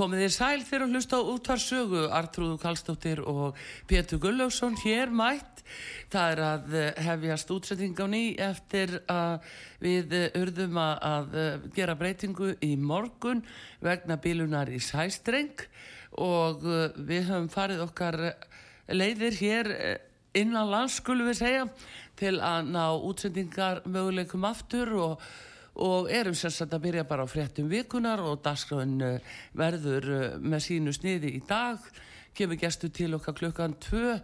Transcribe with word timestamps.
Komið 0.00 0.22
þér 0.22 0.32
sæl 0.32 0.62
fyrir 0.64 0.86
að 0.86 0.94
hlusta 0.94 1.18
á 1.20 1.28
útvarsögu, 1.28 2.02
Artrúðu 2.16 2.54
Kallstóttir 2.62 3.18
og 3.20 3.58
Pétur 3.84 4.16
Gullaugsson 4.22 4.78
hér 4.80 5.10
mætt. 5.12 5.60
Það 6.08 6.30
er 6.32 6.40
að 6.46 6.76
eh, 6.80 7.00
hefjast 7.04 7.52
útsetting 7.52 8.00
á 8.00 8.08
ný 8.08 8.22
eftir 8.40 8.94
að 9.12 9.44
við 9.84 10.14
eh, 10.16 10.38
urðum 10.40 10.80
að 10.80 11.36
eh, 11.42 11.66
gera 11.76 11.98
breytingu 12.00 12.54
í 12.64 12.70
morgun 12.80 13.44
vegna 13.84 14.16
bílunar 14.16 14.72
í 14.72 14.80
sæstreng 14.80 15.66
og 16.16 16.64
við 16.96 17.28
höfum 17.28 17.52
farið 17.52 17.84
okkar 17.84 18.18
leiðir 18.88 19.36
hér 19.36 19.70
innan 20.32 20.72
lands, 20.72 20.96
skulum 21.02 21.28
við 21.28 21.42
segja, 21.42 21.68
til 22.16 22.38
að 22.40 22.72
ná 22.72 22.86
útsettingar 22.96 23.84
möguleikum 23.84 24.48
aftur 24.48 24.96
og 24.96 25.30
og 25.78 26.10
erum 26.10 26.34
sérstaklega 26.34 26.78
að 26.78 26.84
byrja 26.86 27.06
bara 27.08 27.24
á 27.24 27.28
fréttum 27.30 27.70
vikunar 27.70 28.22
og 28.24 28.42
dagskráin 28.44 29.00
eh, 29.04 29.34
verður 29.56 30.08
eh, 30.16 30.38
með 30.42 30.64
sínu 30.66 30.94
sniði 30.94 31.34
í 31.38 31.42
dag. 31.46 31.78
Kemur 32.34 32.58
gestu 32.58 32.90
til 32.94 33.14
okkar 33.14 33.36
klukkan 33.38 33.76
2 33.82 34.18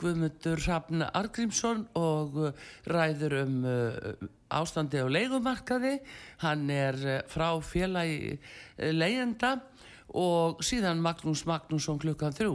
Guðmundur 0.00 0.60
Hrafn 0.60 1.04
Argrímsson 1.06 1.86
og 1.96 2.40
eh, 2.48 2.66
ræður 2.88 3.38
um 3.44 3.62
ástandi 4.46 5.00
á 5.02 5.06
leikumarkaði 5.10 5.96
hann 6.44 6.68
er 6.70 7.24
frá 7.26 7.48
félagi 7.64 8.36
leyenda 8.78 9.56
og 10.16 10.62
síðan 10.62 11.00
Magnús 11.02 11.42
Magnússon 11.48 11.98
klukkan 11.98 12.36
3 12.36 12.52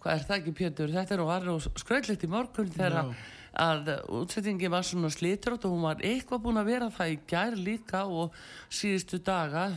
hvað 0.00 0.14
er 0.14 0.24
það 0.24 0.38
ekki 0.38 0.54
Pétur? 0.56 0.94
Þetta 0.94 1.14
er 1.14 1.20
nú 1.20 1.26
aðra 1.34 1.56
skröldlegt 1.82 2.24
í 2.24 2.30
morgun 2.30 2.70
þegar 2.72 3.00
að 3.02 3.12
útsettingi 3.56 4.68
var 4.70 4.84
svona 4.84 5.08
slítrótt 5.12 5.64
og 5.64 5.72
hún 5.72 5.84
var 5.86 6.02
eitthvað 6.04 6.42
búin 6.44 6.60
að 6.60 6.68
vera 6.70 6.88
það 6.92 7.12
í 7.14 7.18
gær 7.30 7.56
líka 7.56 8.02
og 8.04 8.34
síðustu 8.68 9.20
daga 9.24 9.70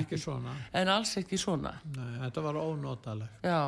ekki 0.00 0.18
svona. 0.18 0.56
En 0.74 0.90
alls 0.90 1.14
ekki 1.20 1.38
svona. 1.38 1.76
Nei, 1.94 2.18
þetta 2.24 2.44
var 2.48 2.58
ónótaleg 2.62 3.46
já, 3.46 3.60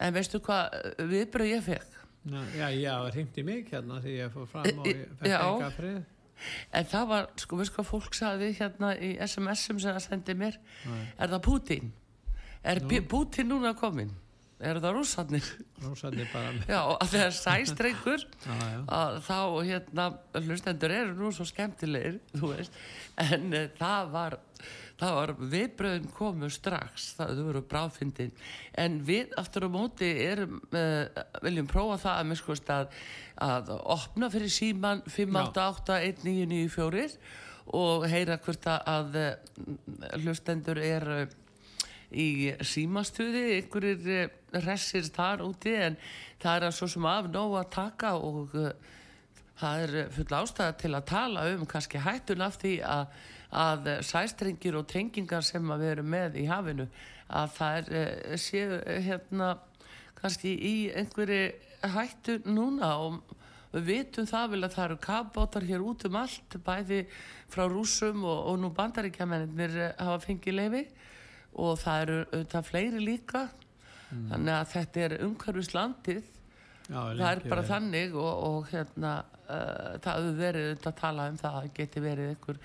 en 0.00 0.16
veistu 0.16 0.40
hvað 0.44 0.78
viðbröð 1.10 1.52
ég 1.52 1.66
fekk? 1.68 2.00
Nei, 2.32 2.44
já, 2.56 2.66
já, 2.72 2.92
það 3.04 3.10
ringdi 3.18 3.44
mig 3.44 3.68
hérna 3.68 4.00
því 4.00 4.16
ég 4.16 4.32
fór 4.32 4.48
fram 4.48 4.80
og 4.80 4.88
ég 4.88 5.04
fekk 5.20 5.34
enga 5.36 5.70
frið. 5.76 6.02
En 6.74 6.88
það 6.90 7.10
var, 7.12 7.28
sko, 7.38 7.58
veistu 7.60 7.76
hvað 7.76 7.90
fólk 7.92 8.16
saði 8.16 8.48
hérna 8.56 8.94
í 8.96 9.12
SMS-um 9.22 9.78
sem 9.80 9.92
það 9.94 10.02
sendi 10.08 10.34
mér? 10.40 10.56
Nei. 10.88 11.04
er 11.18 11.30
það 11.36 11.44
Putin 11.44 11.92
er 12.64 12.80
Nú. 12.80 13.00
Putin 13.08 13.50
núna 13.52 13.74
komin 13.76 14.10
er 14.60 14.78
það 14.82 14.92
rússarnir? 14.98 15.46
Rússarnir 15.82 16.28
bara. 16.32 16.52
Já, 16.68 16.80
að 16.94 17.08
það 17.10 17.24
er 17.24 17.32
sæstrengur 17.38 18.20
að 19.00 19.12
þá 19.26 19.38
hérna 19.66 20.04
hlustendur 20.44 20.90
eru 20.94 21.12
nú 21.18 21.28
svo 21.34 21.44
skemmtilegir 21.48 22.16
en 23.24 23.44
uh, 23.50 23.66
það 23.78 24.04
var 24.14 24.32
það 24.94 25.12
var 25.18 25.30
viðbröðin 25.52 26.12
komu 26.14 26.48
strax 26.54 26.94
það 27.18 27.42
voru 27.48 27.62
bráðfindin 27.70 28.36
en 28.78 28.92
við 29.06 29.26
aftur 29.40 29.66
á 29.66 29.68
móti 29.74 30.08
erum 30.22 30.54
uh, 30.70 31.04
viljum 31.42 31.68
prófa 31.70 31.96
það 32.06 32.16
að 32.20 32.28
miskust 32.30 32.68
að 32.70 32.86
að 33.44 33.64
opna 33.74 34.30
fyrir 34.30 34.50
síman 34.54 35.02
5881994 35.10 37.18
og 37.74 38.06
heyra 38.06 38.38
hvert 38.44 38.66
að 38.70 39.16
uh, 39.18 39.34
hlustendur 40.22 40.78
er 40.78 41.26
í 42.14 42.54
símastuði 42.64 43.44
einhverjir 43.58 44.10
eh, 44.14 44.34
resir 44.64 45.06
þar 45.14 45.44
úti 45.46 45.74
en 45.76 45.96
það 46.42 46.56
er 46.56 46.66
að 46.68 46.76
svo 46.78 46.88
sem 46.90 47.08
af 47.10 47.30
nóg 47.32 47.56
að 47.58 47.70
taka 47.74 48.14
og 48.18 48.54
uh, 48.58 48.70
það 49.60 49.84
er 49.84 50.12
full 50.14 50.36
ástæða 50.40 50.76
til 50.80 50.92
að 50.94 51.06
tala 51.10 51.46
um 51.52 51.66
kannski 51.70 52.02
hættun 52.02 52.44
af 52.44 52.58
því 52.62 52.74
að, 52.86 53.04
að 53.64 53.90
sæstrengir 54.06 54.78
og 54.78 54.88
tengingar 54.90 55.46
sem 55.46 55.70
að 55.70 55.84
við 55.84 55.94
erum 55.94 56.10
með 56.14 56.40
í 56.42 56.48
hafinu 56.50 56.88
að 57.28 57.54
það 57.58 57.78
er 57.78 57.94
uh, 58.00 58.36
séu 58.40 58.80
hérna 59.08 59.54
kannski 60.20 60.54
í 60.54 60.76
einhverju 60.96 61.90
hættu 61.94 62.38
núna 62.48 62.94
og 63.04 63.34
við 63.74 63.88
vitum 63.90 64.26
það 64.30 64.52
vel 64.52 64.62
að 64.62 64.74
það 64.76 64.84
eru 64.84 64.98
kabbótar 65.02 65.66
hér 65.66 65.82
út 65.82 66.04
um 66.06 66.20
allt 66.20 66.56
bæði 66.64 67.00
frá 67.50 67.64
rúsum 67.66 68.22
og, 68.22 68.38
og 68.52 68.60
nú 68.62 68.70
bandaríkjamennir 68.76 69.74
hafa 69.98 70.20
fengið 70.22 70.58
leifi 70.60 70.84
og 71.54 71.76
það 71.80 72.06
eru 72.06 72.18
auðvitað 72.30 72.70
fleiri 72.70 73.04
líka. 73.04 73.48
Mm. 74.14 74.26
þannig 74.30 74.54
að 74.54 74.66
þetta 74.70 75.04
er 75.04 75.12
umhverfislandið. 75.24 76.26
Það 76.84 77.06
er 77.10 77.20
bara 77.24 77.38
verið. 77.48 77.70
þannig 77.70 78.18
og, 78.20 78.42
og 78.48 78.66
hérna 78.70 79.12
uh, 79.48 79.94
það 80.04 80.18
hefur 80.18 80.36
verið 80.38 80.66
auðvitað 80.68 80.90
að 80.90 80.98
tala 81.00 81.28
um 81.30 81.38
það 81.40 81.58
að 81.60 81.70
geti 81.78 82.02
verið 82.04 82.32
einhver 82.32 82.58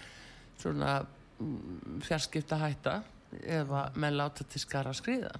svona 0.59 0.95
um, 1.39 2.01
fjarskipta 2.05 2.59
hætta 2.59 2.95
ef 3.39 3.71
að 3.79 3.99
menn 4.01 4.17
láta 4.17 4.45
til 4.49 4.61
skara 4.61 4.91
að 4.91 4.99
skriða 4.99 5.31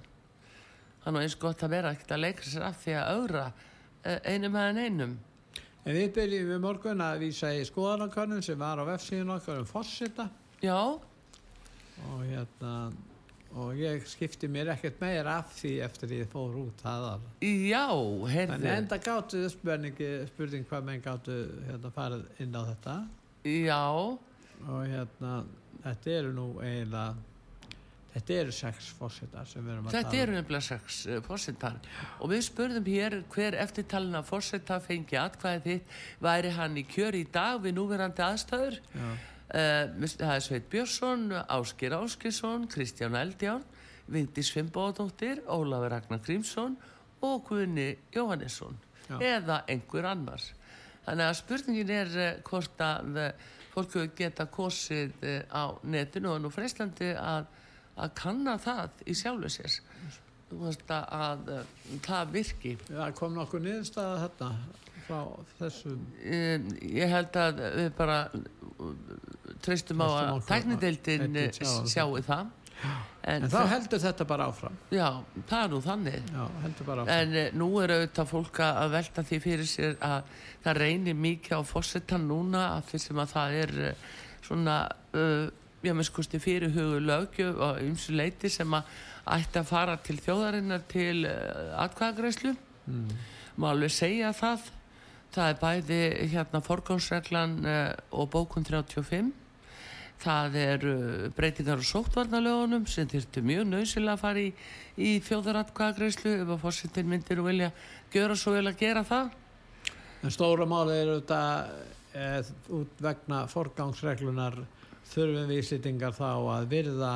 þannig 1.04 1.26
eins 1.26 1.36
gott 1.40 1.64
að 1.66 1.74
vera 1.74 1.92
ekkert 1.94 2.14
að 2.16 2.24
leikra 2.24 2.52
sér 2.52 2.66
af 2.68 2.80
því 2.80 2.96
að 3.00 3.12
augra 3.16 3.44
uh, 3.50 4.18
einum 4.24 4.56
meðan 4.56 4.80
einum 4.84 5.18
En 5.80 5.96
við 5.96 6.10
byrjum 6.12 6.50
við 6.50 6.58
morgun 6.60 7.00
að 7.00 7.22
vísa 7.22 7.54
í 7.56 7.62
skoðanakarnum 7.64 8.42
sem 8.44 8.58
var 8.60 8.80
á 8.80 8.84
F-síðun 8.98 9.32
okkar 9.38 9.62
um 9.62 9.68
fórsita 9.68 10.28
Já. 10.60 10.76
Og 10.76 12.18
hérna 12.28 12.90
og 13.58 13.78
ég 13.78 14.04
skipti 14.06 14.48
mér 14.50 14.70
ekkert 14.76 15.00
meir 15.02 15.26
af 15.26 15.54
því 15.56 15.72
eftir 15.86 16.12
ég 16.20 16.28
fór 16.30 16.54
út 16.60 16.84
aðal 16.86 17.22
Já, 17.42 17.88
heyrðu. 18.30 18.58
En 18.60 18.66
enda 18.76 18.98
gáttu 19.02 19.40
spurning 19.50 20.68
hvað 20.68 20.86
menn 20.86 21.02
gáttu 21.02 21.40
hérna 21.66 21.90
farið 21.94 22.28
inn 22.44 22.54
á 22.54 22.62
þetta. 22.68 22.94
Já. 23.48 23.82
Og 24.68 24.84
hérna 24.86 25.32
þetta 25.82 26.14
eru 26.18 26.30
nú 26.36 26.46
eiginlega 26.60 27.16
þetta 28.10 28.36
eru 28.42 28.54
sex 28.54 28.90
fórsettar 28.98 29.46
sem 29.46 29.64
við 29.64 29.72
erum 29.74 29.88
að 29.88 29.94
tala 29.94 30.02
Þetta 30.02 30.16
um. 30.16 30.22
eru 30.22 30.36
nefnilega 30.36 30.66
sex 30.66 31.00
uh, 31.06 31.18
fórsettar 31.26 31.76
og 32.18 32.32
við 32.32 32.44
spurðum 32.46 32.88
hér 32.90 33.18
hver 33.34 33.58
eftirtalina 33.64 34.22
fórsettar 34.26 34.82
fengi 34.84 35.18
atkvæðið 35.18 35.66
þitt. 35.66 35.98
Væri 36.22 36.54
hann 36.58 36.78
í 36.78 36.86
kjör 36.90 37.18
í 37.18 37.26
dag 37.32 37.62
við 37.64 37.76
núverandi 37.80 38.26
aðstöður 38.26 38.80
Já 38.94 39.10
það 39.50 40.34
er 40.34 40.44
Sveit 40.44 40.68
Björnsson, 40.70 41.30
Áskir 41.50 41.94
Áskisson, 41.96 42.66
Kristján 42.70 43.16
Eldján, 43.18 43.64
Vindis 44.10 44.50
Fimboðdóttir, 44.54 45.42
Ólafur 45.46 45.90
Ragnar 45.90 46.20
Grímsson 46.22 46.76
og 47.22 47.44
Guðni 47.48 47.96
Jóhannesson 48.14 48.78
Já. 49.08 49.18
eða 49.18 49.62
einhver 49.68 50.08
annar. 50.10 50.42
Þannig 51.06 51.26
að 51.26 51.38
spurningin 51.40 51.90
er 51.94 52.12
uh, 52.14 52.28
hvort 52.46 52.84
að 52.84 53.18
uh, 53.18 53.48
fólk 53.70 53.96
geta 54.18 54.46
kosið 54.50 55.12
á 55.50 55.78
netinu 55.86 56.32
og 56.34 56.40
nú 56.42 56.50
freistandi 56.50 57.12
að, 57.14 57.46
að 57.96 58.14
kanna 58.18 58.56
það 58.58 59.04
í 59.06 59.14
sjálfu 59.14 59.50
sér. 59.54 59.76
Þú 60.50 60.58
veist 60.64 60.90
að, 60.90 61.04
að 61.14 62.00
það 62.02 62.32
virki. 62.34 62.72
Já, 62.90 63.04
kom 63.14 63.36
nokkuð 63.38 63.62
niðurstaða 63.68 64.16
þetta 64.24 64.48
frá 65.10 65.20
þessum? 65.58 66.00
Ég 66.22 67.10
held 67.10 67.36
að 67.42 67.60
við 67.76 67.92
bara 67.98 68.22
treystum 69.64 70.00
á 70.00 70.08
að 70.08 70.40
tæknideildin 70.48 71.38
sjáu 71.58 72.22
það. 72.24 72.56
En, 72.80 73.44
en 73.44 73.50
þá 73.52 73.58
heldur 73.68 74.00
þetta 74.00 74.24
bara 74.24 74.46
áfram. 74.48 74.76
Já, 74.94 75.20
það 75.50 75.64
er 75.64 75.72
nú 75.74 75.80
þannig. 75.84 76.30
Já, 76.32 76.44
en 77.12 77.34
uh, 77.36 77.42
nú 77.60 77.68
er 77.82 77.92
auðvitað 77.92 78.30
fólk 78.30 78.60
að 78.64 78.94
velta 78.94 79.24
því 79.28 79.40
fyrir 79.44 79.68
sér 79.68 79.98
að 80.06 80.30
það 80.64 80.80
reynir 80.80 81.18
mikið 81.20 81.60
á 81.60 81.62
fórsetan 81.68 82.24
núna 82.30 82.64
að 82.78 82.88
því 82.92 83.02
sem 83.04 83.20
að 83.20 83.34
það 83.34 83.58
er 83.58 83.74
uh, 83.90 84.08
svona 84.48 84.78
uh, 84.88 85.44
já, 85.84 85.92
með 85.92 86.08
skusti 86.08 86.40
fyrirhugu 86.40 87.04
lögjöf 87.04 87.60
og 87.68 87.84
ymsu 87.84 88.16
leiti 88.16 88.52
sem 88.52 88.78
að 88.78 88.96
ætti 89.36 89.60
að 89.60 89.68
fara 89.68 90.00
til 90.00 90.16
þjóðarinnar 90.24 90.88
til 90.88 91.28
atkvæðagreyslu 91.28 92.54
mm. 92.56 93.10
má 93.60 93.68
alveg 93.74 93.92
segja 93.92 94.32
það 94.36 94.70
það 95.34 95.52
er 95.52 95.60
bæði 95.60 96.00
hérna 96.32 96.60
forgámsreglan 96.64 97.60
og 98.10 98.30
bókun 98.32 98.66
35 98.66 99.30
það 100.20 100.56
eru 100.60 100.94
breytingar 101.36 101.80
á 101.80 101.84
sóttvarnalögunum 101.90 102.86
sem 102.90 103.08
þurftu 103.08 103.42
mjög 103.44 103.68
nöðsilega 103.70 104.16
að 104.16 104.24
fara 104.24 104.42
í, 104.42 104.50
í 105.00 105.10
þjóðaratkvæðagreyslu 105.24 106.34
ef 106.42 106.52
að 106.54 106.60
fórsettin 106.64 107.08
myndir 107.08 107.40
og 107.40 107.48
vilja 107.48 107.70
gera 108.12 108.36
svo 108.36 108.54
vel 108.56 108.66
að 108.68 108.80
gera 108.82 109.04
það. 109.06 109.30
En 110.20 110.34
stóra 110.34 110.66
máli 110.68 110.98
er 111.00 111.14
þetta 111.14 111.40
eð, 112.20 112.52
út 112.76 113.00
vegna 113.00 113.44
forgangsreglunar 113.48 114.58
þurfum 115.10 115.48
við 115.48 115.62
íslitingar 115.62 116.16
þá 116.16 116.30
að 116.58 116.68
virða 116.74 117.14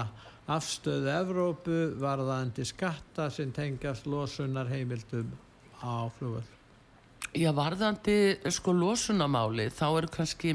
afstöðu 0.54 1.12
Evrópu 1.12 1.78
varðandi 2.00 2.64
skatta 2.68 3.30
sem 3.32 3.52
tengjast 3.52 4.08
losunar 4.08 4.68
heimildum 4.72 5.32
á 5.84 6.08
flugvöld. 6.16 6.63
Já, 7.34 7.48
varðandi 7.50 8.14
sko 8.54 8.70
losunamáli 8.78 9.64
þá 9.74 9.86
eru 9.88 10.10
kannski 10.14 10.52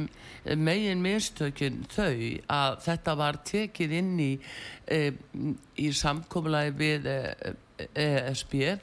megin 0.56 1.02
mistökin 1.04 1.82
þau 1.92 2.14
að 2.56 2.78
þetta 2.86 3.16
var 3.20 3.40
tekið 3.50 3.96
inn 3.98 4.14
í, 4.24 4.30
e, 4.88 5.00
í 5.76 5.90
samkomlaði 5.92 6.72
við 6.80 7.10
ESB 7.92 8.56
e, 8.64 8.78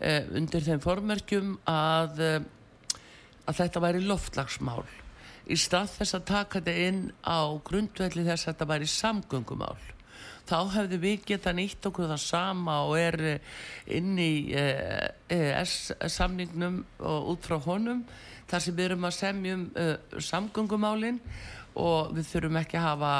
e, 0.00 0.14
undir 0.40 0.64
þeim 0.64 0.80
formerkjum 0.86 1.52
að, 1.68 2.24
að 3.44 3.60
þetta 3.60 3.84
væri 3.84 4.00
loftlagsmál 4.08 4.86
í 5.44 5.60
stað 5.60 5.92
þess 5.98 6.16
að 6.16 6.28
taka 6.32 6.62
þetta 6.62 6.88
inn 6.88 7.02
á 7.28 7.44
grundvelli 7.60 8.24
þess 8.24 8.46
að 8.46 8.54
þetta 8.54 8.70
væri 8.72 8.88
samgöngumál 8.88 9.76
þá 10.48 10.58
hefðu 10.74 11.00
við 11.02 11.24
geta 11.30 11.54
nýtt 11.56 11.88
okkur 11.88 12.10
það 12.12 12.22
sama 12.24 12.76
og 12.88 12.94
er 13.00 13.18
eh, 13.32 13.56
inn 13.96 14.14
í 14.20 14.32
ES 14.52 15.74
eh, 15.96 16.06
samningnum 16.12 16.82
og 17.00 17.34
út 17.34 17.48
frá 17.48 17.58
honum 17.64 18.04
þar 18.50 18.64
sem 18.64 18.76
við 18.76 18.90
erum 18.90 19.08
að 19.08 19.16
semjum 19.16 19.62
samgöngumálinn 20.20 21.20
og 21.80 22.12
við 22.14 22.28
þurfum 22.28 22.58
ekki 22.60 22.76
að 22.78 22.84
hafa 22.86 23.12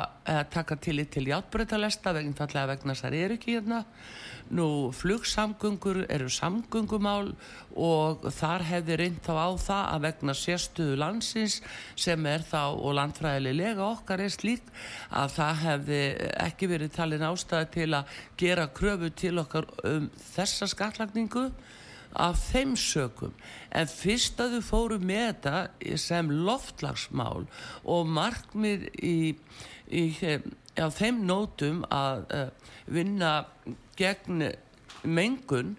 taka 0.53 0.77
til 0.79 0.99
í 1.01 1.07
til 1.11 1.25
játbreytalesta 1.27 2.13
vegna 2.15 2.69
vegna 2.71 2.95
þess 2.95 3.07
að 3.09 3.17
það 3.17 3.25
er 3.25 3.35
ekki 3.35 3.57
hérna 3.57 3.81
Nú, 4.53 4.93
flugsamgöngur 4.93 6.03
eru 6.13 6.29
samgöngumál 6.29 7.31
og 7.81 8.27
þar 8.37 8.65
hefði 8.69 8.99
reynd 9.01 9.23
þá 9.25 9.33
á 9.41 9.49
það 9.57 9.85
að 9.95 10.03
vegna 10.05 10.35
sérstuðu 10.37 10.99
landsins 11.01 11.57
sem 11.97 12.27
er 12.29 12.45
þá 12.45 12.77
og 12.77 12.93
landfræðilega 12.99 13.87
okkar 13.87 14.21
er 14.27 14.35
slíkt 14.35 14.69
að 15.09 15.33
það 15.39 15.63
hefði 15.63 16.03
ekki 16.45 16.69
verið 16.75 16.93
talin 16.99 17.25
ástæði 17.31 17.71
til 17.79 17.89
að 17.97 18.19
gera 18.45 18.69
kröfu 18.77 19.11
til 19.17 19.39
okkar 19.41 19.71
um 19.89 20.11
þessa 20.35 20.69
skattlagningu 20.71 21.49
af 22.15 22.41
þeim 22.53 22.75
sökum 22.79 23.35
en 23.75 23.91
fyrst 23.91 24.41
að 24.43 24.59
þau 24.59 24.67
fóru 24.69 24.99
með 25.03 25.25
þetta 25.29 25.97
sem 26.01 26.31
loftlagsmál 26.47 27.47
og 27.85 28.13
markmið 28.15 28.89
í, 29.03 29.17
í 29.91 30.05
á 30.79 30.87
þeim 30.91 31.25
nótum 31.29 31.83
að 31.93 32.27
uh, 32.35 32.47
vinna 32.91 33.33
gegn 33.99 34.51
mengun 35.05 35.75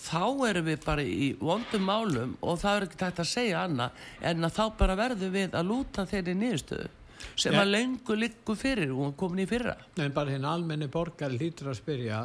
þá 0.00 0.48
erum 0.48 0.68
við 0.70 0.84
bara 0.84 1.04
í 1.04 1.32
vondum 1.40 1.84
málum 1.84 2.36
og 2.40 2.60
það 2.62 2.76
er 2.76 2.86
ekki 2.86 3.00
tægt 3.02 3.20
að 3.20 3.30
segja 3.34 3.64
annað 3.66 4.06
en 4.30 4.48
að 4.48 4.56
þá 4.56 4.64
bara 4.78 4.96
verðum 5.00 5.34
við 5.34 5.56
að 5.58 5.68
lúta 5.68 6.06
þeirri 6.08 6.36
nýðstöðu 6.40 6.88
sem 7.36 7.52
ja. 7.54 7.62
að 7.62 7.72
lengu 7.74 8.16
likku 8.16 8.56
fyrir 8.56 8.94
og 8.94 9.12
komin 9.20 9.44
í 9.44 9.48
fyrra 9.50 9.76
en 10.00 10.14
bara 10.16 10.32
hinn 10.32 10.46
almenni 10.48 10.88
borgar 10.92 11.32
lítur 11.34 11.72
að 11.72 11.80
spyrja 11.82 12.22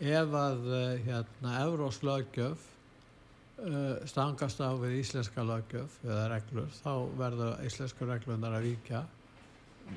ef 0.00 0.34
að 0.36 0.66
eh, 0.76 1.04
hérna, 1.06 1.52
Eurós 1.64 2.02
lögjöf 2.04 2.64
uh, 3.64 3.96
stangast 4.04 4.60
á 4.60 4.76
við 4.76 4.98
íslenska 5.00 5.44
lögjöf 5.46 5.96
eða 6.04 6.26
reglur 6.34 6.68
þá 6.82 6.92
verður 7.16 7.64
íslenska 7.64 8.08
reglunar 8.08 8.58
að 8.58 8.68
vika 8.68 9.06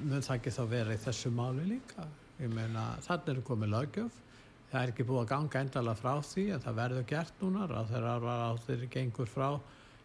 mun 0.05 0.23
það 0.23 0.35
ekki 0.37 0.55
þá 0.55 0.63
vera 0.69 0.95
í 0.95 1.01
þessu 1.03 1.31
máli 1.33 1.65
líka? 1.73 2.05
Ég 2.39 2.51
meina 2.53 2.93
þannig 3.03 3.33
er 3.33 3.45
komið 3.49 3.73
lögjöf 3.73 4.21
það 4.69 4.81
er 4.81 4.93
ekki 4.93 5.07
búið 5.09 5.23
að 5.23 5.31
ganga 5.33 5.63
endala 5.65 5.97
frá 5.97 6.13
því 6.23 6.45
en 6.53 6.63
það 6.63 6.79
verður 6.79 7.09
gert 7.09 7.43
núna 7.43 7.67
og 7.67 7.91
þegar 7.91 8.63
þeir 8.67 8.87
gengur 8.93 9.29
frá 9.29 9.49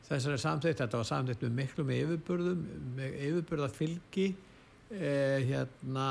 þessari 0.05 0.41
samþýtt, 0.41 0.81
þetta 0.83 1.01
var 1.01 1.09
samþýtt 1.09 1.45
með 1.47 1.55
miklu 1.61 1.85
með 1.89 2.03
yfirburðum, 2.05 2.65
með 2.97 3.15
yfirburðafylgi 3.29 4.27
eh, 4.93 5.45
hérna 5.49 6.09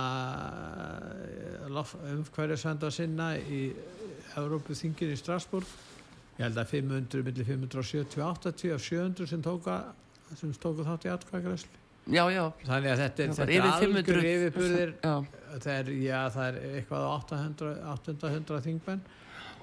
umhverjusvenda 2.13 2.91
sinna 2.91 3.33
í 3.37 3.65
Európu 4.39 4.75
þingin 4.77 5.13
í 5.13 5.19
Strasbourg 5.19 5.67
ég 6.39 6.47
held 6.47 6.57
að 6.57 6.73
500, 6.79 7.23
millir 7.27 7.49
570-80 7.51 8.73
af 8.73 8.85
700 8.87 9.29
sem 9.29 9.45
tóka 9.45 9.79
sem 10.39 10.53
tóku 10.57 10.85
þátt 10.87 11.07
í 11.07 11.13
atkvæðagræsli 11.13 11.81
já, 12.11 12.23
já. 12.33 12.43
þannig 12.65 12.93
að 12.93 13.01
þetta 13.03 13.25
er, 13.25 13.51
er 13.53 13.67
algjör 13.69 14.29
yfirburðir. 14.29 14.95
Það 15.03 15.67
það 16.33 16.47
er 16.47 16.61
eitthvað 16.79 17.05
á 17.05 17.09
800, 17.13 17.75
800 17.93 18.63
þingmenn. 18.67 19.03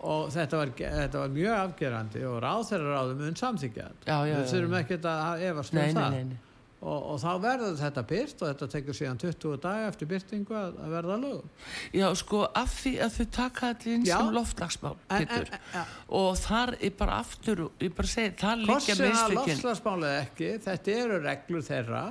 Og 0.01 0.31
þetta 0.33 0.57
var, 0.57 0.71
þetta 0.81 1.21
var 1.21 1.33
mjög 1.35 1.57
afgerandi 1.59 2.23
og 2.25 2.39
ráð 2.41 2.63
þeirra 2.71 2.93
ráðum 2.95 3.27
um 3.27 3.35
samþykja 3.37 3.89
við 4.07 4.47
þurfum 4.49 4.77
ekki 4.79 4.97
að 5.11 5.43
efast 5.51 5.75
um 5.75 5.83
það. 5.83 6.15
nei, 6.15 6.23
nei. 6.31 6.39
Og, 6.81 7.01
og 7.13 7.19
þá 7.21 7.33
verður 7.43 7.75
þetta 7.77 8.03
byrt 8.09 8.39
og 8.41 8.49
þetta 8.49 8.67
tekur 8.73 8.97
síðan 8.97 9.19
20 9.21 9.59
dag 9.61 9.83
eftir 9.91 10.09
byrtingu 10.09 10.55
að, 10.57 10.79
að 10.81 10.95
verða 10.95 11.19
lögum. 11.21 11.51
Já 11.93 12.07
sko 12.17 12.41
af 12.57 12.73
því 12.79 12.93
að 13.05 13.19
þau 13.19 13.27
taka 13.37 13.69
allir 13.75 13.99
inn 13.99 14.07
sem 14.09 14.31
loftlagsmál 14.33 14.95
en, 15.13 15.27
en, 15.37 15.91
og 16.21 16.31
þar 16.41 16.73
er 16.79 16.95
bara 17.03 17.19
aftur 17.21 17.67
ég 17.85 17.93
bara 17.99 18.13
segi 18.15 18.33
það 18.41 18.65
líka 18.65 18.97
meðstökin 18.97 19.05
Hvorsin 19.05 19.27
að 19.27 19.37
loftlagsmál 19.37 19.99
eða 19.99 20.23
ekki 20.23 20.51
þetta 20.71 20.97
eru 21.05 21.21
reglur 21.27 21.69
þeirra. 21.69 22.05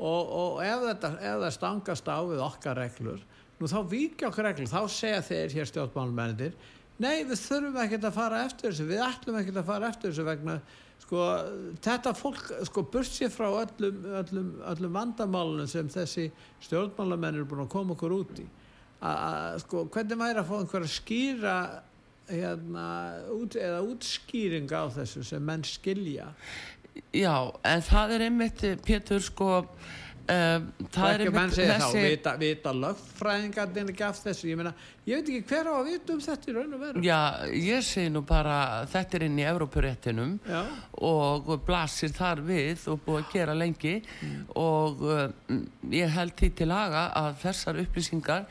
Og, 0.00 0.34
og 0.40 0.60
ef, 0.64 0.84
þetta, 0.88 1.12
ef 1.20 1.40
það 1.44 1.56
stangast 1.60 2.10
á 2.10 2.18
við 2.24 2.42
okkar 2.50 2.78
reglur 2.80 3.24
nú 3.60 3.68
þá 3.68 3.80
vikja 3.90 4.30
okkar 4.30 4.46
reglur, 4.48 4.70
þá 4.72 4.82
segja 4.88 5.24
þeir 5.24 5.56
hér 5.58 5.68
stjórnmálmennir 5.68 6.54
nei 7.00 7.22
við 7.28 7.36
þurfum 7.40 7.80
ekkert 7.84 8.06
að 8.08 8.16
fara 8.16 8.44
eftir 8.46 8.72
þessu. 8.72 8.86
Við 8.88 9.02
ætlum 9.04 9.40
ekkert 9.40 9.60
að 9.60 9.68
fara 9.68 9.90
eftir 9.92 10.10
þessu 10.10 10.24
vegna 10.26 10.56
sko 11.00 11.26
þetta 11.82 12.14
fólk 12.16 12.50
sko 12.68 12.84
burt 12.92 13.10
sér 13.10 13.32
frá 13.32 13.48
öllum, 13.50 14.00
öllum, 14.20 14.50
öllum 14.72 14.96
vandamálunum 14.96 15.68
sem 15.70 15.88
þessi 15.90 16.30
stjórnmálamennir 16.66 17.44
er 17.44 17.48
búin 17.50 17.64
að 17.64 17.72
koma 17.74 17.96
okkur 17.96 18.16
út 18.20 18.42
í 18.42 18.48
að 19.00 19.62
sko 19.62 19.86
hvernig 19.88 20.20
væri 20.20 20.42
að 20.42 20.50
fá 20.50 20.56
einhverja 20.58 20.92
skýra 20.92 21.54
hérna 22.30 22.84
út, 23.34 23.56
eða 23.56 23.80
útskýring 23.86 24.70
á 24.70 24.86
þessu 24.92 25.24
sem 25.26 25.42
menn 25.42 25.64
skilja? 25.66 26.30
Já, 27.14 27.34
en 27.66 27.82
það 27.86 28.14
er 28.16 28.24
einmitt, 28.26 28.62
Pétur, 28.84 29.22
sko 29.24 29.64
Það 30.30 31.12
er 31.12 31.24
ekki 31.24 31.34
menn 31.34 31.52
segja 31.54 31.76
þessi... 31.80 32.00
þá 32.00 32.06
vita, 32.06 32.32
vita 32.40 32.72
lögfræðingarnir 32.76 33.92
ekki 33.92 34.04
af 34.06 34.20
þessu 34.22 34.50
ég, 34.50 34.58
meina, 34.60 34.72
ég 35.08 35.20
veit 35.20 35.30
ekki 35.32 35.50
hver 35.50 35.70
á 35.70 35.74
að 35.74 35.90
vita 35.90 36.14
um 36.14 36.22
þetta 36.24 36.50
í 36.50 36.54
raun 36.56 36.76
og 36.76 36.82
veru 36.84 37.04
já 37.04 37.18
ég 37.56 37.86
segi 37.86 38.12
nú 38.14 38.22
bara 38.28 38.58
þetta 38.92 39.18
er 39.18 39.26
inn 39.26 39.40
í 39.40 39.46
Európaréttinum 39.50 40.34
og 41.10 41.52
blasir 41.66 42.14
þar 42.16 42.44
við 42.46 42.86
og 42.92 43.02
búið 43.06 43.22
að 43.22 43.32
gera 43.34 43.56
lengi 43.58 43.96
mm. 44.00 44.42
og 44.60 45.06
um, 45.16 45.64
ég 45.94 46.12
held 46.14 46.36
því 46.38 46.52
til 46.60 46.70
laga 46.70 47.08
að 47.20 47.32
þessar 47.44 47.82
upplýsingar 47.84 48.46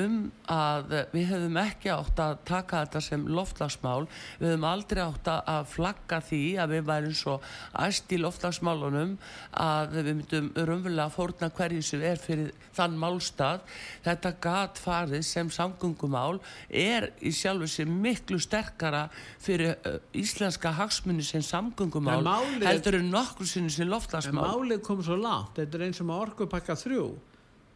um 0.00 0.16
að 0.50 0.94
við 1.12 1.26
hefðum 1.30 1.58
ekki 1.62 1.90
átt 1.94 2.20
að 2.22 2.36
taka 2.48 2.82
þetta 2.84 3.02
sem 3.04 3.26
loftlagsmál 3.30 4.06
við 4.40 4.48
hefðum 4.48 4.66
aldrei 4.68 5.02
átt 5.04 5.30
að 5.34 5.68
flagga 5.70 6.20
því 6.24 6.42
að 6.62 6.74
við 6.74 6.86
værum 6.88 7.16
svo 7.18 7.36
æst 7.84 8.14
í 8.14 8.20
loftlagsmálunum 8.22 9.16
að 9.64 9.96
við 9.98 10.10
myndum 10.10 10.50
raunverulega 10.56 11.06
að 11.06 11.16
fórna 11.16 11.50
hverju 11.54 11.84
sem 11.86 12.04
er 12.04 12.20
fyrir 12.20 12.52
þann 12.74 12.96
málstað. 12.98 13.62
Þetta 14.04 14.32
gat 14.42 14.80
farið 14.82 15.24
sem 15.28 15.50
samgöngumál 15.54 16.40
er 16.68 17.10
í 17.22 17.32
sjálfu 17.34 17.68
sem 17.70 17.90
miklu 18.04 18.40
sterkara 18.42 19.06
fyrir 19.42 19.76
uh, 19.76 20.00
íslenska 20.16 20.74
hagsmunni 20.78 21.24
sem 21.26 21.44
samgöngumál 21.44 22.24
málið, 22.24 22.66
heldur 22.68 22.98
en 23.00 23.12
nokkur 23.12 23.48
sinni 23.48 23.72
sem 23.72 23.88
loftlagsmál 23.90 24.50
málið 24.54 24.82
kom 24.86 25.04
svo 25.04 25.18
langt, 25.20 25.54
þetta 25.58 25.78
er 25.78 25.86
eins 25.88 26.02
og 26.02 26.12
orkupakka 26.14 26.76
þrjú 26.78 27.06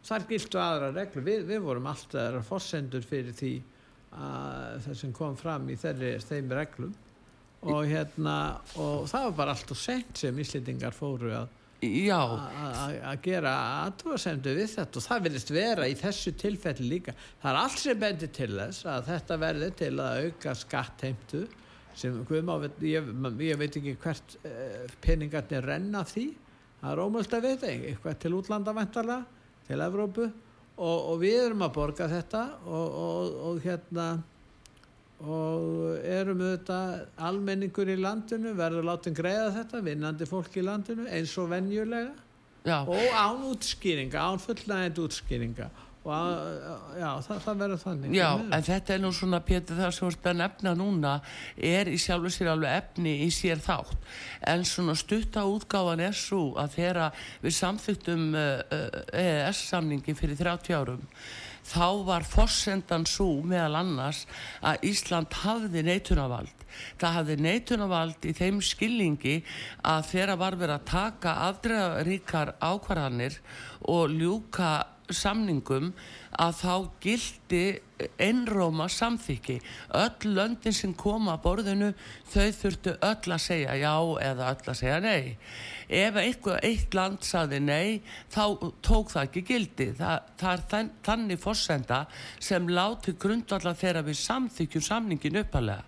þar 0.07 0.25
gildu 0.29 0.61
aðra 0.63 0.93
reglur. 0.95 1.25
Við, 1.25 1.45
við 1.49 1.61
vorum 1.65 1.91
alltaf 1.91 2.21
aðra 2.23 2.41
fórsendur 2.45 3.05
fyrir 3.05 3.35
því 3.37 3.53
að 4.15 4.81
það 4.87 4.99
sem 5.03 5.13
kom 5.15 5.37
fram 5.37 5.69
í 5.69 5.77
þeirri, 5.79 6.15
þeim 6.25 6.57
reglum. 6.57 6.97
Og 7.69 7.85
hérna 7.89 8.35
og 8.79 9.07
það 9.11 9.25
var 9.29 9.39
bara 9.41 9.55
allt 9.55 9.71
og 9.73 9.79
sent 9.79 10.21
sem 10.21 10.37
íslendingar 10.39 10.95
fóru 10.95 11.33
að 11.35 11.55
að 11.79 13.21
gera 13.23 13.53
aðtúarsendu 13.85 14.51
við 14.57 14.67
þetta. 14.73 14.99
Og 14.99 15.05
það 15.05 15.23
vilist 15.27 15.51
vera 15.55 15.87
í 15.87 15.95
þessu 15.95 16.33
tilfelli 16.35 16.89
líka. 16.89 17.13
Það 17.39 17.51
er 17.51 17.59
allt 17.61 17.79
sem 17.79 17.99
bendir 17.99 18.31
til 18.35 18.51
þess 18.57 18.85
að 18.85 19.07
þetta 19.07 19.37
verði 19.39 19.69
til 19.79 19.93
að 20.03 20.19
auka 20.25 20.55
skattheimtu 20.59 21.45
sem 21.99 22.19
má, 22.47 22.53
ég, 22.83 23.07
ég 23.43 23.59
veit 23.59 23.75
ekki 23.75 23.95
hvert 23.99 24.35
eh, 24.47 24.85
peningarnir 25.03 25.65
renna 25.65 26.03
því. 26.07 26.29
Það 26.79 26.91
er 26.91 27.01
ómöld 27.03 27.33
að 27.35 27.47
veit 27.47 27.63
eitthvað 27.67 28.19
til 28.23 28.33
útlanda 28.37 28.75
vendarlega 28.75 29.38
til 29.69 29.85
Evrópu 29.85 30.25
og, 30.25 30.97
og 31.11 31.15
við 31.21 31.45
erum 31.45 31.63
að 31.67 31.75
borga 31.75 32.09
þetta 32.09 32.43
og, 32.65 32.99
og, 33.05 33.39
og 33.49 33.63
hérna 33.63 34.09
og 35.19 35.99
erum 36.07 36.41
auðvitað 36.45 37.23
almenningur 37.27 37.91
í 37.91 37.97
landinu 37.99 38.53
verður 38.55 38.87
látið 38.87 39.17
greiða 39.17 39.49
þetta, 39.57 39.81
vinnandi 39.83 40.27
fólk 40.29 40.55
í 40.55 40.63
landinu 40.63 41.09
eins 41.11 41.35
og 41.41 41.49
venjulega 41.51 42.13
Já. 42.63 42.79
og 42.83 43.15
án 43.15 43.43
útskýringa, 43.49 44.19
án 44.19 44.39
fullnægend 44.39 45.01
útskýringa 45.03 45.67
og 46.05 46.13
að, 46.15 46.37
já, 46.95 47.09
það, 47.25 47.41
það 47.43 47.57
verður 47.63 47.81
þannig 47.83 48.13
Já, 48.15 48.27
en 48.39 48.63
þetta 48.69 48.93
er 48.95 49.01
nú 49.03 49.11
svona 49.15 49.41
Pétur 49.43 49.79
það 49.81 49.91
sem 49.97 50.07
ert 50.07 50.29
að 50.31 50.39
nefna 50.39 50.73
núna 50.79 51.15
er 51.69 51.91
í 51.91 51.97
sjálfu 51.99 52.31
sér 52.33 52.53
alveg 52.53 52.77
efni 52.77 53.17
í 53.25 53.27
sér 53.35 53.59
þátt. 53.63 54.07
En 54.47 54.63
svona 54.67 54.95
stutta 54.99 55.43
útgáfan 55.49 56.05
er 56.07 56.15
svo 56.15 56.53
að 56.61 56.77
þegar 56.77 57.19
við 57.43 57.57
samþyktum 57.59 58.25
uh, 58.31 58.47
uh, 58.63 59.19
EES-samningi 59.25 60.15
fyrir 60.17 60.39
30 60.39 60.79
árum 60.79 61.05
þá 61.69 61.89
var 62.07 62.25
forsendan 62.25 63.05
svo 63.05 63.43
meðal 63.45 63.81
annars 63.83 64.23
að 64.65 64.87
Ísland 64.89 65.35
hafði 65.43 65.83
neitunavald 65.85 66.63
það 67.01 67.15
hafði 67.17 67.35
neitunavald 67.45 68.25
í 68.29 68.33
þeim 68.37 68.61
skilningi 68.65 69.35
að 69.87 70.07
þegar 70.13 70.39
var 70.41 70.57
verið 70.59 70.75
að 70.77 70.87
taka 70.89 71.35
afdreðaríkar 71.49 72.53
ákvarðanir 72.57 73.37
og 73.89 74.15
ljúka 74.15 74.71
samningum 75.15 75.91
að 76.39 76.55
þá 76.61 76.73
gildi 77.03 77.63
einróma 78.21 78.87
samþykki. 78.91 79.57
Öll 79.99 80.35
löndin 80.37 80.75
sem 80.75 80.93
koma 80.93 81.35
að 81.35 81.43
borðinu 81.47 81.89
þau 82.31 82.47
þurftu 82.61 82.95
öll 83.01 83.35
að 83.35 83.43
segja 83.43 83.75
já 83.79 83.95
eða 84.29 84.53
öll 84.53 84.71
að 84.71 84.79
segja 84.83 85.01
nei 85.03 85.35
ef 85.89 86.17
eitthvað 86.21 86.63
eitt 86.69 86.93
land 86.93 87.25
saði 87.25 87.59
nei 87.65 87.99
þá 88.31 88.43
tók 88.85 89.11
það 89.13 89.23
ekki 89.25 89.43
gildi. 89.49 89.89
Það, 89.97 90.29
það 90.37 90.53
er 90.53 90.63
þann, 90.73 90.91
þannig 91.09 91.41
fórsenda 91.41 91.99
sem 92.39 92.69
láti 92.69 93.15
grundvallar 93.19 93.77
þegar 93.79 94.05
við 94.07 94.19
samþykjum 94.21 94.85
samningin 94.89 95.41
uppalega 95.43 95.83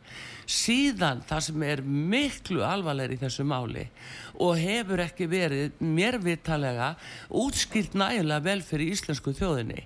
síðan 0.52 1.22
það 1.30 1.44
sem 1.46 1.62
er 1.64 1.82
miklu 1.86 2.64
alvarlegri 2.68 3.16
í 3.16 3.22
þessu 3.22 3.46
máli 3.48 3.86
og 4.42 4.58
hefur 4.60 5.00
ekki 5.06 5.28
verið 5.32 5.78
mér 5.86 6.18
vitalega 6.20 6.90
útskilt 7.40 7.94
nægilega 7.96 8.44
vel 8.50 8.60
fyrir 8.66 8.92
íslensku 8.92 9.32
þjóðinni. 9.38 9.86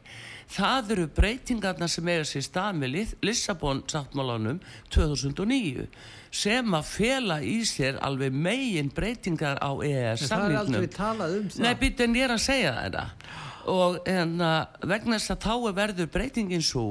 Það 0.56 0.92
eru 0.96 1.06
breytingarna 1.18 1.88
sem 1.90 2.08
eiga 2.10 2.26
sér 2.30 2.46
stað 2.46 2.80
með 2.80 2.92
Lis- 2.96 3.16
Lissabon 3.26 3.84
sáttmálanum 3.90 4.60
2009 4.94 5.88
sem 6.36 6.78
að 6.78 6.90
fela 6.90 7.40
í 7.46 7.58
sér 7.68 8.00
alveg 8.06 8.36
megin 8.36 8.92
breytingar 8.96 9.62
á 9.64 9.72
EES 9.80 10.26
en 10.26 10.32
það 10.34 10.46
er 10.46 10.60
aldrei 10.62 10.88
talað 10.92 11.36
um 11.40 11.50
það. 11.50 11.66
Nei, 11.66 11.74
býttu 11.82 12.08
en 12.08 12.18
ég 12.20 12.28
er 12.28 12.36
að 12.36 12.46
segja 12.46 12.76
þetta 12.82 13.06
og 13.72 13.98
en, 14.10 14.36
uh, 14.42 14.66
vegna 14.86 15.18
þess 15.18 15.34
að 15.34 15.46
þá 15.46 15.54
er 15.56 15.78
verður 15.80 16.10
breytingin 16.14 16.66
svo 16.66 16.88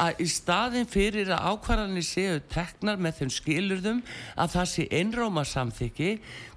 að 0.00 0.22
í 0.24 0.26
staðin 0.32 0.88
fyrir 0.88 1.30
að 1.34 1.52
ákvarðanir 1.52 2.06
séu 2.06 2.38
teknar 2.52 3.00
með 3.02 3.18
þeim 3.20 3.32
skilurðum 3.36 4.00
að 4.40 4.54
það 4.54 4.68
sé 4.72 4.86
einróma 4.90 5.44
samþykki 5.48 6.10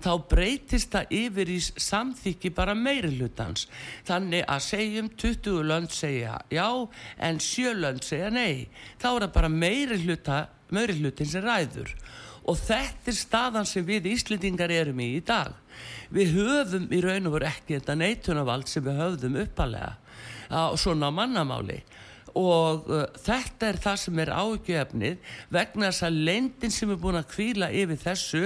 þá 0.06 0.12
breytist 0.30 0.94
það 0.96 1.16
yfir 1.20 1.52
í 1.52 1.60
samþykki 1.64 2.54
bara 2.56 2.78
meiri 2.78 3.12
hlutans 3.18 3.68
þannig 4.08 4.46
að 4.48 4.66
segjum 4.70 5.10
20 5.20 5.66
lönd 5.68 5.94
segja 5.94 6.38
já 6.54 6.70
en 7.18 7.40
7 7.40 7.74
lönd 7.80 8.06
segja 8.06 8.30
nei. 8.34 8.68
Þá 9.02 9.10
er 9.12 9.26
það 9.26 9.34
bara 9.38 9.52
meiri 9.52 10.00
hluta 10.04 10.46
meiri 10.74 10.98
hlutin 11.00 11.30
sem 11.30 11.44
ræður. 11.46 11.92
Og 12.46 12.58
þetta 12.62 13.10
er 13.10 13.18
staðan 13.18 13.68
sem 13.68 13.86
við 13.86 14.12
Íslendingar 14.12 14.72
erum 14.74 15.00
í 15.02 15.16
í 15.18 15.22
dag. 15.26 15.54
Við 16.14 16.36
höfum 16.38 16.88
í 16.94 17.02
raun 17.02 17.30
og 17.30 17.38
veru 17.40 17.50
ekki 17.50 17.80
þetta 17.80 17.98
neitunavald 17.98 18.70
sem 18.70 18.86
við 18.86 19.00
höfðum 19.02 19.40
uppalega 19.42 19.96
á 20.46 20.78
svona 20.78 21.10
mannamáli 21.10 21.80
og 22.36 22.90
uh, 22.92 23.06
þetta 23.24 23.70
er 23.70 23.78
það 23.80 23.98
sem 24.02 24.18
er 24.20 24.30
ágjöfnið 24.36 25.16
vegna 25.56 25.88
þess 25.88 26.04
að 26.08 26.18
lendin 26.28 26.74
sem 26.76 26.90
er 26.92 27.00
búin 27.00 27.20
að 27.20 27.32
kvíla 27.32 27.68
yfir 27.72 28.00
þessu 28.02 28.44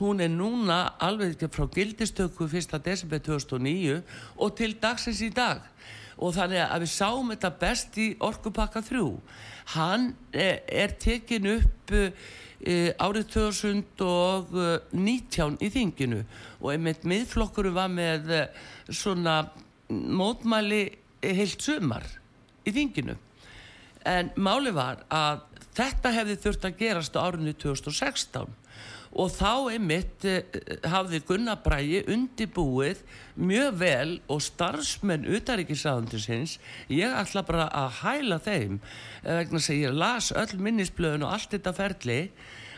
hún 0.00 0.20
er 0.24 0.30
núna 0.32 0.96
alveg 1.04 1.44
frá 1.52 1.66
gildistöku 1.74 2.44
1. 2.48 2.80
desember 2.84 3.18
2009 3.20 4.02
og 4.40 4.56
til 4.56 4.72
dagsins 4.80 5.20
í 5.24 5.30
dag. 5.36 5.60
Og 6.16 6.32
þannig 6.32 6.64
að 6.64 6.80
við 6.86 6.92
sáum 6.94 7.30
þetta 7.34 7.58
best 7.60 7.98
í 8.00 8.16
orkupakka 8.24 8.80
3 8.80 9.20
hann 9.76 10.16
er, 10.32 10.64
er 10.64 10.96
tekin 10.96 11.46
upp 11.58 11.92
uh, 11.92 12.08
árið 13.04 13.28
2019 13.36 15.60
í 15.60 15.68
þinginu. 15.74 16.24
Og 16.62 16.72
einmitt 16.72 17.04
miðflokkurum 17.04 17.76
var 17.76 17.90
með 17.92 18.32
uh, 18.32 18.48
svona 18.88 19.52
mótmæli 19.90 20.98
heilt 21.20 21.62
sumar 21.62 22.02
í 22.66 22.74
þinginu. 22.74 23.16
En 24.06 24.30
máli 24.38 24.72
var 24.74 25.02
að 25.10 25.42
þetta 25.76 26.12
hefði 26.14 26.38
þurft 26.44 26.68
að 26.68 26.78
gerast 26.82 27.18
á 27.18 27.24
árinu 27.26 27.54
2016 27.56 28.54
og 29.16 29.32
þá 29.32 29.72
einmitt 29.72 30.26
eh, 30.28 30.44
hafði 30.92 31.22
Gunnar 31.24 31.62
Bræi 31.64 32.02
undibúið 32.12 33.00
mjög 33.40 33.78
vel 33.80 34.10
og 34.32 34.42
starfsmenn 34.44 35.24
utaríkisáðundisins 35.38 36.58
ég 36.92 37.16
ætla 37.16 37.44
bara 37.48 37.70
að 37.72 38.02
hæla 38.02 38.40
þeim 38.44 38.78
eh, 38.78 39.40
vegna 39.40 39.62
að 39.62 39.80
ég 39.80 39.96
las 39.96 40.30
öll 40.36 40.60
minnisblöðun 40.60 41.26
og 41.26 41.36
allt 41.36 41.56
þetta 41.56 41.74
ferli 41.76 42.20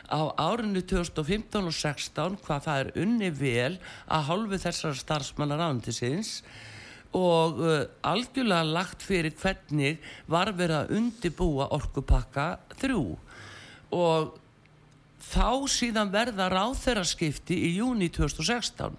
á 0.08 0.20
árinu 0.40 0.80
2015 0.88 1.68
og 1.68 1.74
16 1.74 2.38
hvað 2.46 2.64
það 2.68 2.82
er 2.84 2.92
unni 3.02 3.32
vel 3.34 3.74
að 4.06 4.28
hálfu 4.30 4.62
þessar 4.62 4.96
starfsmannar 4.96 5.66
áðundisins 5.66 6.38
og 7.16 7.62
uh, 7.62 7.86
algjörlega 8.04 8.66
lagt 8.68 9.04
fyrir 9.06 9.32
hvernig 9.38 9.96
var 10.28 10.52
verið 10.56 10.82
að 10.82 10.92
undibúa 10.98 11.70
orkupakka 11.76 12.50
þrjú. 12.80 13.16
Og 13.96 14.34
þá 15.28 15.68
síðan 15.72 16.12
verða 16.12 16.48
ráþeiraskipti 16.52 17.56
í 17.68 17.74
júni 17.78 18.10
2016 18.12 18.96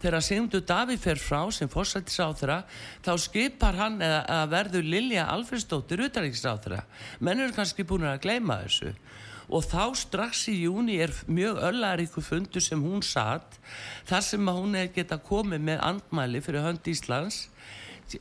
þegar 0.00 0.24
Sigmundur 0.24 0.64
Davíð 0.64 1.02
fer 1.02 1.20
frá 1.20 1.42
sem 1.52 1.68
fórsættisáþra 1.70 2.62
þá 3.04 3.12
skipar 3.20 3.76
hann 3.76 3.98
eða, 4.00 4.22
eða 4.24 4.50
verður 4.54 4.88
Lilja 4.94 5.26
Alfredsdóttir 5.32 6.04
utaríkisráþra 6.06 6.82
menn 7.20 7.44
eru 7.44 7.56
kannski 7.56 7.84
búin 7.88 8.08
að 8.08 8.22
gleyma 8.24 8.62
þessu 8.64 8.94
og 9.50 9.66
þá 9.66 9.96
strax 9.98 10.44
í 10.52 10.60
júni 10.64 11.00
er 11.02 11.12
mjög 11.26 11.58
öllaríku 11.70 12.22
fundur 12.22 12.62
sem 12.62 12.80
hún 12.82 13.02
satt 13.02 13.58
þar 14.08 14.22
sem 14.24 14.46
hún 14.46 14.76
er 14.78 14.92
geta 14.94 15.18
komið 15.18 15.64
með 15.66 15.82
andmæli 15.88 16.42
fyrir 16.44 16.64
hönd 16.66 16.86
Íslands. 16.90 17.48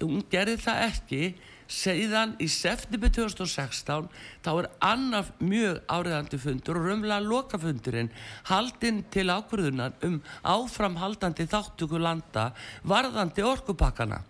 Hún 0.02 0.26
gerði 0.32 0.58
það 0.66 0.84
ekki. 0.90 1.24
Segðan 1.70 2.32
í 2.42 2.48
september 2.50 3.12
2016 3.14 4.08
þá 4.42 4.50
er 4.56 4.68
annar 4.82 5.28
mjög 5.38 5.84
áriðandi 5.86 6.40
fundur 6.42 6.80
og 6.80 6.88
raunverulega 6.88 7.28
lokafundurinn 7.30 8.10
haldinn 8.50 9.04
til 9.14 9.28
ákvörðunar 9.30 9.94
um 10.08 10.18
áframhaldandi 10.42 11.46
þáttöku 11.52 12.02
landa 12.02 12.48
varðandi 12.82 13.46
orkupakkana. 13.46 14.24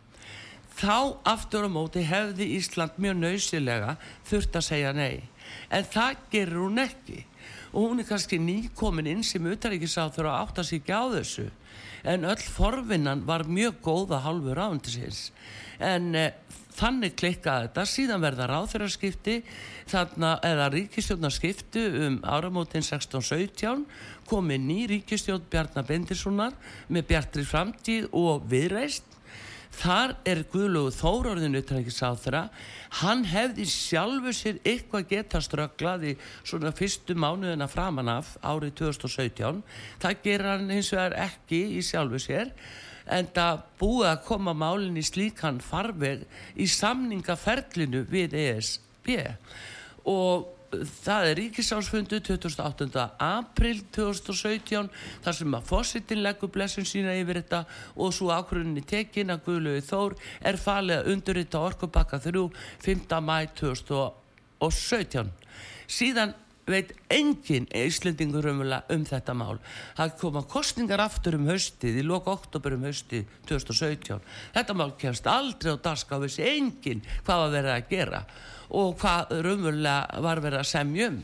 Þá 0.75 1.15
aftur 1.31 1.67
á 1.67 1.69
móti 1.71 2.03
hefði 2.03 2.51
Ísland 2.59 2.99
mjög 2.99 3.21
nöysilega 3.23 3.95
þurft 4.27 4.59
að 4.59 4.67
segja 4.67 4.91
nei 4.95 5.23
en 5.69 5.87
það 5.93 6.23
gerur 6.33 6.65
hún 6.67 6.83
ekki. 6.83 7.23
Og 7.69 7.91
hún 7.91 8.01
er 8.01 8.09
kannski 8.09 8.39
nýkomin 8.41 9.09
inn 9.09 9.23
sem 9.23 9.45
utaríkisáþur 9.45 10.29
að 10.29 10.39
átta 10.41 10.65
sig 10.65 10.81
ekki 10.81 10.95
á 10.95 11.05
þessu. 11.13 11.49
En 12.03 12.25
öll 12.25 12.45
forvinnan 12.55 13.25
var 13.27 13.45
mjög 13.45 13.81
góða 13.83 14.21
hálfur 14.23 14.57
rándisins 14.57 15.29
en 15.79 16.15
eh, 16.15 16.31
þannig 16.79 17.15
klikkaði 17.19 17.67
þetta. 17.67 17.85
Síðan 17.87 18.23
verða 18.23 18.47
ráþurarskipti 18.51 19.35
eða 19.89 20.69
ríkistjórnarskiptu 20.73 21.85
um 22.05 22.17
áramótin 22.23 22.85
16-17 22.85 23.85
komið 24.29 24.65
ný 24.65 24.79
ríkistjórn 24.93 25.47
Bjarnar 25.49 25.87
Bendissonar 25.87 26.57
með 26.87 27.07
Bjartri 27.09 27.45
framtíð 27.47 28.09
og 28.15 28.45
viðreist 28.51 29.08
þar 29.75 30.15
er 30.27 30.41
Guðlúgu 30.51 30.91
Þórórðinu 30.97 31.61
utanækisáþra 31.63 32.43
hann 33.01 33.23
hefði 33.29 33.67
sjálfu 33.69 34.33
sér 34.35 34.59
eitthvað 34.67 35.07
geta 35.13 35.41
strögglað 35.43 36.05
í 36.11 36.13
svona 36.41 36.73
fyrstu 36.75 37.15
mánuðina 37.19 37.69
framan 37.71 38.11
af 38.11 38.35
árið 38.41 38.75
2017 38.81 39.63
það 40.01 40.21
gerir 40.25 40.51
hann 40.51 40.69
hins 40.73 40.91
vegar 40.95 41.17
ekki 41.29 41.63
í 41.77 41.83
sjálfu 41.85 42.21
sér 42.23 42.53
en 43.09 43.29
það 43.33 43.65
búið 43.79 44.11
að 44.11 44.23
koma 44.27 44.53
málinn 44.57 44.99
í 44.99 45.05
slíkan 45.05 45.61
farveg 45.63 46.25
í 46.59 46.67
samningaferlinu 46.69 48.03
við 48.09 48.37
ESB 48.43 49.13
og 50.09 50.58
það 50.69 51.27
er 51.29 51.37
ríkisársfundu 51.39 52.19
28. 52.25 53.05
april 53.19 53.81
2017 53.95 54.89
þar 55.25 55.37
sem 55.37 55.55
að 55.57 55.69
fósittin 55.69 56.23
leggur 56.23 56.51
blessun 56.53 56.87
sína 56.87 57.15
yfir 57.19 57.41
þetta 57.41 57.63
og 57.95 58.13
svo 58.15 58.29
ákvörðinni 58.33 58.83
tekin 58.87 59.33
að 59.33 59.43
Guðlaugi 59.47 59.85
Þór 59.89 60.17
er 60.51 60.59
falið 60.61 60.99
að 60.99 61.09
undurrita 61.13 61.63
orkupakka 61.69 62.21
3 62.27 62.45
5. 62.85 63.17
mæ 63.25 63.37
2017 63.59 65.33
síðan 65.89 66.35
veit 66.69 66.93
engin 67.09 67.65
Íslendingur 67.73 68.45
um 68.51 69.05
þetta 69.09 69.33
mál. 69.33 69.57
Það 69.97 70.13
koma 70.21 70.43
kostningar 70.45 71.01
aftur 71.01 71.39
um 71.39 71.49
haustið, 71.49 71.97
í 72.01 72.05
loka 72.05 72.35
oktober 72.35 72.75
um 72.77 72.85
haustið 72.85 73.25
2017. 73.49 74.21
Þetta 74.53 74.77
mál 74.77 74.93
kemst 75.01 75.25
aldrei 75.29 75.73
á 75.73 75.77
daska 75.81 76.19
og 76.19 76.27
vissi 76.27 76.45
engin 76.45 77.01
hvað 77.25 77.43
var 77.43 77.53
verið 77.57 77.75
að 77.75 77.89
gera 77.89 78.23
og 78.69 78.97
hvað 79.01 79.33
umvöla 79.39 79.95
var 80.23 80.41
verið 80.43 80.63
að 80.63 80.71
semja 80.71 81.09
um. 81.11 81.23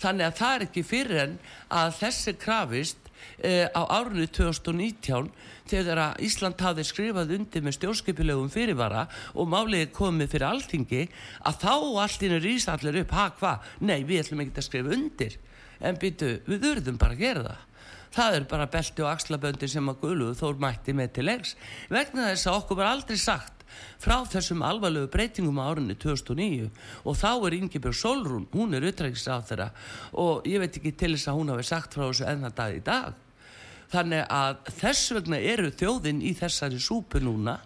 Þannig 0.00 0.26
að 0.26 0.36
það 0.38 0.54
er 0.54 0.66
ekki 0.66 0.82
fyrir 0.86 1.22
en 1.26 1.38
að 1.76 1.94
þessi 1.98 2.34
krafist 2.40 3.10
eh, 3.44 3.68
á 3.68 3.82
árunni 3.84 4.26
2019 4.32 5.28
þegar 5.70 6.02
að 6.02 6.24
Ísland 6.26 6.64
hafði 6.64 6.86
skrifað 6.88 7.34
undir 7.36 7.64
með 7.66 7.76
stjórnskipilegum 7.76 8.50
fyrirvara 8.52 9.04
og 9.34 9.50
málið 9.52 9.90
komið 9.96 10.32
fyrir 10.34 10.48
alltingi 10.48 11.04
að 11.46 11.60
þá 11.62 11.74
er 12.30 12.48
ísallir 12.54 13.02
upp, 13.04 13.14
ha 13.14 13.30
hvað? 13.38 13.72
Nei, 13.84 14.00
við 14.08 14.24
ætlum 14.24 14.44
ekki 14.46 14.56
að 14.56 14.68
skrifa 14.70 14.96
undir 14.96 15.36
en 15.80 16.00
byttu, 16.00 16.38
við 16.48 16.70
urðum 16.74 17.00
bara 17.00 17.16
að 17.16 17.22
gera 17.24 17.44
það 17.44 17.66
það 18.14 18.36
er 18.36 18.46
bara 18.50 18.70
belti 18.70 19.04
og 19.04 19.12
axlaböndi 19.12 19.68
sem 19.70 19.90
að 19.90 20.00
guluðu 20.02 20.36
þór 20.40 20.60
mætti 20.62 20.94
með 20.96 21.12
til 21.16 21.26
leiks 21.28 21.54
vegna 21.92 22.30
þess 22.30 22.48
að 22.50 22.58
okkur 22.58 22.80
var 22.80 22.90
aldrei 22.90 23.18
sagt 23.20 23.59
frá 24.00 24.16
þessum 24.28 24.62
alvarlegu 24.66 25.10
breytingum 25.12 25.60
á 25.60 25.70
árunni 25.70 25.96
2009 26.00 26.68
og 27.04 27.18
þá 27.18 27.30
er 27.46 27.56
Ingebjörg 27.58 27.98
Solrún, 27.98 28.46
hún 28.54 28.76
er 28.76 28.86
utrækisráð 28.90 29.48
þeirra 29.50 29.68
og 30.22 30.46
ég 30.50 30.62
veit 30.62 30.78
ekki 30.80 30.92
til 30.92 31.12
þess 31.16 31.30
að 31.32 31.40
hún 31.40 31.52
hafi 31.54 31.66
sagt 31.70 31.96
frá 31.98 32.06
þessu 32.06 32.28
enna 32.30 32.52
dag 32.54 32.76
í 32.76 32.84
dag. 32.86 33.18
Þannig 33.90 34.24
að 34.30 34.60
þess 34.78 35.12
vegna 35.16 35.40
eru 35.52 35.72
þjóðin 35.74 36.22
í 36.22 36.32
þessari 36.38 36.78
súpu 36.78 37.22
núna 37.22 37.56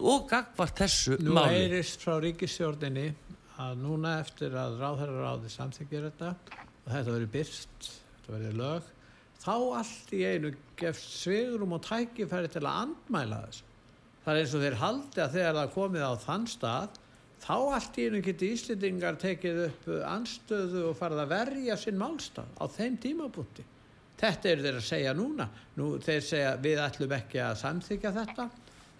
og 0.00 0.26
gagvart 0.30 0.80
þessu 0.80 1.18
Nú 1.20 1.36
máli. 1.36 1.60
heyrist 1.60 2.04
frá 2.04 2.16
ríkistjórninni 2.24 3.10
að 3.60 3.78
núna 3.80 4.18
eftir 4.22 4.56
að 4.56 4.80
ráðherraráði 4.80 5.52
samþykir 5.52 6.10
þetta 6.10 6.34
og 6.86 6.92
þetta 6.92 7.12
verið 7.12 7.32
byrst, 7.36 7.88
þetta 8.16 8.36
verið 8.36 8.60
lög 8.60 8.92
þá 9.46 9.54
allt 9.78 10.12
í 10.16 10.24
einu 10.26 10.52
gefst 10.80 11.20
svigurum 11.22 11.76
og 11.76 11.84
tækifæri 11.86 12.50
til 12.50 12.64
að 12.64 12.82
andmæla 12.86 13.40
þessu. 13.46 13.65
Það 14.26 14.32
er 14.34 14.40
eins 14.42 14.54
og 14.58 14.62
þeir 14.64 14.74
haldi 14.80 15.20
að 15.22 15.34
þegar 15.36 15.52
það 15.54 15.68
komið 15.76 16.02
á 16.02 16.12
þann 16.18 16.46
stað 16.50 16.96
þá 17.44 17.52
allt 17.76 17.98
í 18.00 18.06
einu 18.08 18.20
geti 18.26 18.48
Íslendingar 18.56 19.18
tekið 19.22 19.60
upp 19.68 19.84
anstöðu 20.10 20.80
og 20.88 20.96
farið 20.98 21.20
að 21.22 21.30
verja 21.30 21.76
sinn 21.78 22.00
málstað 22.00 22.48
á 22.58 22.64
þeim 22.74 22.96
tímabúti. 23.04 23.62
Þetta 24.18 24.50
er 24.50 24.64
þeir 24.64 24.80
að 24.80 24.88
segja 24.88 25.12
núna. 25.14 25.46
Nú 25.78 25.92
þeir 26.02 26.26
segja 26.26 26.56
við 26.58 26.82
ætlum 26.82 27.14
ekki 27.14 27.38
að 27.44 27.60
samþykja 27.60 28.12
þetta. 28.16 28.48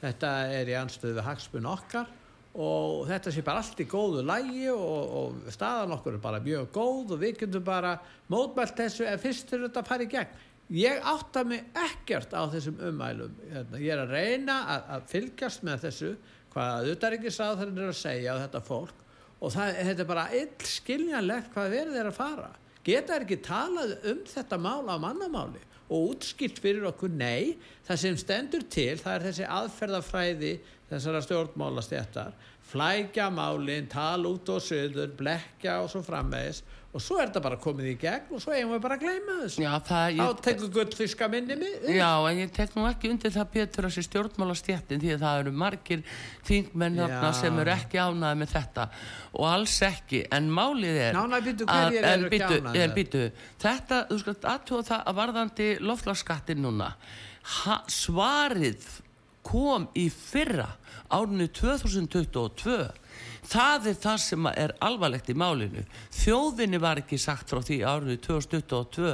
Þetta 0.05 0.33
er 0.61 0.71
í 0.71 0.79
anstöðu 0.79 1.19
við 1.19 1.29
hagsmun 1.33 1.69
okkar 1.73 2.15
og 2.57 3.03
þetta 3.11 3.33
sé 3.35 3.43
bara 3.45 3.61
allt 3.65 3.83
í 3.83 3.89
góðu 3.91 4.23
lægi 4.25 4.71
og, 4.71 5.17
og 5.19 5.51
staðan 5.53 5.99
okkur 5.99 6.17
er 6.17 6.23
bara 6.23 6.41
mjög 6.41 6.71
góð 6.73 7.17
og 7.17 7.21
við 7.21 7.41
getum 7.43 7.67
bara 7.67 7.97
mótmælt 8.33 8.79
þessu 8.79 9.11
en 9.11 9.21
fyrst 9.21 9.51
er 9.53 9.67
þetta 9.67 9.83
að 9.83 9.91
fara 9.91 10.07
í 10.07 10.13
gegn. 10.15 10.39
Ég 10.75 10.99
átta 11.07 11.45
mig 11.47 11.63
ekkert 11.79 12.33
á 12.35 12.43
þessum 12.51 12.81
umælum. 12.89 13.35
Hérna, 13.53 13.79
Ég 13.79 13.93
er 13.95 14.03
að 14.03 14.15
reyna 14.17 14.57
að, 14.75 14.89
að 14.97 15.05
fylgjast 15.13 15.67
með 15.67 15.85
þessu 15.87 16.13
hvað 16.55 16.91
utaríkisáþarinn 16.95 17.83
er 17.85 17.93
að 17.93 18.01
segja 18.01 18.35
á 18.35 18.43
þetta 18.43 18.63
fólk 18.67 19.05
og 19.37 19.53
það, 19.53 19.79
þetta 19.87 20.03
er 20.03 20.09
bara 20.09 20.27
ill 20.35 20.69
skiljanlegt 20.73 21.53
hvað 21.55 21.75
verið 21.77 22.01
er 22.01 22.11
að 22.11 22.19
fara. 22.19 22.51
Geta 22.87 23.15
er 23.15 23.27
ekki 23.27 23.39
talað 23.45 23.97
um 24.11 24.23
þetta 24.27 24.59
mál 24.63 24.87
á 24.91 24.97
mannamáli 24.99 25.63
og 25.87 26.17
útskilt 26.17 26.59
fyrir 26.59 26.87
okkur 26.89 27.13
nei, 27.15 27.55
það 27.87 28.01
sem 28.03 28.19
stendur 28.19 28.65
til 28.73 28.97
það 28.99 29.13
er 29.13 29.27
þessi 29.29 29.49
aðferðafræði 29.59 30.53
þessara 30.91 31.23
stjórnmálastjættar 31.23 32.35
flækja 32.67 33.29
málinn, 33.31 33.87
tala 33.91 34.33
út 34.33 34.49
og 34.51 34.63
söður 34.65 35.13
blekja 35.19 35.79
og 35.85 35.93
svo 35.93 36.03
framvegis 36.07 36.65
og 36.97 37.03
svo 37.05 37.19
er 37.21 37.29
þetta 37.29 37.43
bara 37.45 37.59
komið 37.61 37.89
í 37.91 37.95
gegn 38.01 38.33
og 38.37 38.41
svo 38.43 38.55
eigum 38.57 38.73
við 38.73 38.83
bara 38.87 38.97
að 38.97 39.03
gleyma 39.05 39.35
þessu. 39.43 39.61
Já, 39.63 39.71
það, 39.89 40.05
þá 40.17 40.23
ég, 40.23 40.41
tekur 40.47 40.71
gullfiska 40.77 41.29
minni 41.33 41.57
mig 41.61 41.87
já, 41.97 42.09
en 42.31 42.41
ég 42.41 42.53
tek 42.57 42.75
nú 42.79 42.87
ekki 42.89 43.11
undir 43.13 43.35
það 43.37 43.51
Pétur 43.57 43.89
þessi 43.91 44.05
stjórnmálastjættin 44.09 45.03
því 45.05 45.13
að 45.17 45.25
það 45.27 45.41
eru 45.45 45.53
margir 45.65 46.05
þingmenn 46.49 47.01
sem 47.37 47.61
eru 47.63 47.75
ekki 47.77 48.01
ánæði 48.01 48.41
með 48.43 48.53
þetta. 48.57 48.89
Og 49.37 49.49
alls 49.53 49.77
ekki, 49.87 50.23
en 50.33 50.51
málið 50.57 51.01
er 51.11 51.17
Nánar 51.21 51.45
býtu 51.45 51.69
að- 51.69 51.97
ekki 52.01 52.31
bíddu, 52.33 52.61
ánægðir? 52.61 52.83
en 52.87 52.95
bíddu, 52.97 53.25
þetta, 53.63 54.03
þú 54.11 54.21
skalt 54.25 54.47
aðtúa 54.57 54.87
það 54.91 55.03
að 55.13 55.19
varðandi 55.21 55.69
loflagsskattin 55.85 56.63
núna. 56.65 56.95
Ha, 57.63 57.83
svarið 57.87 58.87
kom 59.47 59.89
í 59.95 60.09
fyrra 60.11 60.73
árinu 61.15 61.47
2022 61.55 62.79
það 63.47 63.89
er 63.91 63.99
það 64.03 64.17
sem 64.23 64.49
er 64.51 64.73
alvarlegt 64.85 65.29
í 65.31 65.37
málinu. 65.39 65.85
Þjóðinni 66.15 66.81
var 66.83 67.01
ekki 67.03 67.19
sagt 67.21 67.53
frá 67.53 67.61
því 67.65 67.79
árinu 67.87 68.17
2022 68.25 69.13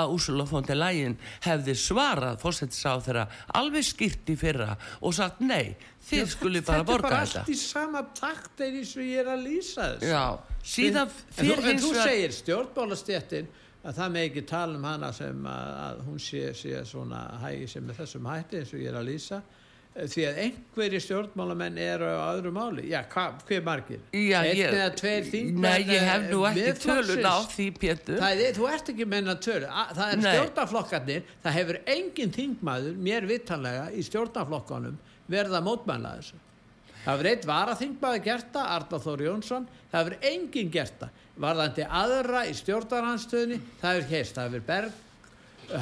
að 0.00 0.14
Úrsula 0.14 0.46
von 0.48 0.64
der 0.66 0.78
Leyen 0.80 1.16
hefði 1.44 1.74
svarað 1.78 2.40
fórsetisá 2.42 2.94
þeirra 3.04 3.26
alveg 3.60 3.86
skýrt 3.86 4.32
í 4.32 4.38
fyrra 4.40 4.70
og 5.00 5.16
sagt 5.16 5.42
nei, 5.44 5.74
þið 6.08 6.30
skuli 6.32 6.62
bara 6.64 6.86
borga 6.86 7.10
þetta 7.10 7.10
er 7.10 7.10
bara 7.10 7.26
þetta. 7.26 7.42
allt 7.44 7.52
í 7.52 7.58
sama 7.60 8.04
takt 8.16 8.64
eins 8.64 8.94
og 8.96 9.04
ég 9.04 9.20
er 9.24 9.30
að 9.34 9.44
lýsa 9.48 9.90
síðan 10.64 11.12
en, 11.12 11.52
en 11.52 11.68
hins 11.68 11.84
þú 11.84 11.92
segir 11.98 12.34
stjórnmálastjættin 12.38 13.52
að 13.84 13.98
það 13.98 14.14
með 14.14 14.26
ekki 14.30 14.46
tala 14.48 14.78
um 14.78 14.86
hana 14.88 15.10
sem 15.12 15.44
að, 15.44 15.74
að 15.84 15.98
hún 16.06 16.22
sé, 16.24 16.46
sé 16.56 16.80
svona 16.88 17.26
hægi 17.42 17.68
sem 17.74 17.84
með 17.84 18.00
þessum 18.00 18.30
hætti 18.32 18.62
eins 18.62 18.72
og 18.72 18.80
ég 18.80 18.92
er 18.92 18.98
að 19.00 19.10
lýsa 19.10 19.42
því 19.94 20.22
að 20.26 20.38
einhverjir 20.42 21.02
stjórnmálamenn 21.04 21.76
eru 21.78 22.08
á 22.10 22.34
öðru 22.34 22.50
máli. 22.54 22.84
Já, 22.90 23.04
hva, 23.12 23.24
hver 23.46 23.60
margir? 23.62 24.00
Einn 24.10 24.48
ég- 24.50 24.72
eða 24.74 24.88
tveir 24.98 25.28
þingmenn 25.30 25.60
Nei, 25.62 25.84
ég 25.86 26.06
hef 26.08 26.24
nú 26.32 26.40
eh, 26.48 26.50
ekki 26.50 26.72
tölun 26.82 27.28
á 27.30 27.36
því, 27.46 27.66
Pétur. 27.78 28.18
það 28.18 28.42
er, 28.48 28.56
þú 28.58 28.66
ert 28.72 28.90
ekki 28.90 29.06
menna 29.06 29.36
tölu. 29.38 29.68
A- 29.70 29.92
það 29.94 30.14
er 30.16 30.24
stjórnaflokkarnir 30.26 31.22
það 31.44 31.56
hefur 31.60 31.78
engin 31.86 32.32
þingmaður 32.34 32.96
mér 33.06 33.28
vitanlega 33.30 33.86
í 33.94 34.02
stjórnaflokkanum 34.08 34.98
verða 35.30 35.62
mótmæla 35.62 36.16
þessu. 36.18 36.42
Það 37.04 37.12
hefur 37.14 37.30
eitt 37.30 37.46
varaþingmaður 37.46 38.22
gert 38.24 38.50
það 38.52 38.68
Arnar 38.74 39.00
Þór 39.06 39.24
Jónsson 39.28 39.68
það 39.92 40.00
hefur 40.02 40.18
engin 40.32 40.70
gert 40.74 40.98
það. 40.98 41.10
Varðandi 41.38 41.86
aðra 42.02 42.44
í 42.50 42.52
stjórnarhanstöðinni 42.58 43.60
það 43.80 43.94
hefur 43.94 44.10
heist, 44.10 44.34
það 44.34 44.46
hefur 44.50 44.66
Berg 44.66 44.92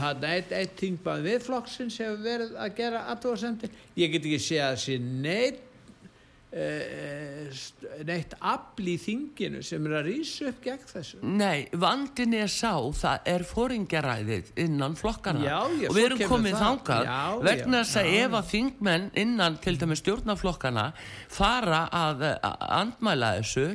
hann 0.03 0.25
eitt, 0.29 0.53
eitt 0.55 0.79
þingmaður 0.81 1.29
viðflokksins 1.29 1.99
hefur 2.03 2.23
verið 2.25 2.57
að 2.61 2.75
gera 2.79 3.05
aðtóðasendir 3.13 3.77
ég 3.99 4.15
get 4.15 4.29
ekki 4.29 4.41
séð 4.47 4.65
að 4.69 4.81
sé 4.85 4.99
neitt 5.03 5.69
neitt 8.05 8.35
afl 8.45 8.89
í 8.93 8.97
þinginu 9.01 9.63
sem 9.65 9.87
er 9.89 9.95
að 10.03 10.09
rýsa 10.11 10.51
upp 10.51 10.59
gegn 10.67 10.83
þessu? 10.91 11.21
Nei, 11.25 11.63
vandin 11.81 12.35
er 12.37 12.51
sá, 12.53 12.75
það 12.99 13.29
er 13.33 13.45
fóringjaræðið 13.49 14.51
innan 14.61 14.97
flokkana 15.01 15.41
Já, 15.47 15.57
já, 15.81 15.89
og 15.89 15.97
við 15.97 16.07
erum 16.11 16.23
komið 16.29 16.59
Já, 16.59 17.21
vegna 17.47 17.81
þess 17.81 18.01
að 18.03 18.11
ef 18.19 18.37
að 18.37 18.51
þingmenn 18.53 19.07
innan 19.23 19.57
til 19.65 19.75
dæmis 19.81 20.03
stjórnaflokkana 20.03 20.85
fara 21.33 21.83
að, 21.89 22.27
að 22.45 22.67
andmæla 22.83 23.31
þessu 23.39 23.67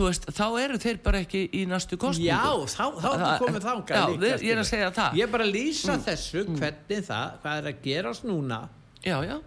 veist, 0.00 0.28
þá 0.36 0.44
eru 0.66 0.80
þeir 0.82 1.00
bara 1.06 1.22
ekki 1.24 1.46
í 1.56 1.64
næstu 1.70 1.96
kostningu 2.00 2.28
Já, 2.28 2.42
þá, 2.68 2.84
þá 3.00 3.08
Það- 3.10 3.24
ertu 3.30 3.46
komið 3.46 3.70
Já, 3.70 4.04
líka, 4.10 4.20
við, 4.26 4.44
ég 4.44 4.52
er 4.52 4.60
að 4.60 4.68
segja 4.68 4.90
það. 5.00 5.16
Ég 5.16 5.24
er 5.26 5.32
bara 5.32 5.46
að 5.48 5.54
lýsa 5.56 5.96
þessu, 6.04 6.44
hvernig 6.52 7.08
það, 7.08 7.40
hvað 7.42 7.62
er 7.62 7.70
að 7.72 7.82
gerast 7.88 8.28
núna, 8.28 8.60
Já, 9.00 9.16
já, 9.24 9.38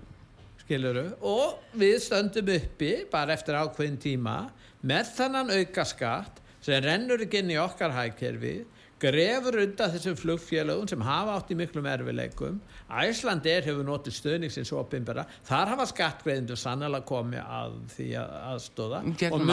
skiluru, 0.64 1.08
og 1.22 1.60
við 1.80 1.98
stöndum 2.04 2.54
uppi, 2.56 2.94
bara 3.12 3.36
eftir 3.36 3.58
ákveðin 3.60 4.00
tíma, 4.02 4.38
með 4.84 5.12
þannan 5.18 5.52
aukaskatt 5.60 6.40
sem 6.64 6.84
rennur 6.84 7.24
ekki 7.26 7.44
inn 7.44 7.52
í 7.52 7.60
okkar 7.60 7.92
hægkerfi, 7.96 8.62
grefur 9.04 9.58
undan 9.60 9.92
þessum 9.92 10.16
flugfélögum 10.16 10.88
sem 10.88 11.02
hafa 11.04 11.34
átt 11.36 11.52
í 11.52 11.58
miklum 11.60 11.88
erfileikum. 11.92 12.62
Æslandir 13.04 13.66
hefur 13.68 13.84
notið 13.84 14.16
stöðningsins 14.16 14.72
opinbera. 14.80 15.26
Þar 15.48 15.74
hafa 15.74 15.88
skattgreðindu 15.92 16.56
sannlega 16.60 17.04
komið 17.10 17.42
að 17.44 17.76
því 17.98 18.08
að 18.22 18.38
aðstóða. 18.54 19.02
Og 19.04 19.44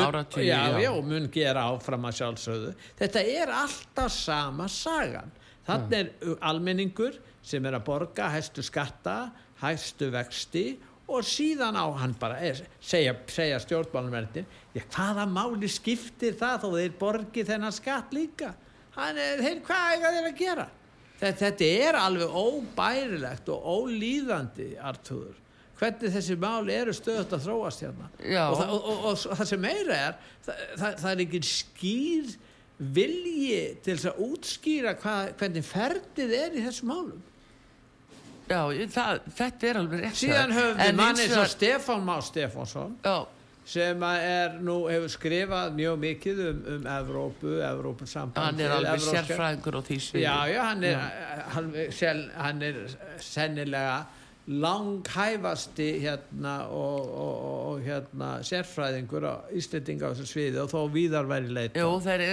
já. 0.47 0.61
já, 0.85 0.91
og 0.93 1.11
mun 1.11 1.27
gera 1.35 1.67
áfram 1.73 2.07
að 2.07 2.21
sjálfsögðu. 2.21 2.75
Þetta 3.01 3.25
er 3.41 3.55
alltaf 3.65 4.15
sama 4.15 4.69
sagan. 4.71 5.35
Þannig 5.67 5.99
er 5.99 6.39
almenningur 6.47 7.19
sem 7.43 7.67
er 7.67 7.79
að 7.79 7.87
borga 7.89 8.31
hæstu 8.31 8.63
skatta, 8.65 9.33
hæstu 9.65 10.13
vexti 10.15 10.65
og 11.11 11.27
síðan 11.27 11.79
á 11.79 11.87
hann 12.01 12.15
bara 12.21 12.39
er, 12.47 12.63
segja, 12.81 13.15
segja 13.31 13.61
stjórnmálumverðin 13.65 14.49
hvaða 14.95 15.27
máli 15.31 15.71
skiptir 15.71 16.37
það 16.39 16.65
þó 16.65 16.69
þeir 16.77 16.99
borgi 17.01 17.47
þennan 17.49 17.75
skatt 17.75 18.15
líka? 18.17 18.55
Hann 18.97 19.19
er, 19.19 19.43
þeir, 19.43 19.63
hvað 19.67 19.95
er 19.95 20.17
þeir 20.17 20.31
að 20.31 20.39
gera? 20.39 20.67
Þetta, 21.21 21.37
þetta 21.45 21.71
er 21.85 22.01
alveg 22.01 22.37
óbærilegt 22.41 23.51
og 23.53 23.71
ólíðandi 23.75 24.73
Artúður 24.81 25.39
hvernig 25.81 26.13
þessi 26.13 26.37
máli 26.41 26.77
eru 26.77 26.93
stöðut 26.93 27.33
að 27.33 27.47
þróast 27.47 27.85
hérna. 27.87 28.11
Og, 28.21 28.61
og, 28.61 28.71
og, 28.77 28.89
og, 28.91 29.27
og 29.33 29.39
það 29.39 29.47
sem 29.49 29.63
meira 29.65 29.97
er 29.97 30.17
það, 30.45 30.65
það, 30.77 30.97
það 31.03 31.11
er 31.13 31.23
ekki 31.25 31.43
skýr 31.49 32.35
vilji 32.81 33.61
til 33.85 33.97
að 34.09 34.21
útskýra 34.25 34.95
hvað, 35.01 35.35
hvernig 35.41 35.67
ferðið 35.69 36.37
er 36.37 36.57
í 36.57 36.65
þessum 36.65 36.93
málum 36.93 37.25
já 38.51 38.63
það, 38.97 39.21
þetta 39.41 39.69
er 39.71 39.79
alveg 39.85 40.01
rétt. 40.05 40.17
Síðan 40.21 40.55
höfum 40.57 40.81
við 40.83 40.97
manni 40.99 41.27
svo 41.29 41.37
vegar- 41.37 41.53
Stefán 41.55 42.03
Má 42.09 42.17
Stefánsson 42.27 42.97
Já, 43.05 43.19
sem 43.71 44.03
er 44.03 44.57
nú 44.67 44.77
hefur 44.91 45.13
skrifað 45.13 45.75
mjög 45.79 45.99
mikið 46.05 46.41
um, 46.49 46.63
um 46.77 46.87
Evrópu, 46.99 47.53
Evrópusamband 47.63 48.43
hann 48.45 48.61
er 48.65 48.73
alveg 48.75 49.05
sérfræðingur 49.05 49.79
á 49.79 49.83
því 49.87 49.99
já, 50.25 50.37
já, 50.51 50.63
hann 50.67 50.83
er, 50.89 51.05
hann, 51.55 51.69
hann 52.41 52.63
er 52.71 52.81
sennilega 53.23 54.01
langhæfasti 54.49 56.01
hérna 56.01 56.55
og, 56.73 57.11
og, 57.11 57.35
og 57.71 57.83
hérna 57.85 58.31
sérfræðingur 58.47 59.27
á 59.29 59.35
Íslendinga 59.55 60.11
á 60.11 60.13
þessu 60.17 60.27
sviði 60.27 60.63
og 60.65 60.73
þó 60.73 60.81
víðar 60.95 61.29
væri 61.31 61.53
leita 61.53 61.85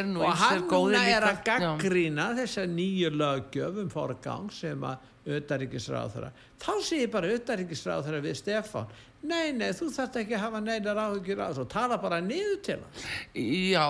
nú 0.07 0.23
og 0.23 0.33
hann 0.39 0.95
er 1.03 1.27
að 1.27 1.43
gaggrína 1.45 2.31
þessa 2.39 2.65
nýju 2.71 3.11
löggjöf 3.13 3.81
um 3.83 3.91
forgang 3.93 4.49
sem 4.55 4.87
að 4.87 5.13
auðaríkisráðara 5.27 6.31
þá 6.63 6.71
sé 6.87 7.03
ég 7.03 7.11
bara 7.11 7.33
auðaríkisráðara 7.35 8.23
við 8.23 8.39
Stefán 8.39 8.87
nei, 9.23 9.51
nei, 9.51 9.71
þú 9.75 9.88
þarft 9.91 10.17
ekki 10.21 10.36
að 10.38 10.43
hafa 10.45 10.60
neinar 10.63 10.99
áhugir 11.01 11.39
á 11.41 11.49
þessu. 11.49 11.63
Og 11.65 11.69
tala 11.71 11.97
bara 12.01 12.19
niður 12.21 12.60
til 12.63 12.77
hans. 12.80 13.06
Já, 13.34 13.86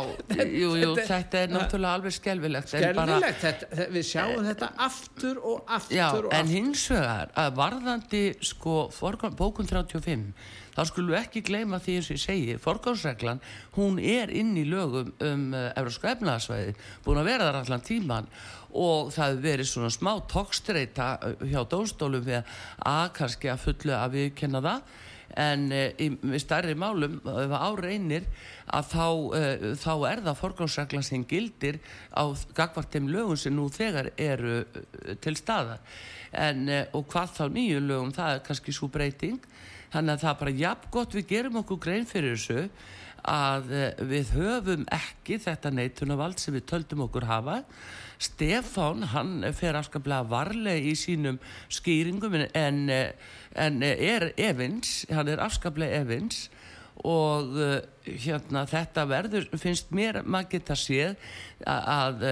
jú, 0.47 0.69
jú, 0.79 0.91
þetta- 0.97 1.41
er 1.41 1.47
náttúrulega 1.53 1.95
alveg 1.99 2.15
skelvilegt 2.15 2.73
en 2.73 2.95
bara- 2.95 3.19
skelvilegt, 3.19 3.41
þetta, 3.43 3.89
við 3.93 4.07
sjáum 4.11 4.45
þetta 4.47 4.71
aftur 4.87 5.41
og 5.43 5.65
aftur 5.67 5.97
Já, 5.97 6.07
og 6.13 6.31
en 6.33 6.39
aftur. 6.45 6.53
hins 6.55 6.87
vegar 6.89 7.33
að 7.35 7.51
varðandi 7.55 8.23
sko 8.41 8.89
bókun 9.37 9.67
35 9.67 10.33
þá 10.77 10.85
skulum 10.85 11.09
við 11.15 11.23
ekki 11.23 11.41
gleyma 11.41 11.79
því 11.81 11.95
eins 11.97 12.09
og 12.11 12.17
ég 12.17 12.21
segi 12.21 12.57
forgánsreglan, 12.61 13.39
hún 13.77 13.97
er 13.97 14.29
inn 14.29 14.53
í 14.55 14.65
lögum 14.69 15.09
um 15.25 15.53
uh, 15.53 15.71
Evróska 15.75 16.13
efnaðsvæði 16.13 16.75
búin 17.05 17.17
að 17.17 17.29
vera 17.31 17.47
þar 17.49 17.59
allan 17.63 17.81
tíman 17.81 18.27
og 18.77 19.09
það 19.15 19.39
verið 19.41 19.69
svona 19.71 19.89
smá 19.89 20.11
tókstreita 20.29 21.07
hjá 21.49 21.63
dómstólum 21.65 22.25
við 22.27 22.43
að 22.85 23.13
kannski 23.17 23.49
að 23.49 23.63
fullu 23.65 23.95
að 23.97 24.17
við 24.19 24.35
kenna 24.37 24.61
það 24.61 24.81
en 25.35 25.65
uh, 25.73 25.87
í 25.99 26.39
stærri 26.41 26.75
málum 26.77 27.17
ef 27.27 27.55
á 27.55 27.69
reynir 27.79 28.27
að 28.73 28.91
þá, 28.93 29.07
uh, 29.07 29.65
þá 29.79 29.93
er 30.11 30.21
það 30.27 30.39
forgánsreglan 30.41 31.07
sem 31.07 31.25
gildir 31.27 31.79
á 32.15 32.23
gagvart 32.57 32.93
þeim 32.93 33.09
lögum 33.11 33.39
sem 33.39 33.55
nú 33.55 33.67
þegar 33.73 34.11
eru 34.15 34.61
uh, 34.63 35.15
til 35.23 35.35
staðar. 35.39 35.83
En, 36.37 36.67
og 36.93 37.05
hvað 37.11 37.35
þá 37.37 37.43
nýju 37.55 37.83
lögum 37.85 38.13
það 38.15 38.33
er 38.35 38.45
kannski 38.45 38.75
svo 38.75 38.89
breyting. 38.91 39.39
Þannig 39.93 40.17
að 40.17 40.23
það 40.23 40.31
er 40.31 40.39
bara 40.41 40.57
jafn 40.61 40.89
gott 40.91 41.15
við 41.15 41.29
gerum 41.29 41.61
okkur 41.61 41.79
grein 41.85 42.07
fyrir 42.07 42.35
þessu 42.35 42.65
að 43.27 43.71
við 44.07 44.33
höfum 44.35 44.83
ekki 44.93 45.39
þetta 45.43 45.71
neitunavald 45.73 46.39
sem 46.39 46.53
við 46.55 46.67
töldum 46.69 47.05
okkur 47.07 47.25
hafa 47.27 47.61
Stefán 48.17 49.03
hann 49.13 49.45
fer 49.53 49.77
afskaplega 49.77 50.25
varlega 50.29 50.81
í 50.81 50.95
sínum 50.97 51.37
skýringum 51.69 52.39
en, 52.47 52.79
eh, 52.89 53.11
en 53.55 53.83
er 53.85 54.31
evins, 54.37 55.05
hann 55.13 55.29
er 55.29 55.43
afskaplega 55.43 56.01
evins 56.01 56.47
og 57.05 57.53
uh, 57.61 57.75
hérna 58.03 58.63
þetta 58.65 59.03
verður, 59.05 59.43
finnst 59.61 59.91
mér 59.93 60.23
maður 60.25 60.55
geta 60.55 60.77
séð 60.81 61.13
að, 61.61 61.91
að 61.93 62.23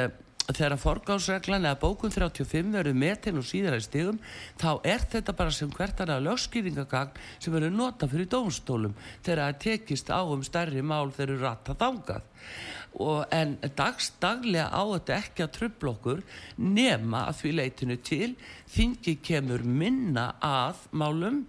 þegar 0.53 0.77
forgáðsreglan 0.77 1.65
eða 1.65 1.79
bókun 1.81 2.13
35 2.13 2.73
verður 2.75 2.97
metin 3.01 3.39
og 3.39 3.47
síðar 3.47 3.79
í 3.79 3.86
stigum 3.86 4.19
þá 4.62 4.69
er 4.86 5.05
þetta 5.10 5.34
bara 5.38 5.53
sem 5.55 5.71
hvert 5.73 6.01
annað 6.03 6.25
lögskýringagagn 6.27 7.19
sem 7.39 7.55
verður 7.55 7.73
nota 7.73 8.10
fyrir 8.12 8.29
dómstólum 8.29 8.93
þegar 9.25 9.41
það 9.41 9.62
tekist 9.65 10.12
á 10.13 10.21
um 10.21 10.43
stærri 10.45 10.84
mál 10.86 11.10
þegar 11.15 11.34
eru 11.34 11.41
ratta 11.41 11.77
þangað. 11.79 12.27
Og 13.05 13.25
en 13.36 13.58
dagsdaglega 13.75 14.69
á 14.71 14.84
þetta 14.93 15.15
ekki 15.17 15.43
að 15.43 15.55
trubla 15.58 15.95
okkur 15.95 16.21
nema 16.62 17.25
að 17.31 17.41
því 17.41 17.55
leitinu 17.60 17.97
til 18.05 18.29
þingi 18.71 19.17
kemur 19.25 19.65
minna 19.65 20.29
að 20.43 20.86
málum 20.95 21.41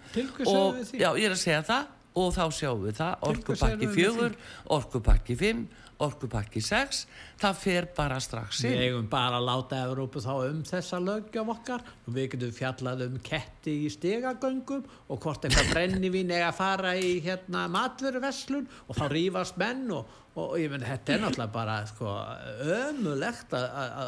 og 0.48 0.80
já, 0.96 1.12
ég 1.12 1.28
er 1.28 1.36
að 1.36 1.44
segja 1.44 1.62
það 1.68 1.92
og 2.16 2.30
þá 2.36 2.44
sjáum 2.56 2.86
við 2.86 3.00
það 3.00 3.26
orkupakki 3.30 3.90
við 3.90 3.98
4, 4.16 4.30
orkupakki 4.78 5.36
5 5.42 5.66
orkupakki 6.02 6.60
6 6.60 7.02
það 7.40 7.60
fer 7.60 7.86
bara 7.96 8.18
strax 8.20 8.60
Við 8.64 8.74
inn 8.74 8.84
eigum 8.84 9.08
bara 9.12 9.38
að 9.38 9.46
láta 9.48 9.80
Evrópu 9.86 10.20
þá 10.24 10.32
um 10.34 10.60
þessa 10.66 11.00
löggjöf 11.02 11.52
okkar. 11.56 11.84
Og 12.06 12.16
við 12.16 12.28
getum 12.34 12.52
fjallað 12.56 13.06
um 13.06 13.16
ketti 13.24 13.76
í 13.86 13.90
stegagöngum 13.92 14.84
og 14.84 15.22
hvort 15.22 15.46
eitthvað 15.46 15.72
brennivín 15.72 16.32
eiga 16.34 16.50
að 16.50 16.60
fara 16.60 16.94
í 17.00 17.16
hérna 17.24 17.66
matvöruverslun 17.72 18.68
og 18.86 18.98
þá 18.98 19.04
rífast 19.12 19.60
menn 19.60 19.86
og, 19.96 20.04
og, 20.36 20.54
ég 20.60 20.68
menn 20.72 20.84
þetta 20.84 21.14
er 21.14 21.22
náttúrulega 21.22 21.52
bara 21.54 21.76
sko, 21.88 22.14
ömulegt 22.76 23.54
að, 23.56 23.66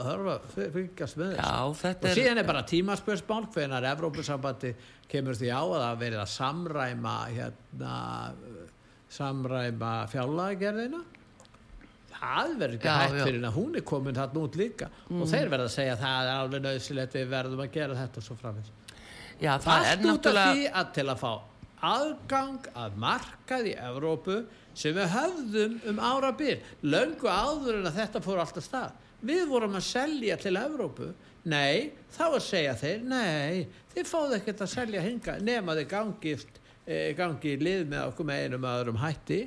hörfa 0.08 0.34
fylgjast 0.54 1.20
með 1.20 1.34
þessu. 1.38 1.52
Og 1.64 2.08
er 2.10 2.18
síðan 2.20 2.42
er 2.42 2.48
bara 2.50 2.64
tímaspörsmál 2.68 3.46
hvenar 3.54 3.86
Evrópusambandi 3.94 4.74
kemur 5.08 5.38
því 5.38 5.52
á 5.56 5.62
að 5.64 5.84
það 5.86 6.02
verið 6.04 6.24
að 6.24 6.32
samræma 6.34 7.14
hérna 7.32 7.94
samræma 9.08 9.92
fjárlagagerðina 10.12 11.00
það 12.18 12.54
verður 12.60 12.76
ekki 12.76 12.88
Já, 12.88 12.96
hægt 12.98 13.18
já. 13.18 13.24
fyrir 13.24 13.38
en 13.38 13.48
að 13.48 13.56
hún 13.56 13.78
er 13.78 13.84
komin 13.88 14.16
þarna 14.18 14.42
út 14.42 14.58
líka 14.58 14.88
og 15.08 15.28
þeir 15.30 15.52
verða 15.52 15.68
að 15.68 15.74
segja 15.76 15.94
að 15.94 16.02
það 16.02 16.30
er 16.30 16.40
alveg 16.42 16.64
nöðsilegt 16.64 17.16
við 17.16 17.30
verðum 17.32 17.62
að 17.64 17.70
gera 17.78 17.98
þetta 18.02 18.24
svo 18.26 18.36
framins 18.40 18.72
já, 19.38 19.52
það 19.64 19.86
er 19.92 20.02
út 20.02 20.02
af 20.02 20.08
náttúrulega 20.10 20.72
að 20.82 20.90
til 20.98 21.06
að 21.08 21.22
fá 21.22 21.32
aðgang 21.88 22.70
að 22.74 22.96
markað 22.98 23.68
í 23.70 23.74
Evrópu 23.88 24.38
sem 24.78 24.94
við 24.96 25.08
höfðum 25.14 25.78
um 25.90 25.98
árabil. 26.00 26.56
Löngu 26.86 27.26
áður 27.30 27.80
en 27.80 27.88
að 27.90 27.98
þetta 27.98 28.22
fór 28.24 28.42
alltaf 28.44 28.66
stað. 28.66 28.92
Við 29.26 29.48
vorum 29.50 29.74
að 29.78 29.86
selja 29.88 30.36
til 30.38 30.54
Evrópu. 30.60 31.08
Nei, 31.48 31.90
þá 32.12 32.24
að 32.28 32.42
segja 32.44 32.74
þeir 32.76 33.04
nei, 33.08 33.66
þið 33.94 34.08
fáðu 34.10 34.36
ekkert 34.36 34.62
að 34.66 34.70
selja 34.74 35.00
hinga 35.04 35.36
nema 35.40 35.74
þið 35.78 35.86
gangi, 35.90 36.34
eh, 36.84 37.14
gangi 37.16 37.54
í 37.54 37.60
lið 37.62 37.86
með 37.88 38.02
okkur 38.10 38.28
með 38.28 38.42
einum 38.44 38.66
að 38.68 38.80
öðrum 38.82 38.98
hætti 39.00 39.38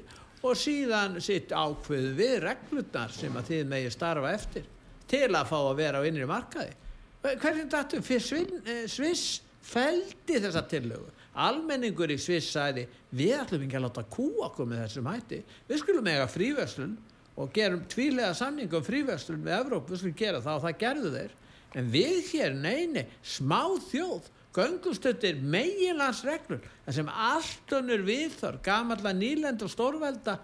og 0.41 0.55
síðan 0.57 1.19
sitt 1.21 1.51
ákveðu 1.53 2.13
við 2.17 2.35
reglurnar 2.47 3.13
sem 3.13 3.35
að 3.37 3.51
þið 3.51 3.67
megi 3.75 3.91
starfa 3.93 4.31
eftir 4.33 4.65
til 5.11 5.27
að 5.29 5.51
fá 5.51 5.57
að 5.59 5.75
vera 5.77 6.01
á 6.01 6.07
innri 6.07 6.25
markaði. 6.25 6.73
Hvernig 7.21 7.69
dættum 7.69 8.01
fyrir 8.07 8.25
Svin- 8.25 8.63
eh, 8.65 8.87
Sviss 8.89 9.41
feldi 9.61 10.39
þessa 10.41 10.63
tillögu 10.71 11.11
almenningur 11.33 12.11
í 12.11 12.17
Sviss 12.19 12.51
sagði 12.53 12.87
við 13.15 13.37
ætlum 13.39 13.65
ekki 13.65 13.79
að 13.79 13.85
láta 13.87 14.03
kú 14.11 14.27
okkur 14.47 14.67
með 14.67 14.83
þessum 14.85 15.09
hætti. 15.11 15.41
Við 15.69 15.81
skulum 15.83 16.09
eiga 16.11 16.27
fríverslun 16.31 16.97
og 17.39 17.53
gerum 17.55 17.85
tvílega 17.91 18.33
samning 18.37 18.73
um 18.75 18.83
fríverslun 18.85 19.43
með 19.43 19.57
Evróp, 19.61 19.89
við 19.89 20.03
skulum 20.03 20.19
gera 20.19 20.43
það 20.43 20.59
og 20.59 20.65
það 20.65 20.79
gerðu 20.83 21.13
þeir. 21.15 21.35
En 21.71 21.91
við 21.91 22.17
hér, 22.33 22.55
neini, 22.59 23.05
smá 23.23 23.61
þjóð 23.87 24.27
göngustöttir 24.51 25.39
meginlandsreglur 25.47 26.63
þar 26.85 26.95
sem 26.97 27.11
allt 27.11 27.75
önnur 27.77 28.03
viðþör 28.07 28.57
gamalla 28.65 29.13
nýlend 29.15 29.63
og 29.63 29.71
stórvelda 29.71 30.37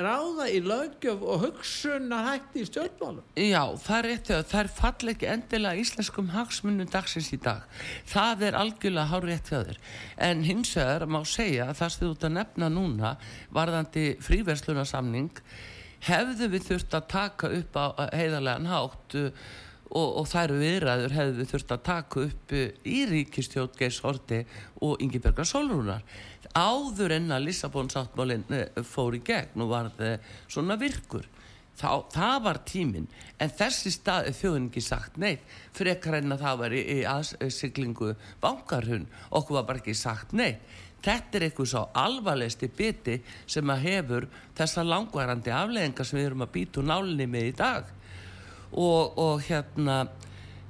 ráða 0.00 0.46
í 0.50 0.60
löggjöf 0.64 1.20
og 1.20 1.42
hugsunar 1.44 2.24
hætti 2.26 2.62
í 2.64 2.66
stjórnmálum 2.66 3.26
Já, 3.38 3.62
það 3.78 3.96
er 3.98 4.06
rétt 4.08 4.30
þegar 4.30 4.46
það 4.50 4.62
er 4.62 4.70
fall 4.78 5.12
ekki 5.12 5.28
endilega 5.30 5.82
íslenskum 5.82 6.30
hagsmunum 6.32 6.90
dagsins 6.90 7.28
í 7.36 7.38
dag. 7.44 7.66
Það 8.08 8.46
er 8.48 8.58
algjörlega 8.58 9.10
hár 9.12 9.28
rétt 9.28 9.52
hjá 9.52 9.60
þér. 9.68 9.80
En 10.26 10.42
hins 10.48 10.72
vegar 10.78 11.06
má 11.06 11.20
segja 11.28 11.68
að 11.68 11.82
það 11.82 11.92
sem 11.94 12.02
þú 12.02 12.10
ert 12.14 12.26
að 12.26 12.36
nefna 12.38 12.70
núna 12.72 13.12
varðandi 13.54 14.06
fríverslunarsamning 14.24 15.42
hefðu 16.08 16.50
við 16.54 16.68
þurft 16.70 16.96
að 16.96 17.10
taka 17.12 17.52
upp 17.60 17.76
á 17.76 17.86
heiðarlegan 18.16 18.70
hátt 18.70 19.18
uh, 19.20 19.30
og, 19.90 20.08
og 20.22 20.28
þær 20.30 20.54
viðræður 20.60 21.16
hefðu 21.16 21.46
þurft 21.52 21.74
að 21.74 21.84
taka 21.88 22.24
upp 22.26 22.54
uh, 22.56 22.66
í 22.86 23.00
ríkistjótt 23.10 23.78
Geis 23.78 24.00
Horti 24.04 24.44
og 24.86 25.02
Ingibergar 25.02 25.48
Solrúnar 25.48 26.06
áður 26.54 27.14
en 27.14 27.30
að 27.34 27.46
Lissabon 27.48 27.90
sáttmálinn 27.92 28.46
uh, 28.54 28.82
fór 28.86 29.18
í 29.18 29.22
gegn 29.26 29.66
og 29.66 29.74
varð 29.74 30.02
uh, 30.06 30.32
svona 30.50 30.78
virkur 30.80 31.28
Þá, 31.80 32.04
það 32.12 32.38
var 32.44 32.58
tíminn. 32.68 33.06
En 33.40 33.52
þessi 33.56 33.88
stað 33.94 34.26
er 34.28 34.34
þjóðingi 34.36 34.82
sagt 34.84 35.16
neitt 35.20 35.44
frekar 35.76 36.18
en 36.18 36.34
að 36.34 36.42
það 36.44 36.58
var 36.60 36.74
í, 36.76 36.80
í 36.92 36.98
aðsiglingu 37.08 38.10
bankarhun 38.42 39.06
okkur 39.30 39.56
var 39.56 39.68
bara 39.70 39.80
ekki 39.80 39.96
sagt 39.96 40.34
neitt. 40.36 40.60
Þetta 41.00 41.38
er 41.38 41.46
eitthvað 41.46 41.70
svo 41.70 41.86
alvarlegsti 41.96 42.68
biti 42.76 43.14
sem 43.48 43.72
að 43.72 43.86
hefur 43.86 44.26
þessa 44.58 44.84
langvarandi 44.84 45.54
afleðingar 45.56 46.04
sem 46.04 46.18
við 46.18 46.26
erum 46.28 46.44
að 46.44 46.52
býta 46.58 46.82
úr 46.82 46.90
nálinni 46.90 47.28
með 47.32 47.48
í 47.48 47.54
dag 47.56 47.88
og, 48.72 49.18
og 49.18 49.42
hérna 49.46 49.96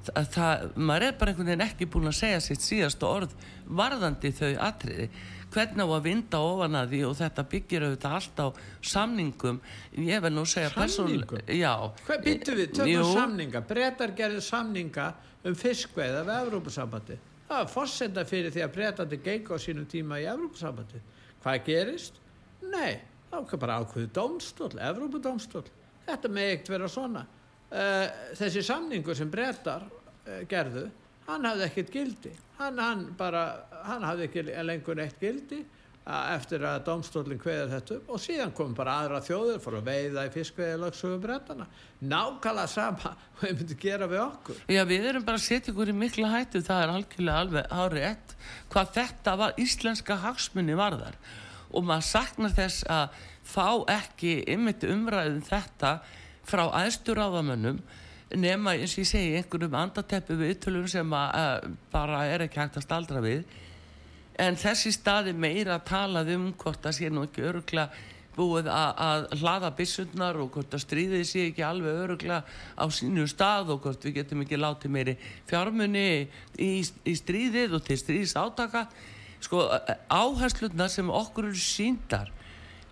það, 0.05 0.29
það, 0.35 0.65
maður 0.75 1.07
er 1.07 1.19
bara 1.19 1.33
einhvern 1.33 1.51
veginn 1.51 1.67
ekki 1.67 1.89
búin 1.91 2.11
að 2.11 2.17
segja 2.21 2.41
sitt 2.45 2.65
síðasta 2.65 3.09
orð 3.09 3.35
varðandi 3.67 4.33
þau 4.37 4.51
atriði. 4.69 5.09
Hvernig 5.51 5.83
á 5.83 5.87
að 5.91 6.05
vinda 6.05 6.39
ofan 6.47 6.77
að 6.79 6.93
því 6.93 7.01
og 7.09 7.17
þetta 7.19 7.43
byggir 7.51 7.85
auðvitað 7.85 8.13
allt 8.17 8.37
á 8.39 8.47
samningum. 8.93 9.57
Ég 9.99 10.21
vil 10.23 10.31
nú 10.31 10.45
segja 10.47 10.69
Samningum? 10.71 11.41
Hvað 12.07 12.23
byttu 12.23 12.55
við, 12.55 12.71
tökum 12.77 13.11
samninga. 13.17 13.61
Breytar 13.67 14.15
gerðu 14.15 14.45
samninga 14.45 15.09
um 15.43 15.57
fiskveiða 15.57 16.23
við 16.23 16.39
Evrópusambandi 16.45 17.19
það 17.51 17.59
var 17.59 17.71
fórsenda 17.71 18.23
fyrir 18.27 18.53
því 18.53 18.63
að 18.63 18.75
breytandi 18.77 19.17
gengur 19.25 19.59
á 19.59 19.63
sínum 19.63 19.87
tíma 19.91 20.21
í 20.21 20.27
Evrópusambandi 20.31 21.01
hvað 21.43 21.65
gerist? 21.67 22.19
Nei, 22.63 23.01
þá 23.27 23.37
kom 23.49 23.59
bara 23.59 23.79
ákveðu 23.81 24.11
dómstól, 24.15 24.71
Evrópudómstól 24.79 25.65
þetta 26.05 26.31
með 26.31 26.51
eitt 26.53 26.71
vera 26.71 26.87
svona 26.91 27.25
þessi 27.71 28.63
samningur 28.67 29.15
sem 29.15 29.29
breytar 29.31 29.85
uh, 29.87 30.41
gerðu, 30.49 30.87
hann 31.27 31.45
hafði 31.47 31.67
ekkert 31.69 31.93
gildi. 31.93 32.33
Hann, 32.57 32.81
hann 32.81 33.05
bara 33.17 33.45
hann 33.87 34.03
hafði 34.05 34.27
ekki 34.27 34.43
lengur 34.65 34.99
neitt 34.99 35.21
gildi 35.21 35.61
að 36.01 36.31
eftir 36.33 36.63
að 36.65 36.79
domstólinn 36.87 37.39
kveður 37.41 37.69
þetta 37.75 37.95
upp 37.99 38.07
og 38.15 38.21
síðan 38.23 38.53
kom 38.57 38.71
bara 38.73 38.95
aðra 39.03 39.19
þjóður 39.21 39.59
fór 39.61 39.75
að 39.77 39.89
veiða 39.91 40.23
í 40.25 40.31
fiskveiðalagsögu 40.33 41.19
brettana 41.21 41.67
nákvæmlega 42.01 42.71
sama 42.71 43.11
hvað 43.37 43.43
við 43.45 43.59
myndum 43.59 43.79
gera 43.83 44.07
við 44.09 44.23
okkur. 44.23 44.63
Já, 44.65 44.81
við 44.89 45.05
erum 45.11 45.27
bara 45.27 45.37
að 45.37 45.45
setja 45.45 45.73
ykkur 45.73 45.93
í 45.93 45.95
mikla 46.01 46.31
hættu, 46.33 46.63
það 46.65 46.81
er 46.83 46.93
algjörlega 46.95 47.43
alveg 47.45 47.75
hárið 47.77 48.07
ett 48.09 48.35
hvað 48.73 48.95
þetta 48.97 49.35
var 49.43 49.61
íslenska 49.61 50.17
hagsmunni 50.25 50.79
varðar. 50.79 51.19
Og 51.71 51.85
maður 51.87 52.09
saknar 52.09 52.57
þess 52.57 52.87
að 52.91 53.21
fá 53.47 53.67
ekki 53.93 54.39
ymmit 54.49 54.83
umræðum 54.89 55.45
þetta 55.45 55.93
frá 56.47 56.65
aðstur 56.81 57.21
áðamönnum 57.21 57.81
nema 58.37 58.75
eins 58.77 58.95
og 58.95 59.03
ég 59.03 59.09
segi 59.09 59.35
einhverjum 59.39 59.75
andateppu 59.75 60.37
við 60.39 60.55
ytturlum 60.55 60.87
sem 60.91 61.13
að, 61.15 61.35
að 61.41 61.75
bara 61.91 62.23
er 62.31 62.45
ekki 62.45 62.61
hægt 62.61 62.79
að 62.79 62.85
staldra 62.85 63.23
við. 63.23 63.43
En 64.39 64.55
þessi 64.57 64.93
staði 64.95 65.33
meira 65.35 65.75
að 65.77 65.87
tala 65.91 66.23
um 66.35 66.49
hvort 66.57 66.81
það 66.83 66.97
sé 66.97 67.11
nú 67.11 67.25
ekki 67.27 67.43
örugla 67.49 67.89
búið 68.35 68.69
að 68.71 69.25
hlaða 69.41 69.71
bissundnar 69.75 70.39
og 70.39 70.53
hvort 70.55 70.75
að 70.75 70.83
stríðið 70.85 71.23
sé 71.27 71.47
ekki 71.49 71.65
alveg 71.67 71.97
örugla 72.05 72.39
á 72.79 72.85
sínu 72.87 73.25
stað 73.29 73.73
og 73.75 73.81
hvort 73.83 74.05
við 74.07 74.21
getum 74.21 74.43
ekki 74.45 74.59
látið 74.59 74.93
meiri 74.95 75.15
fjármunni 75.49 76.05
í, 76.55 76.71
í 76.79 77.15
stríðið 77.19 77.75
og 77.75 77.83
til 77.87 77.99
stríðs 77.99 78.37
átaka 78.39 78.85
sko 79.43 79.65
áherslutna 80.07 80.87
sem 80.91 81.11
okkur 81.11 81.49
eru 81.49 81.59
síndar 81.59 82.31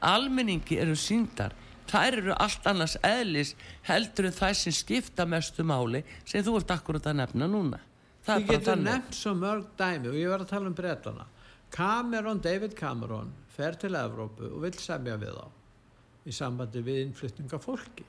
almenningi 0.04 0.80
eru 0.82 0.98
síndar 1.00 1.56
þær 1.90 2.18
eru 2.22 2.36
allt 2.38 2.68
annars 2.70 2.96
eðlis 3.06 3.56
heldur 3.88 4.30
en 4.30 4.36
það 4.36 4.56
sem 4.62 4.76
skipta 4.76 5.26
mestu 5.30 5.66
máli 5.68 6.04
sem 6.24 6.44
þú 6.46 6.60
ert 6.60 6.74
akkurat 6.76 7.10
að 7.10 7.20
nefna 7.22 7.50
núna. 7.50 7.80
Það 8.26 8.44
Ég 8.44 8.52
getur 8.54 8.82
nefnt 8.82 9.18
svo 9.18 9.34
mörg 9.38 9.72
dæmi 9.80 10.12
og 10.12 10.20
ég 10.20 10.34
var 10.34 10.44
að 10.44 10.52
tala 10.54 10.70
um 10.70 10.78
bretana. 10.78 11.26
Cameron, 11.74 12.42
David 12.42 12.76
Cameron 12.78 13.34
fer 13.54 13.78
til 13.80 13.98
Evrópu 13.98 14.50
og 14.50 14.64
vil 14.66 14.78
semja 14.82 15.18
við 15.22 15.36
þá 15.38 16.30
í 16.30 16.36
sambandi 16.36 16.82
við 16.86 17.04
innflytninga 17.08 17.60
fólki. 17.64 18.06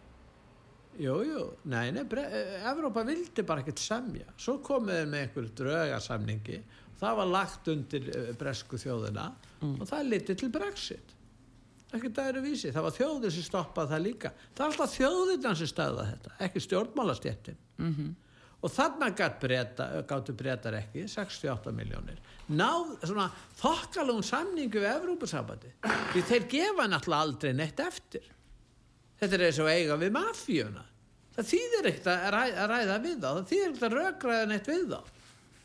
Jújú, 1.01 1.45
nei, 1.71 1.93
nei, 1.95 2.03
Evrópa 2.69 3.05
vildi 3.07 3.45
bara 3.47 3.63
ekkert 3.63 3.81
semja. 3.81 4.27
Svo 4.37 4.59
komuði 4.65 5.07
með 5.09 5.27
einhver 5.27 5.51
draugarsamningi 5.61 6.61
það 7.01 7.17
var 7.21 7.31
lagt 7.31 7.71
undir 7.73 8.11
eh, 8.13 8.29
bresku 8.39 8.79
þjóðina 8.81 9.31
mm. 9.61 9.79
og 9.81 9.89
það 9.89 10.11
liti 10.13 10.37
til 10.39 10.51
Brexit 10.53 11.17
ekkert 11.99 12.19
aðeins 12.23 12.47
vísi, 12.47 12.73
það 12.75 12.87
var 12.87 12.97
þjóðir 12.97 13.35
sem 13.35 13.47
stoppaði 13.47 13.95
það 13.95 14.05
líka. 14.07 14.33
Það 14.55 14.65
er 14.65 14.73
alltaf 14.73 14.97
þjóðirna 14.97 15.55
sem 15.59 15.71
staða 15.71 16.09
þetta 16.11 16.35
ekki 16.47 16.65
stjórnmálastjettin 16.67 17.63
mm 17.81 17.95
-hmm 17.95 18.19
og 18.61 18.73
þannig 18.73 19.15
gáttu 19.17 20.35
breytar 20.37 20.77
ekki 20.81 21.07
68 21.09 21.73
miljónir 21.73 22.19
náð 22.53 22.93
svona 23.07 23.29
þokkalum 23.61 24.21
samningu 24.27 24.83
við 24.83 24.91
Evrópussambandi 24.91 25.73
því 26.13 26.25
þeir 26.29 26.47
gefa 26.55 26.89
náttúrulega 26.91 27.27
aldrei 27.27 27.55
neitt 27.57 27.81
eftir. 27.81 28.27
Þetta 29.21 29.37
er 29.37 29.47
eins 29.47 29.61
og 29.63 29.71
eiga 29.71 29.97
við 30.01 30.13
mafíuna. 30.17 30.85
Það 31.37 31.49
þýðir 31.53 31.89
ekkert 31.91 32.11
að, 32.11 32.27
ræ, 32.35 32.43
að 32.51 32.71
ræða 32.73 32.99
við 33.05 33.17
þá. 33.17 33.27
Það 33.29 33.49
þýðir 33.51 33.67
ekkert 33.71 33.87
að 33.87 33.97
rökraða 33.99 34.47
neitt 34.51 34.71
við 34.71 34.87
þá. 34.91 35.01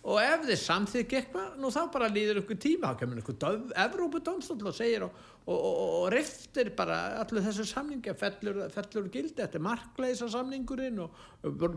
Og 0.05 0.19
ef 0.21 0.43
þið 0.45 0.59
samþykja 0.61 1.21
eitthvað 1.21 1.55
nú 1.63 1.71
þá 1.73 1.79
bara 1.95 2.09
líður 2.11 2.41
ykkur 2.43 2.59
tíma. 2.61 2.91
Þá 2.91 2.99
kemur 3.01 3.21
ykkur 3.23 3.55
Evrópudómsdóll 3.85 4.69
og 4.69 4.75
segir 4.77 5.07
og 5.07 5.23
og, 5.45 5.57
og, 5.57 5.81
og 6.01 6.05
riftir 6.13 6.71
bara 6.77 7.19
allir 7.21 7.43
þessu 7.45 7.67
samningi 7.69 8.15
fellur, 8.17 8.63
fellur 8.73 9.09
gildi, 9.13 9.37
þetta 9.43 9.59
er 9.59 9.65
markleisa 9.65 10.29
samningurinn 10.33 11.03
og, 11.03 11.19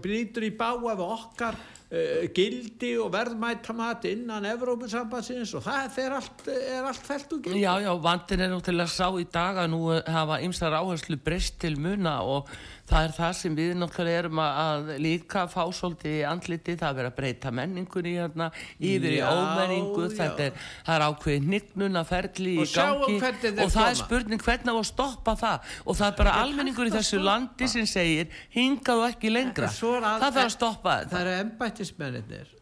brýtur 0.00 0.46
í 0.46 0.54
báa 0.57 0.78
við 0.81 1.02
okkar 1.04 1.59
uh, 1.59 2.24
gildi 2.33 2.94
og 3.02 3.11
verðmættamat 3.12 4.07
innan 4.09 4.48
Evrópusambansins 4.48 5.52
og 5.59 5.66
það 5.66 6.00
er 6.04 6.16
allt, 6.16 6.48
er 6.54 6.88
allt 6.88 7.04
fellt 7.11 7.37
og 7.37 7.44
gildi. 7.44 7.61
Já, 7.66 7.74
já, 7.85 7.92
vandin 8.09 8.46
er 8.46 8.52
nú 8.54 8.62
til 8.64 8.78
að 8.78 8.90
sá 8.94 9.07
í 9.20 9.28
dag 9.28 9.61
að 9.64 9.70
nú 9.74 9.83
hafa 10.00 10.40
ymsar 10.46 10.78
áherslu 10.81 11.20
breyst 11.20 11.61
til 11.61 11.76
muna 11.76 12.22
og 12.24 12.48
það 12.88 13.04
er 13.04 13.14
það 13.18 13.33
sem 13.37 13.57
við 13.59 13.74
náttúrulega 13.76 14.22
erum 14.22 14.40
að 14.40 14.90
líka 15.04 15.44
fá 15.52 15.61
svolítið 15.76 16.14
í 16.14 16.24
andliti, 16.28 16.76
það 16.78 16.88
er 16.88 16.92
að 16.92 16.98
vera 17.02 17.11
að 17.12 17.18
breyta 17.18 17.52
menningunni 17.52 18.14
hérna, 18.16 18.48
yfir 18.78 19.12
já, 19.12 19.18
í 19.18 19.28
ómenningu, 19.28 20.09
þetta 20.16 20.46
er, 20.46 20.68
er 20.94 21.04
ákveðið 21.11 21.50
nignuna 21.52 22.04
ferli 22.09 22.54
í 22.62 22.66
gangi 22.72 23.18
og 23.64 23.72
það 23.74 23.90
er 23.90 23.98
spurning 24.02 24.44
hvernig 24.44 24.72
á 24.72 24.76
að 24.78 24.88
stoppa 24.90 25.34
það. 25.38 25.72
Og 25.84 25.98
það 26.00 26.10
er 26.10 26.18
bara 26.22 26.34
almenningur 26.42 26.90
í 26.90 26.94
þessu 26.94 27.22
landi 27.22 27.70
sem 27.70 27.88
segir 27.88 28.42
hingað 28.54 29.04
og 29.04 29.08
ekki 29.12 29.32
lengra. 29.32 29.70
Það 29.72 30.26
þarf 30.26 30.42
að 30.44 30.52
stoppa 30.56 30.98
þetta. 30.98 31.14
það 31.14 31.24
eru 31.24 31.38
embættismennir 31.44 32.52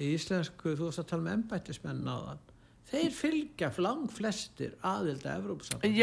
í 0.00 0.14
íslensku, 0.16 0.76
þú 0.78 0.88
veist 0.88 1.02
að 1.02 1.10
tala 1.12 1.26
um 1.26 1.34
embættismenn 1.34 2.06
náðan 2.06 2.46
þeir 2.90 3.12
fylgja 3.14 3.70
lang 3.84 4.08
flestir 4.10 4.74
aðilda 4.86 5.36
Evrópsambann 5.38 5.94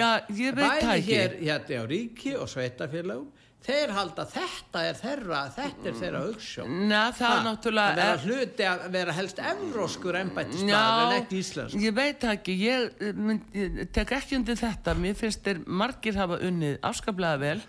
bæði 0.55 1.01
hér 1.07 1.35
hérna 1.41 1.81
á 1.83 1.85
ríki 1.89 2.35
og 2.39 2.47
sveitafélagum 2.51 3.27
þeir 3.65 3.91
halda 3.95 4.25
þetta 4.31 4.83
er 4.87 4.99
þeirra 5.01 5.41
þetta 5.55 5.89
er 5.89 5.97
þeirra 6.01 6.21
auksjón 6.29 6.93
það 7.17 7.33
er 7.33 7.43
náttúrulega 7.47 7.89
að 7.89 7.99
vera 8.01 8.21
hluti 8.23 8.69
að 8.69 8.87
vera 8.93 9.17
helst 9.17 9.43
evróskur 9.51 10.19
ennbættismæður 10.21 11.03
en 11.03 11.17
ekki 11.17 11.41
íslensk 11.41 11.83
ég 11.83 11.97
veit 11.97 12.25
ekki, 12.31 12.57
ég, 12.61 13.05
ég 13.57 13.83
tek 13.95 14.15
ekki 14.21 14.39
undir 14.39 14.59
þetta 14.59 14.95
mér 14.97 15.19
finnst 15.19 15.43
þeir 15.45 15.61
margir 15.67 16.19
hafa 16.19 16.39
unnið 16.47 16.79
afskaplega 16.87 17.43
vel 17.43 17.61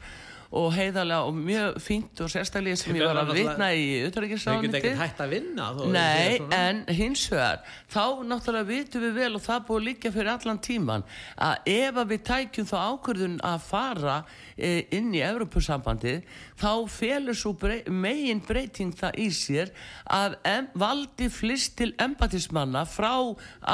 og 0.48 0.70
heiðalega 0.72 1.28
og 1.28 1.36
mjög 1.36 1.74
fínt 1.84 2.20
og 2.24 2.30
sérstaklega 2.32 2.78
sem 2.80 2.96
ég 2.96 3.04
var 3.04 3.20
að 3.20 3.34
vitna 3.36 3.68
í 3.76 3.82
auðvitaðrikiðsrániti. 3.98 4.70
Þau 4.70 4.76
geta 4.78 4.78
ekki 4.80 5.00
hægt 5.02 5.20
að 5.20 5.34
vinna. 5.34 5.66
Nei, 5.92 6.38
en 6.56 6.80
hins 6.88 7.26
vegar, 7.28 7.60
þá 7.92 8.24
náttúrulega 8.30 8.68
vitum 8.70 9.04
við 9.04 9.18
vel 9.20 9.30
og 9.36 9.44
það 9.44 9.66
búið 9.68 9.86
líka 9.90 10.12
fyrir 10.14 10.32
allan 10.32 10.62
tíman 10.64 11.04
að 11.36 11.72
ef 11.74 12.00
að 12.00 12.14
við 12.14 12.24
tækjum 12.30 12.70
þá 12.72 12.76
ákvörðun 12.80 13.38
að 13.44 13.66
fara 13.68 14.16
inn 14.58 15.12
í 15.14 15.22
Evropasambandið, 15.24 16.26
þá 16.58 16.72
felur 16.90 17.36
svo 17.38 17.54
brey, 17.58 17.82
megin 17.88 18.42
breyting 18.44 18.94
það 18.98 19.18
í 19.22 19.28
sér 19.34 19.72
að 20.04 20.36
em, 20.48 20.68
valdi 20.78 21.28
flist 21.32 21.76
til 21.78 21.92
embatismanna 22.02 22.84
frá 22.88 23.12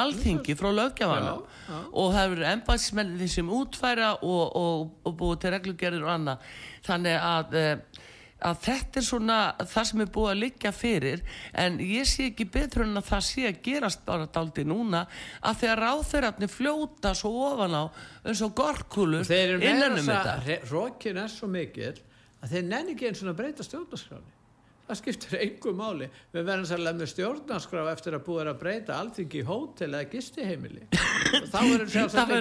alþingi, 0.00 0.56
frá 0.58 0.70
lögjafanum 0.74 1.44
og 1.90 2.14
það 2.14 2.36
eru 2.36 2.48
embatismenni 2.52 3.28
sem 3.30 3.50
útfæra 3.50 4.14
og, 4.20 4.44
og, 4.60 4.90
og 5.04 5.16
búið 5.20 5.44
til 5.44 5.54
reglugerðir 5.56 6.04
og 6.06 6.14
annað. 6.18 6.50
Þannig 6.84 7.20
að, 7.20 7.56
eh, 7.60 8.02
að 8.44 8.60
þetta 8.66 9.00
er 9.00 9.06
svona 9.06 9.38
það 9.60 9.88
sem 9.90 10.04
er 10.04 10.10
búið 10.14 10.30
að 10.32 10.40
liggja 10.42 10.72
fyrir 10.76 11.22
en 11.64 11.78
ég 11.80 12.08
sé 12.08 12.28
ekki 12.30 12.46
betur 12.54 12.84
en 12.84 13.00
að 13.00 13.08
það 13.08 13.24
sé 13.30 13.46
að 13.48 13.60
gerast 13.64 14.04
bara 14.06 14.28
daldi 14.34 14.66
núna 14.68 15.04
að 15.40 15.60
þegar 15.64 15.84
ráþeirarnir 15.86 16.52
fljóta 16.52 17.14
svo 17.16 17.32
ofan 17.48 17.78
á 17.80 17.84
eins 18.24 18.44
og 18.44 18.54
gorkulur 18.58 19.24
innanum 19.32 20.04
þetta. 20.04 20.60
Rókin 20.70 21.20
er 21.24 21.32
svo 21.32 21.48
mikil 21.50 21.94
að 22.44 22.56
þeir 22.56 22.66
nenni 22.68 22.94
ekki 22.96 23.10
eins 23.10 23.24
og 23.24 23.36
breyta 23.38 23.64
stjórnarskráni 23.66 24.43
það 24.88 24.98
skiptir 25.00 25.36
einhver 25.40 25.76
máli. 25.76 26.08
Við 26.34 26.46
verðum 26.48 26.66
sérlega 26.68 26.98
með 26.98 27.10
stjórnarskrá 27.12 27.84
eftir 27.92 28.16
að 28.16 28.24
búið 28.26 28.50
að 28.50 28.58
breyta 28.60 28.98
allting 28.98 29.36
í 29.36 29.44
hótel 29.48 29.88
eða 29.90 30.08
gistiheimili. 30.12 30.88
Þá 31.52 31.58
verður 31.60 31.92
sjálfsagt 31.94 32.34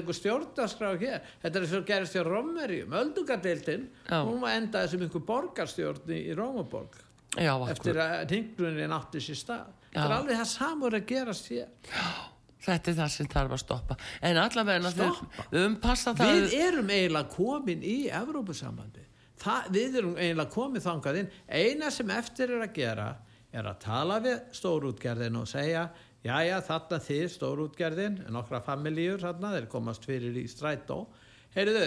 einhver 0.00 0.18
stjórnarskrá 0.20 0.94
hér. 1.02 1.28
Þetta 1.42 1.60
er 1.60 1.68
svo 1.72 1.82
gerist 1.90 2.16
hjá 2.16 2.24
Rómverjum 2.28 2.96
öldungadeildin, 3.02 3.84
hún 4.14 4.40
var 4.44 4.56
endaði 4.56 4.94
sem 4.94 5.04
einhver 5.06 5.26
borgarstjórni 5.28 6.22
í 6.24 6.38
Rómaborg. 6.38 6.96
Já, 7.36 7.52
eftir 7.68 8.00
að 8.00 8.32
hinglunin 8.32 8.96
átti 8.96 9.20
sér 9.22 9.38
stað. 9.38 9.76
Þetta 9.92 10.08
er 10.08 10.16
alveg 10.16 10.40
það 10.40 10.50
samur 10.54 10.96
að 10.96 11.08
gerast 11.12 11.52
hér. 11.52 11.70
Já 11.92 12.08
Þetta 12.68 12.90
er 12.90 12.96
það 12.98 13.10
sem 13.14 13.28
þarf 13.30 13.54
að 13.54 13.60
stoppa. 13.62 13.96
En 14.26 14.38
allavega 14.42 14.90
við, 14.98 15.20
um 15.60 15.76
við 16.18 16.56
erum 16.58 16.90
eiginlega 16.90 17.30
komin 17.30 17.84
í 17.86 17.98
Evrópusambandi 18.10 19.07
það, 19.42 19.70
við 19.74 19.96
erum 20.00 20.18
eiginlega 20.18 20.54
komið 20.54 20.84
þangað 20.88 21.20
inn. 21.22 21.32
Eina 21.48 21.90
sem 21.94 22.12
eftir 22.14 22.52
er 22.56 22.66
að 22.66 22.76
gera 22.76 23.08
er 23.48 23.70
að 23.70 23.80
tala 23.84 24.18
við 24.24 24.38
stórútgerðin 24.58 25.40
og 25.40 25.48
segja 25.48 25.88
já 26.24 26.34
já 26.44 26.58
þarna 26.66 26.98
þið 27.06 27.24
stórútgerðin 27.32 28.20
nokkra 28.34 28.60
familjíur 28.66 29.22
þarna 29.22 29.54
þeir 29.54 29.68
komast 29.72 30.08
fyrir 30.08 30.36
í 30.36 30.44
strætó. 30.50 31.06
Heyrðu 31.54 31.86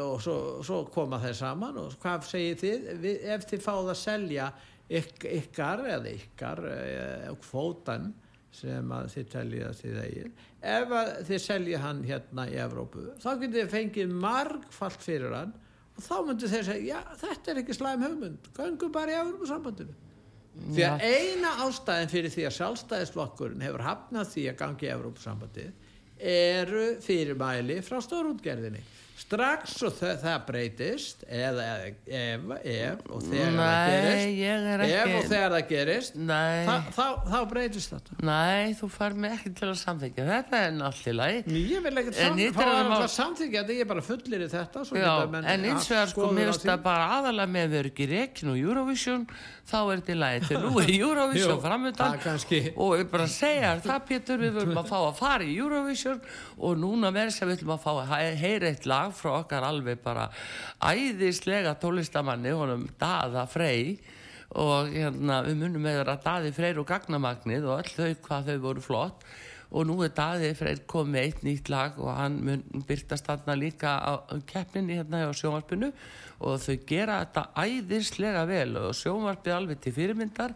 og 0.00 0.20
svo, 0.24 0.36
svo 0.64 0.84
koma 0.92 1.18
þeir 1.20 1.36
saman 1.36 1.80
og 1.82 1.96
hvað 2.00 2.28
segir 2.28 2.60
þið? 2.62 2.86
Við, 3.02 3.26
ef 3.34 3.48
þið 3.50 3.64
fáð 3.66 3.90
að 3.92 4.00
selja 4.00 4.46
yk, 4.88 5.26
ykkar 5.42 5.84
eða 5.88 6.12
ykkar 6.12 6.62
kvótan 7.44 8.08
eh, 8.12 8.20
sem 8.54 8.94
að 8.94 9.10
þið 9.14 9.28
teljið 9.32 9.66
að 9.66 9.78
þið 9.80 10.00
eigin 10.04 10.34
ef 10.74 10.92
þið 11.28 11.40
selja 11.42 11.82
hann 11.82 12.02
hérna 12.06 12.46
í 12.48 12.56
Evrópu 12.62 13.06
þá 13.18 13.30
getur 13.40 13.56
þið 13.58 13.72
fengið 13.72 14.16
margfalt 14.24 15.04
fyrir 15.04 15.34
hann 15.34 15.54
og 15.94 16.02
þá 16.02 16.16
myndir 16.26 16.50
þeir 16.52 16.66
segja, 16.68 16.96
já 16.96 17.18
þetta 17.20 17.52
er 17.52 17.60
ekki 17.62 17.76
slæm 17.76 18.04
hugmynd, 18.08 18.50
gangum 18.56 18.92
bara 18.94 19.14
í 19.14 19.20
Európa 19.20 19.50
sambandinu 19.50 19.94
því 20.74 20.84
að 20.86 21.04
eina 21.08 21.52
ástæðin 21.64 22.12
fyrir 22.12 22.34
því 22.34 22.44
að 22.48 22.56
sjálfstæðisflokkurinn 22.58 23.64
hefur 23.64 23.82
hafnað 23.84 24.30
því 24.34 24.44
að 24.50 24.60
gangi 24.60 24.86
í 24.86 24.92
Európa 24.94 25.24
sambandið 25.24 25.72
eru 26.34 26.84
fyrirmæli 27.02 27.80
frá 27.82 27.98
stórútgerðinni 28.04 28.82
strax 29.14 29.76
og 29.86 29.92
það, 29.94 30.14
það 30.24 30.40
breytist 30.48 31.20
eða 31.30 31.64
ef, 31.86 32.48
ef 32.66 33.04
og 33.14 33.20
þegar 33.22 33.52
það 33.54 33.60
Nei, 33.60 33.92
gerist 33.94 34.32
ég 34.40 34.66
er 34.74 34.82
ef 34.84 35.04
og 35.04 35.12
ekki 35.14 35.28
þegar 35.30 35.54
það 35.54 35.68
gerist 35.70 36.16
þá, 36.18 36.74
þá, 36.96 37.04
þá 37.30 37.36
breytist 37.52 37.94
þetta. 37.94 38.16
Nei, 38.26 38.74
þú 38.80 38.88
fær 38.96 39.14
mig 39.24 39.36
ekki 39.38 39.52
til 39.60 39.68
að 39.70 39.78
samþykja 39.84 40.26
Þetta 40.32 40.60
er 40.66 40.74
náttúrulega 40.80 41.56
ég 41.60 41.84
vil 41.86 41.94
ekkert 42.02 42.18
En 42.18 42.28
sam, 42.34 42.40
hitt 42.42 42.58
fá 42.58 42.64
að 42.64 42.74
að 42.74 42.90
mál- 42.90 43.06
samþykja 43.14 43.62
þetta 43.62 43.76
ég 43.78 43.84
er 43.86 43.90
bara 43.94 44.04
fullir 44.10 44.44
í 44.44 44.50
þetta 44.54 44.84
Já, 44.98 45.14
en 45.54 45.68
eins 45.70 45.86
og 45.86 45.94
það 45.94 46.10
sko, 46.14 46.30
mér 46.34 46.50
finnst 46.50 46.66
það 46.68 46.84
bara 46.90 47.06
aðalega 47.20 47.52
með 47.54 47.68
að 47.68 47.76
vera 47.78 47.92
ekki 47.94 48.08
reikin 48.10 48.52
og 48.54 48.58
Eurovision 48.64 49.26
þá 49.64 49.76
er 49.80 50.00
þetta 50.02 50.12
í 50.12 50.16
lagi. 50.20 50.40
Til 50.50 50.58
nú 50.60 50.72
er 50.82 50.90
Eurovision 50.98 51.62
framöndan 51.62 52.18
það 52.20 52.74
og 52.74 52.98
ég 52.98 53.08
bara 53.14 53.28
segja 53.32 53.70
það 53.84 54.02
Pétur 54.10 54.42
við 54.42 54.58
viljum 54.58 54.82
að 54.82 54.90
fá 54.90 54.98
að 55.06 55.14
fara 55.22 55.46
í 55.46 55.54
Eurovision 55.56 56.18
og 56.58 56.76
núna 56.82 57.14
verður 57.14 57.36
sem 57.38 57.48
við 57.48 57.62
viljum 57.62 57.72
að 57.78 57.82
fá 57.86 57.90
að 57.94 58.12
he- 58.12 58.36
heyra 58.42 58.68
eitt 58.74 58.84
lag 58.90 59.03
frá 59.12 59.32
okkar 59.40 59.68
alveg 59.68 60.00
bara 60.04 60.28
æðislega 60.80 61.76
tólistamanni 61.82 62.54
honum 62.56 62.86
Daða 63.00 63.44
Frey 63.50 63.98
og 64.54 64.92
hérna 64.92 65.40
við 65.46 65.58
munum 65.58 65.82
með 65.82 66.04
að 66.04 66.22
Daði 66.24 66.52
Freyr 66.54 66.78
og 66.78 66.86
Gagnamagnið 66.88 67.66
og 67.66 67.80
öll 67.80 67.90
þau 67.96 68.20
hvað 68.28 68.50
þau 68.50 68.62
voru 68.62 68.84
flott. 68.84 69.26
Og 69.74 69.88
nú 69.88 69.96
er 70.06 70.12
Daði 70.14 70.52
Freyr 70.54 70.84
komið 70.86 71.20
eitt 71.24 71.42
nýtt 71.42 71.70
lag 71.72 71.96
og 71.98 72.12
hann 72.14 72.36
mun 72.46 72.62
byrtast 72.86 73.26
þarna 73.26 73.56
líka 73.58 73.96
á 73.98 74.22
keppninni 74.46 75.00
hérna 75.00 75.24
á 75.26 75.32
sjónvarpinu. 75.34 75.90
Og 76.46 76.62
þau 76.62 76.76
gera 76.86 77.18
þetta 77.24 77.48
æðislega 77.64 78.44
vel 78.46 78.78
og 78.78 78.94
sjónvarpið 78.98 79.56
alveg 79.56 79.82
til 79.82 79.94
fyrirmyndar 79.96 80.54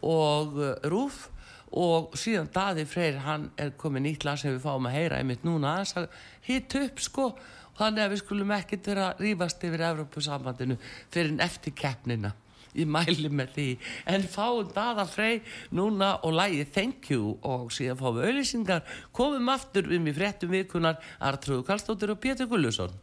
og 0.00 0.56
uh, 0.56 0.72
rúf. 0.88 1.26
Og 1.74 2.14
síðan 2.16 2.48
Daði 2.54 2.86
Freyr 2.88 3.18
hann 3.26 3.50
er 3.60 3.74
komið 3.76 4.06
nýtt 4.06 4.24
lag 4.24 4.40
sem 4.40 4.54
við 4.54 4.64
fáum 4.64 4.88
að 4.88 4.96
heyra 4.96 5.20
einmitt 5.20 5.44
núna 5.44 5.80
að 5.82 6.08
hit 6.46 6.78
upp 6.80 7.02
sko 7.02 7.32
þannig 7.78 8.04
að 8.04 8.14
við 8.14 8.22
skulum 8.22 8.54
ekkert 8.56 8.88
vera 8.90 9.10
að 9.10 9.22
rífast 9.26 9.66
yfir 9.66 9.84
Evrópusambandinu 9.90 10.78
fyrir 11.12 11.34
en 11.34 11.44
eftir 11.44 11.76
keppnina. 11.76 12.34
Ég 12.74 12.90
mæli 12.90 13.30
með 13.30 13.52
því. 13.54 13.68
En 14.10 14.24
fáum 14.26 14.70
Daða 14.74 15.06
Frey 15.06 15.40
núna 15.74 16.16
og 16.26 16.34
lægi 16.34 16.64
Thank 16.74 17.10
You 17.12 17.36
og 17.46 17.70
síðan 17.74 18.00
fáum 18.00 18.18
við 18.18 18.30
auðlýsingar 18.30 18.98
komum 19.14 19.52
aftur 19.54 19.92
um 19.94 20.10
í 20.10 20.14
fréttum 20.16 20.50
vikunar 20.54 20.98
Artrúðu 21.22 21.66
Karlsdóttir 21.68 22.14
og 22.16 22.22
Pétur 22.22 22.50
Gullusson 22.50 22.94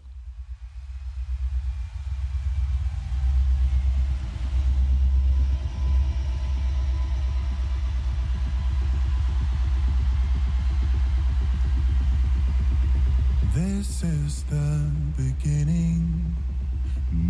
This 14.01 14.13
is 14.13 14.43
the 14.45 14.91
beginning. 15.15 16.35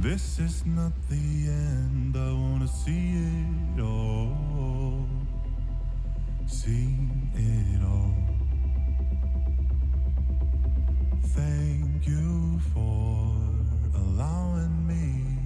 This 0.02 0.40
is 0.40 0.66
not 0.66 0.94
the 1.10 1.50
end. 1.50 2.16
I 2.16 2.32
wanna 2.32 2.68
see 2.70 3.12
it 3.12 3.82
all. 3.82 5.06
See 6.48 6.96
it 7.36 7.84
all. 7.84 8.16
Thank 11.36 12.08
you 12.08 12.62
for 12.74 13.36
allowing 13.94 14.88
me 14.88 15.41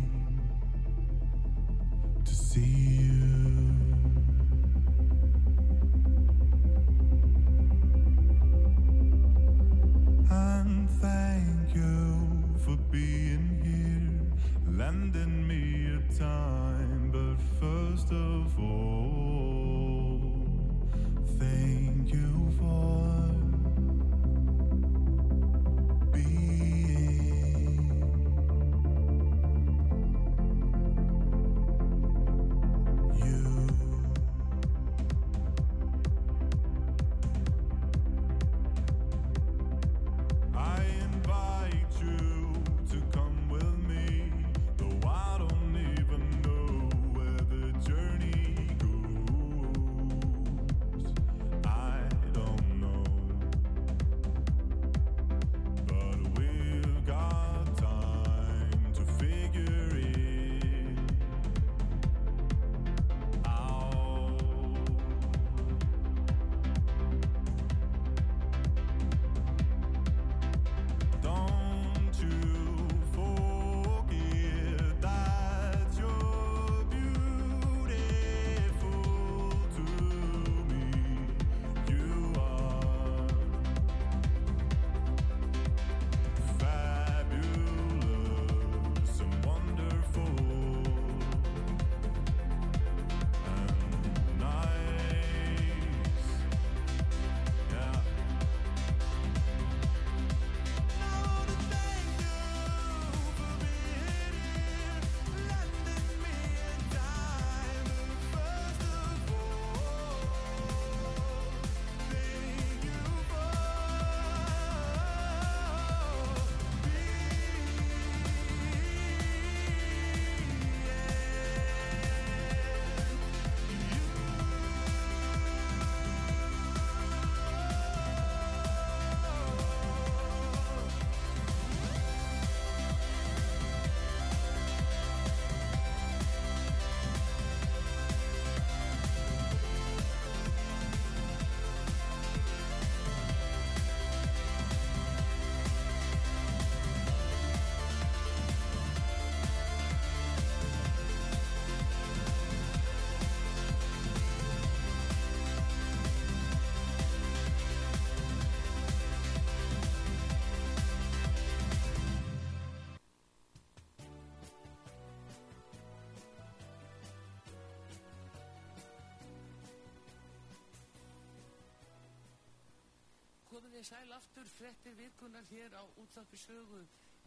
komið 173.65 173.79
þið 173.79 173.87
sæl 173.87 174.11
aftur 174.13 174.49
frettir 174.53 174.93
vikunar 174.93 175.45
hér 175.49 175.73
á 175.73 175.81
útvarpi 175.97 176.37
sögu. 176.37 176.83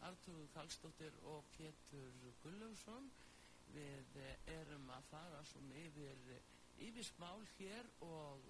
Artur 0.07 0.45
Karlsdóttir 0.53 1.15
og 1.27 1.43
Pétur 1.51 2.13
Gullaugsson 2.39 3.09
við 3.73 4.13
eh, 4.21 4.37
erum 4.53 4.85
að 4.95 5.09
fara 5.09 5.41
svona 5.49 5.75
yfir 5.81 6.21
eh, 6.31 6.45
yfir 6.87 7.03
smál 7.03 7.43
hér 7.57 7.89
og 8.07 8.47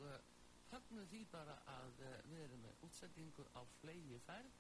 höfnum 0.70 1.08
því 1.10 1.24
bara 1.32 1.56
að 1.80 2.04
við 2.30 2.44
erum 2.44 2.62
með 2.68 2.84
útsendingu 2.86 3.48
á 3.58 3.62
flegi 3.80 4.20
færð 4.28 4.60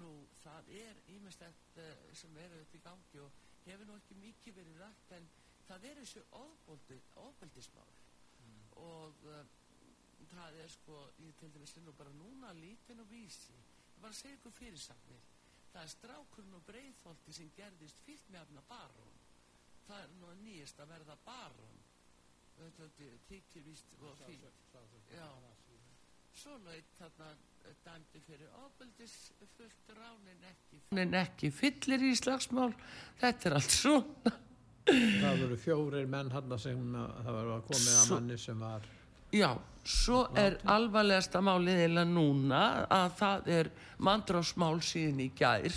nú 0.00 0.10
það 0.42 0.72
er 0.80 0.98
ímestett 1.14 1.78
sem 2.18 2.34
er 2.42 2.56
auðvitað 2.56 2.80
í 2.80 2.84
gangi 2.88 3.22
og 3.22 3.38
hefur 3.68 3.86
nú 3.86 4.00
ekki 4.00 4.18
mikið 4.24 4.58
verið 4.58 4.82
rætt 4.82 5.14
en 5.20 5.30
það 5.68 5.86
er 5.92 6.02
þessu 6.02 6.24
ofbeldi, 6.40 6.98
ofbeldismál. 7.28 7.94
Og 8.82 9.22
uh, 9.30 9.46
það 10.32 10.60
er 10.64 10.68
sko, 10.72 11.00
ég 11.22 11.36
til 11.40 11.52
dæmis 11.54 11.76
er 11.76 11.86
nú 11.86 11.94
bara 11.96 12.12
núna 12.16 12.52
lítinn 12.56 13.00
og 13.02 13.08
vísi. 13.10 13.56
Ég 13.94 14.02
bara 14.02 14.14
að 14.14 14.20
segja 14.20 14.38
ykkur 14.40 14.54
fyrirsagnir 14.58 15.24
það 15.76 15.84
er 15.84 15.92
strákurinn 15.92 16.56
og 16.56 16.62
breiðfolti 16.64 17.34
sem 17.36 17.48
gerðist 17.56 17.98
fyllt 18.06 18.30
með 18.32 18.46
afna 18.46 18.62
barón. 18.70 19.18
Það 19.86 20.04
er 20.04 20.14
nú 20.16 20.30
að 20.30 20.38
nýjast 20.46 20.80
að 20.80 20.92
verða 20.94 21.16
barón. 21.26 21.82
Þetta 22.56 22.86
þykir 23.28 23.66
víst 23.66 23.92
og 24.00 24.22
fínt. 24.24 24.46
já. 25.12 25.28
Svo 26.36 26.54
laut 26.64 26.96
þarna 26.98 27.28
eh, 27.64 27.76
dæmdi 27.84 28.20
fyrir 28.24 28.56
ofbeldis 28.60 29.12
fullt 29.56 29.92
ránin 29.96 30.42
ekki 30.44 30.80
ránin 30.90 31.16
ekki 31.20 31.50
fyllir 31.52 32.04
í 32.08 32.10
slagsmál. 32.16 32.72
Þetta 33.20 33.48
er 33.48 33.56
allt 33.60 33.76
svona. 33.76 34.34
Það 34.86 35.40
voru 35.42 35.56
fjórir 35.60 36.08
menn 36.08 36.32
hann 36.32 36.58
sem 36.62 36.82
uh, 36.94 37.06
það 37.24 37.38
var 37.38 37.52
að 37.56 37.64
komið 37.70 37.94
að 38.00 38.12
manni 38.14 38.36
sem 38.40 38.60
var 38.64 38.88
Já, 39.36 39.50
svo 39.86 40.22
er 40.38 40.56
alvarlegasta 40.70 41.42
málið 41.44 41.82
eða 41.84 42.04
núna 42.08 42.62
að 42.90 43.10
það 43.20 43.50
er 43.56 43.68
mandrásmál 44.08 44.80
síðan 44.84 45.22
í 45.22 45.28
gær 45.36 45.76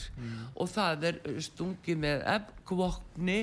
og 0.55 0.70
það 0.72 1.05
er 1.10 1.20
uh, 1.28 1.38
stungið 1.43 2.01
með 2.05 2.24
ebbkvokni 2.34 3.39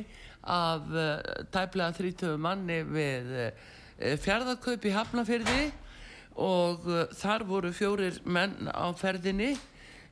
af 0.56 0.88
uh, 0.90 1.42
tæplega 1.54 1.92
30 2.00 2.36
manni 2.40 2.80
við 2.88 3.32
uh, 3.44 3.50
fjárðarkaup 4.24 4.84
í 4.88 4.94
Hafnafyrði 4.96 5.62
og 6.36 6.84
þar 7.16 7.46
voru 7.48 7.70
fjórir 7.72 8.18
menn 8.28 8.68
á 8.68 8.92
ferðinni 8.92 9.54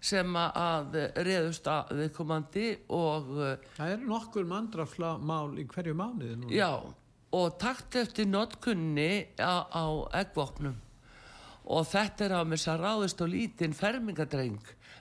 sem 0.05 0.36
að 0.40 0.96
reðust 1.26 1.68
að 1.68 1.92
viðkomandi 1.98 2.70
og 2.96 3.28
það 3.76 3.92
er 3.92 4.07
nokkur 4.09 4.48
mandrafmál 4.48 5.59
í 5.61 5.66
hverju 5.68 5.92
mánuði 5.96 6.38
núna. 6.40 6.57
Já, 6.57 6.70
og 7.35 7.59
takt 7.59 7.99
eftir 7.99 8.28
notkunni 8.30 9.26
á, 9.41 9.66
á 9.66 9.85
eggvopnum. 10.22 10.76
Og 11.64 11.87
þetta 11.89 12.26
er 12.26 12.37
á 12.37 12.43
þess 12.45 12.70
að 12.70 12.82
ráðist 12.85 13.22
á 13.24 13.26
lítinn 13.26 13.76
fermingadreng 13.76 14.61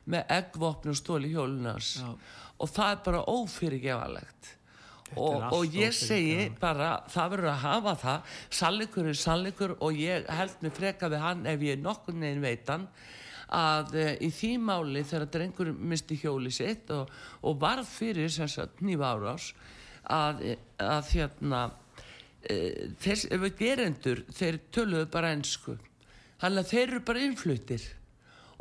með 0.09 0.35
eggvopnum 0.37 0.95
stóli 0.97 1.31
hjólunars 1.33 1.97
Já. 2.01 2.11
og 2.59 2.71
það 2.71 2.91
er 2.91 3.01
bara 3.05 3.23
ófyrirgefalegt 3.31 4.51
og, 5.15 5.43
og 5.53 5.75
ég 5.75 5.93
segi 5.95 6.47
bara 6.61 6.95
það 7.11 7.35
verður 7.35 7.51
að 7.51 7.61
hafa 7.63 7.95
það. 8.01 8.31
Sannleikur 8.59 9.09
er 9.11 9.19
sannleikur 9.19 9.75
og 9.79 9.99
ég 9.99 10.31
held 10.39 10.63
mig 10.63 10.73
freka 10.77 11.11
við 11.11 11.23
hann 11.23 11.45
ef 11.49 11.67
ég 11.67 11.83
nokkur 11.83 12.17
neginn 12.17 12.43
veit 12.43 12.71
hann 12.71 12.87
að 13.53 13.93
e, 13.99 14.07
í 14.25 14.31
því 14.33 14.51
máli 14.65 15.03
þegar 15.05 15.29
drengur 15.35 15.71
misti 15.77 16.17
hjóli 16.17 16.51
sitt 16.53 16.89
og, 16.95 17.11
og 17.45 17.59
varð 17.61 17.85
fyrir 17.91 18.31
sem 18.33 18.49
sagt 18.49 18.81
nýfa 18.81 19.13
árás 19.13 19.51
að, 20.09 20.55
að 20.81 21.11
hérna 21.13 21.67
þess, 22.43 23.27
ef 23.31 23.43
við 23.45 23.57
gerendur 23.59 24.23
þeir 24.33 24.61
töluðu 24.75 25.09
bara 25.13 25.33
ensku 25.35 25.77
þannig 26.41 26.63
að 26.63 26.71
þeir 26.71 26.87
eru 26.87 27.03
bara 27.07 27.25
innfluttir 27.27 27.89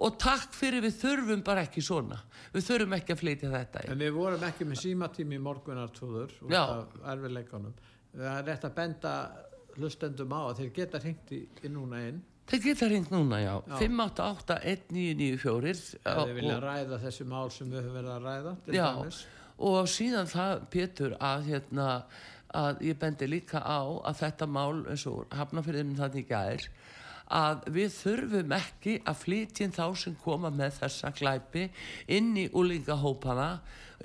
og 0.03 0.19
takk 0.23 0.55
fyrir 0.57 0.83
við 0.85 0.99
þurfum 1.03 1.45
bara 1.47 1.65
ekki 1.67 1.83
svona 1.85 2.19
við 2.55 2.67
þurfum 2.69 2.97
ekki 2.99 3.15
að 3.15 3.23
flytja 3.23 3.53
þetta. 3.53 3.87
En 3.93 4.03
við 4.03 4.13
vorum 4.17 4.45
ekki 4.49 4.67
með 4.69 4.83
símatími 4.83 5.39
í 5.39 5.43
morgunartrúður 5.43 6.35
út 6.43 6.53
Já. 6.53 6.63
af 6.63 6.97
erfileikunum. 7.15 7.75
Það 8.13 8.31
er 8.33 8.47
rétt 8.51 8.67
að 8.69 8.75
benda 8.77 9.15
hlustendum 9.79 10.35
á 10.35 10.41
að 10.51 10.63
þeir 10.63 10.73
geta 10.77 11.01
hringt 11.03 11.33
í, 11.33 11.41
í 11.65 11.71
núna 11.73 12.03
inn 12.09 12.21
þeir 12.51 12.63
geta 12.67 12.89
hringt 12.91 13.13
núna 13.13 13.39
já, 13.41 13.53
Já. 13.71 13.77
588-1994 13.81 15.71
ef 16.03 16.03
þeir 16.03 16.35
vilja 16.37 16.57
og, 16.57 16.65
ræða 16.67 16.99
þessi 17.07 17.25
mál 17.31 17.49
sem 17.55 17.71
við 17.71 17.81
höfum 17.81 17.97
verið 17.97 18.13
að 18.13 18.27
ræða 18.27 18.53
já, 18.77 18.89
og 19.69 19.89
síðan 19.91 20.31
það 20.33 20.67
Pétur 20.73 21.17
að 21.23 21.49
hérna 21.49 21.89
að 22.57 22.83
ég 22.89 22.99
bendi 23.01 23.29
líka 23.29 23.63
á 23.63 23.81
að 23.83 24.19
þetta 24.23 24.49
mál 24.51 24.83
eins 24.91 25.07
og 25.11 25.25
hafnafyririnn 25.33 25.99
þannig 25.99 26.29
gær 26.29 26.67
að 27.33 27.65
við 27.73 27.95
þurfum 27.97 28.53
ekki 28.59 28.99
að 29.09 29.19
flytja 29.23 29.67
inn 29.67 29.75
þá 29.77 29.87
sem 30.03 30.17
koma 30.21 30.51
með 30.53 30.77
þessa 30.83 31.13
glæpi 31.17 31.69
inn 32.13 32.35
í 32.37 32.49
úlingahópana 32.53 33.49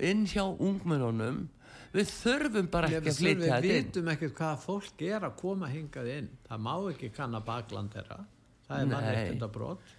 inn 0.08 0.24
hjá 0.30 0.44
ungmennunum 0.46 1.44
við 1.92 2.10
þurfum 2.12 2.70
bara 2.72 2.88
ekki 2.88 3.00
að 3.00 3.08
við 3.08 3.20
flytja 3.20 3.44
þetta 3.44 3.60
inn 3.68 3.86
vitum 3.88 4.10
ekkert 4.14 4.34
hvað 4.38 4.64
fólk 4.64 5.04
er 5.08 5.28
að 5.28 5.36
koma 5.40 5.70
hingað 5.72 6.10
inn. 6.14 6.32
Það 6.48 6.64
má 6.66 6.74
ekki 6.92 7.12
kanna 7.16 7.40
bakland 7.44 7.94
þeirra. 7.94 8.18
Það 8.68 8.80
er 8.80 8.88
Nei. 8.88 8.94
mannréttinda 8.94 9.50
brot. 9.52 9.94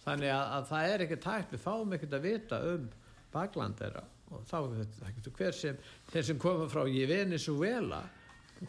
Þannig 0.00 0.32
að, 0.32 0.44
að 0.56 0.66
það 0.70 0.90
er 0.90 1.04
ekkert 1.06 1.28
hægt. 1.30 1.54
Við 1.54 1.62
fáum 1.64 1.94
ekkert 1.96 2.16
að 2.16 2.26
vita 2.28 2.60
um 2.72 2.88
bakland 3.32 3.78
þeirra. 3.80 4.04
Og 4.30 4.44
þá 4.46 4.56
er 4.60 4.74
þetta 4.84 5.34
hver 5.36 5.56
sem, 5.56 5.78
sem 6.14 6.38
koma 6.38 6.68
frá 6.70 6.84
í 6.86 7.02
Venezuela, 7.10 8.04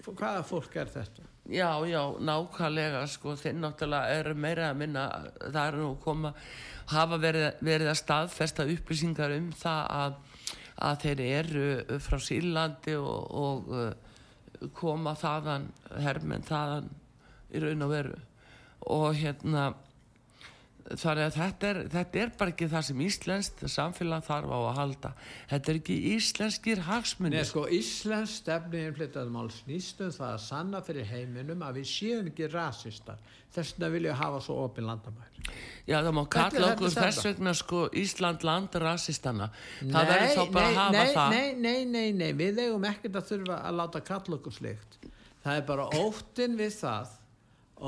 hvaða 0.01 0.41
fólk 0.47 0.77
er 0.81 0.89
þetta? 0.89 1.27
Já, 1.51 1.81
já, 1.89 2.01
nákvæmlega 2.21 3.01
sko, 3.09 3.35
þeir 3.37 3.57
náttúrulega 3.59 4.19
eru 4.19 4.35
meira 4.37 4.69
að 4.71 4.77
minna 4.77 5.05
það 5.41 5.61
er 5.63 5.77
nú 5.81 5.89
koma 6.01 6.31
hafa 6.91 7.17
verið, 7.21 7.47
verið 7.65 7.91
að 7.91 7.99
staðfesta 7.99 8.65
upplýsingar 8.69 9.33
um 9.35 9.49
það 9.57 9.81
að, 9.97 10.17
að 10.87 11.05
þeir 11.05 11.23
eru 11.27 11.99
frá 12.05 12.17
Sýrlandi 12.21 12.95
og, 13.01 13.35
og 13.41 13.71
uh, 13.73 14.69
koma 14.77 15.15
þaðan 15.17 15.69
hermenn 16.05 16.45
þaðan 16.45 16.91
í 17.51 17.63
raun 17.63 17.87
og 17.87 17.93
veru 17.95 18.19
og 18.91 19.17
hérna 19.17 19.71
þannig 20.99 21.25
að 21.27 21.35
þetta 21.37 21.69
er, 21.71 21.79
þetta 21.95 22.21
er 22.21 22.31
bara 22.39 22.53
ekki 22.53 22.69
það 22.71 22.85
sem 22.87 23.03
íslenskt 23.05 23.63
samfélag 23.71 24.25
þarf 24.25 24.51
á 24.51 24.59
að 24.59 24.77
halda 24.79 25.11
þetta 25.51 25.71
er 25.71 25.79
ekki 25.81 25.97
íslenskir 26.15 26.83
hagsmunir 26.87 27.41
Nei, 27.41 27.47
sko, 27.47 27.63
Íslands 27.71 28.37
stefni 28.41 28.81
innflytjaðumál 28.87 29.47
snýst 29.53 30.01
um 30.03 30.11
það 30.13 30.33
að 30.33 30.41
sanna 30.45 30.81
fyrir 30.85 31.07
heiminum 31.09 31.63
að 31.65 31.79
við 31.79 31.87
séum 31.91 32.27
ekki 32.31 32.49
rasistar. 32.51 33.21
Þess 33.51 33.75
vegna 33.75 33.89
vilja 33.95 34.17
hafa 34.19 34.41
svo 34.43 34.57
opin 34.65 34.87
landamæri. 34.87 35.47
Já, 35.87 35.97
það 35.97 36.11
má 36.15 36.21
kalla 36.31 36.67
okkur 36.71 36.93
þess 36.95 37.25
vegna 37.27 37.53
sko 37.57 37.81
Ísland 38.01 38.45
land 38.47 38.77
rasistana. 38.83 39.49
Það 39.81 40.11
verður 40.13 40.37
þá 40.37 40.53
bara 40.57 40.69
að 40.69 40.77
hafa 40.79 40.93
nei, 40.95 41.15
það. 41.15 41.33
Nei, 41.35 41.49
nei, 41.65 41.81
nei, 41.95 42.13
nei, 42.21 42.29
við 42.37 42.61
eigum 42.65 42.87
ekkert 42.91 43.19
að 43.19 43.27
þurfa 43.31 43.57
að 43.67 43.81
láta 43.81 44.03
kalla 44.11 44.37
okkur 44.37 44.55
slikt. 44.55 45.01
Það 45.41 45.57
er 45.57 45.67
bara 45.71 45.89
óttin 45.97 46.55
við 46.59 46.73
það, 46.77 47.13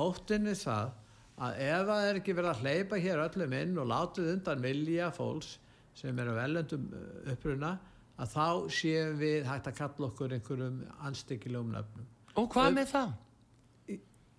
óttin 0.03 0.49
við 0.49 0.59
það 0.65 0.99
að 1.41 1.59
ef 1.65 1.83
það 1.89 2.07
er 2.09 2.19
ekki 2.19 2.35
verið 2.37 2.51
að 2.51 2.63
hleypa 2.63 2.99
hér 3.01 3.23
öllum 3.23 3.55
inn 3.57 3.77
og 3.81 3.89
látið 3.89 4.31
undan 4.35 4.63
vilja 4.63 5.09
fólks 5.15 5.57
sem 5.97 6.19
eru 6.19 6.33
velendum 6.37 6.87
uppruna, 7.29 7.75
að 8.17 8.31
þá 8.33 8.47
séum 8.73 9.19
við 9.19 9.45
hægt 9.49 9.69
að 9.69 9.77
kalla 9.77 10.07
okkur 10.09 10.33
einhverjum 10.37 10.79
anstíkilegum 11.05 11.73
nöfnum. 11.73 12.07
Og 12.41 12.49
hvað 12.53 12.73
með 12.77 12.89
það? 12.93 13.13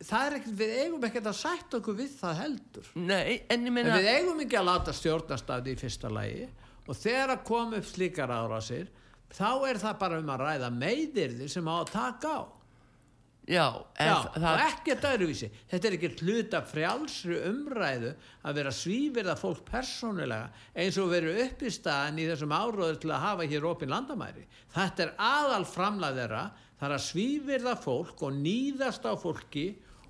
Það 0.05 0.27
er 0.27 0.37
ekkert, 0.37 0.57
við 0.59 0.73
eigum 0.83 1.07
ekkert 1.07 1.29
að 1.31 1.37
sætt 1.39 1.77
okkur 1.79 1.97
við 1.97 2.17
það 2.19 2.41
heldur. 2.43 2.89
Nei, 2.99 3.37
en 3.47 3.63
ég 3.63 3.71
En 3.71 3.77
meina, 3.77 3.95
við 3.95 4.11
eigum 4.11 4.43
ekki 4.43 4.59
að 4.59 4.69
láta 4.69 4.95
stjórnast 4.95 5.53
af 5.55 5.63
því 5.63 5.75
í 5.75 5.81
fyrsta 5.81 6.11
lagi 6.13 6.49
og 6.85 6.99
þegar 6.99 7.33
að 7.33 7.45
koma 7.49 7.79
upp 7.79 7.87
slíkar 7.89 8.35
árásir 8.35 8.91
þá 9.33 9.49
er 9.71 9.81
það 9.81 10.01
bara 10.03 10.19
um 10.21 10.33
að 10.35 10.43
ræða 10.45 10.71
meiðirði 10.75 11.49
sem 11.51 11.71
á 11.71 11.75
að 11.79 11.93
taka 11.95 12.35
á. 12.35 12.43
Já, 13.45 13.67
Já, 14.01 14.15
og 14.25 14.61
ekkert 14.65 15.05
öðruvísi. 15.05 15.51
Þetta 15.69 15.89
er 15.89 15.97
ekki 15.99 16.11
hluta 16.23 16.61
frjálsri 16.65 17.39
umræðu 17.51 18.13
að 18.41 18.61
vera 18.61 18.73
svífirða 18.73 19.35
fólk 19.37 19.65
persónulega 19.69 20.49
eins 20.73 20.99
og 21.03 21.11
veru 21.13 21.35
upp 21.45 21.65
í 21.65 21.73
staðan 21.73 22.21
í 22.23 22.29
þessum 22.31 22.55
áróður 22.57 23.01
til 23.03 23.13
að 23.13 23.25
hafa 23.27 23.49
hér 23.51 23.67
opin 23.69 23.93
landamæri. 23.93 24.47
Þetta 24.75 25.07
er 25.07 25.13
aðal 25.29 25.67
framlag 25.69 26.17
þeirra, 26.21 26.45
það 26.81 26.89
er 26.89 26.97
að 26.97 27.05
svífirða 27.09 27.75
fólk 27.85 28.25
og 28.25 28.39
nýðast 28.39 29.05
á 29.05 29.13
fólki 29.21 29.67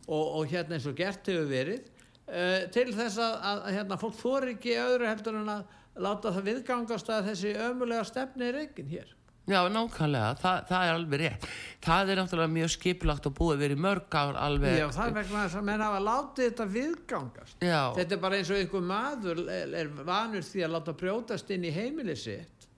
og, 0.07 0.25
og 0.41 0.47
hérna 0.53 0.79
eins 0.79 0.87
og 0.91 0.97
gert 0.99 1.27
hefur 1.31 1.51
verið 1.51 1.91
uh, 2.29 2.61
til 2.75 2.91
þess 2.95 3.19
að, 3.19 3.35
að, 3.51 3.65
hérna, 3.79 4.01
fólk 4.01 4.17
þóri 4.21 4.55
ekki 4.55 4.79
öðru 4.79 5.11
heldur 5.11 5.41
en 5.41 5.53
að 5.59 5.81
láta 6.05 6.33
það 6.35 6.49
viðgangast 6.51 7.11
að 7.13 7.29
þessi 7.31 7.55
ömulega 7.67 8.07
stefni 8.09 8.49
er 8.49 8.63
ekki 8.65 8.87
hér. 8.91 9.13
Já, 9.51 9.61
nákvæmlega, 9.69 10.31
það, 10.41 10.61
það 10.71 10.87
er 10.87 10.93
alveg 10.95 11.21
rétt. 11.23 11.47
Það 11.85 12.13
er 12.13 12.21
náttúrulega 12.21 12.55
mjög 12.55 12.73
skipulagt 12.75 13.29
og 13.29 13.35
búið 13.39 13.65
verið 13.65 13.83
mörg 13.85 14.17
ár 14.17 14.39
alveg. 14.41 14.79
Já, 14.81 14.87
það 14.97 15.11
er 15.11 15.17
vegna 15.19 15.43
þess 15.45 15.59
að 15.61 15.67
menn 15.69 15.85
hafa 15.85 16.03
látið 16.09 16.49
þetta 16.49 16.69
viðgangast. 16.79 17.59
Já. 17.61 17.81
Þetta 17.99 18.17
er 18.17 18.23
bara 18.25 18.39
eins 18.41 18.53
og 18.53 18.61
einhver 18.63 18.87
maður 18.89 19.43
er, 19.53 19.93
vanur 20.09 20.47
því 20.49 20.65
að 20.65 20.75
láta 20.77 20.97
brjótast 21.05 21.53
inn 21.55 21.69
í 21.69 21.75
heimili 21.75 22.17
sitt 22.17 22.69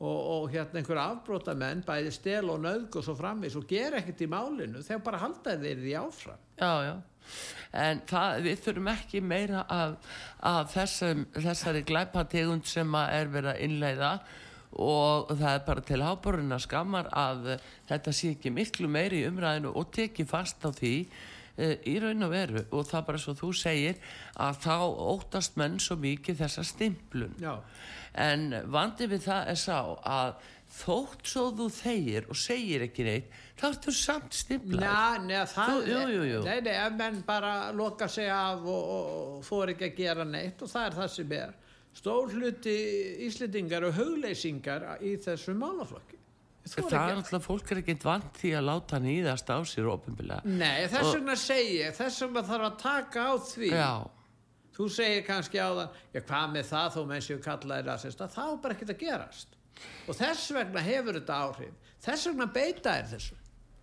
og, 0.00 0.18
og 0.18 0.50
hérna 0.50 0.80
einhver 0.80 1.02
afbrótamenn 1.02 1.84
bæði 1.86 2.12
stel 2.16 2.50
og 2.50 2.62
nöðg 2.64 2.98
og 2.98 3.06
svo 3.06 3.14
framvis 3.18 3.58
og 3.60 3.68
gera 3.70 4.00
ekkert 4.00 4.24
í 4.24 4.30
málinu 4.32 4.82
þegar 4.84 5.06
bara 5.06 5.22
halda 5.26 5.56
þeir 5.60 5.82
því 5.84 5.96
áfram. 6.00 6.44
Já, 6.60 6.72
já. 6.88 6.94
En 7.76 8.00
það, 8.08 8.38
við 8.48 8.62
þurfum 8.64 8.88
ekki 8.90 9.20
meira 9.22 9.64
af, 9.70 10.14
af 10.50 10.70
þessum, 10.72 11.26
þessari 11.36 11.84
glæpategund 11.86 12.66
sem 12.66 12.96
að 12.98 13.12
er 13.18 13.34
verið 13.34 13.52
að 13.52 13.60
innleiða 13.66 14.12
og 14.78 15.32
það 15.34 15.50
er 15.56 15.64
bara 15.66 15.82
til 15.82 16.00
háboruna 16.04 16.58
skammar 16.62 17.08
að 17.10 17.56
þetta 17.90 18.12
sé 18.14 18.34
ekki 18.36 18.52
miklu 18.54 18.86
meiri 18.88 19.24
í 19.24 19.28
umræðinu 19.30 19.72
og 19.74 19.90
teki 19.96 20.26
fast 20.30 20.62
á 20.62 20.70
því 20.70 20.92
uh, 21.02 21.74
í 21.90 21.96
raun 22.04 22.22
og 22.28 22.30
veru 22.30 22.62
og 22.70 22.86
það 22.86 23.06
bara 23.08 23.18
svo 23.24 23.34
þú 23.40 23.50
segir 23.58 23.98
að 24.38 24.60
þá 24.62 24.76
óttast 25.10 25.58
menn 25.58 25.80
svo 25.82 25.98
mikið 25.98 26.38
þessa 26.44 26.64
stimplun 26.70 27.34
Já. 27.42 27.56
en 28.14 28.46
vandi 28.70 29.10
við 29.10 29.26
það 29.26 29.50
er 29.54 29.58
sá 29.64 29.78
að 30.06 30.34
þótt 30.70 31.26
svo 31.26 31.48
þú 31.58 31.66
þegir 31.74 32.28
og 32.30 32.38
segir 32.38 32.84
ekki 32.86 33.02
neitt 33.08 33.32
þá 33.58 33.64
ertu 33.72 33.92
samt 33.92 34.36
stimplað 34.38 34.84
Njá, 34.86 35.24
njá, 35.26 35.40
það 35.50 35.72
Þú- 35.72 35.88
jú, 35.90 36.02
jú, 36.14 36.20
jú. 36.30 36.42
Nei, 36.46 36.60
nei, 36.62 36.76
menn 36.94 37.18
bara 37.26 37.56
loka 37.74 38.06
sig 38.08 38.30
af 38.30 38.62
og, 38.62 38.84
og, 38.94 39.10
og 39.40 39.42
fór 39.50 39.74
ekki 39.74 39.88
að 39.90 39.98
gera 39.98 40.24
neitt 40.30 40.62
og 40.62 40.70
það 40.70 40.86
er 40.86 40.96
það 41.00 41.10
sem 41.16 41.34
er 41.40 41.56
stór 41.96 42.30
hluti 42.34 42.74
íslendingar 43.26 43.84
og 43.88 43.94
hugleysingar 43.98 44.86
í 45.02 45.16
þessu 45.24 45.54
málaflokki 45.58 46.18
það 46.70 46.86
er 46.86 46.96
ekki- 47.00 47.16
alltaf 47.16 47.46
fólk 47.48 47.70
er 47.72 47.80
ekkert 47.82 48.04
vant 48.06 48.32
því 48.38 48.50
að 48.58 48.66
láta 48.68 48.96
hann 48.98 49.08
íðast 49.10 49.48
á 49.50 49.58
sér 49.66 49.88
ofinbilega 49.90 50.44
Nei, 50.44 50.86
þess 50.92 51.14
vegna 51.16 51.36
segi 51.40 51.78
ég, 51.80 51.94
þess 51.96 52.20
vegna 52.26 52.42
þarf 52.46 52.66
að 52.70 52.76
taka 52.84 53.26
á 53.26 53.34
því 53.42 53.70
já, 53.74 53.92
Þú 54.80 54.86
segir 54.88 55.24
kannski 55.26 55.58
á 55.60 55.68
það, 55.76 55.96
já 56.14 56.20
hvað 56.24 56.52
með 56.54 56.68
það 56.70 56.92
þó 56.94 57.00
menn 57.10 57.20
séu 57.26 57.38
kallaði 57.44 57.84
rasista, 57.90 58.28
þá 58.32 58.38
er 58.46 58.60
bara 58.62 58.74
ekkert 58.76 58.92
að 58.94 59.00
gerast. 59.02 59.56
Og 60.08 60.16
þess 60.16 60.44
vegna 60.56 60.80
hefur 60.80 61.18
þetta 61.18 61.36
áhrif. 61.44 61.74
Þess 62.00 62.28
vegna 62.30 62.46
beita 62.54 62.94
er 62.96 63.10
þessu. 63.10 63.36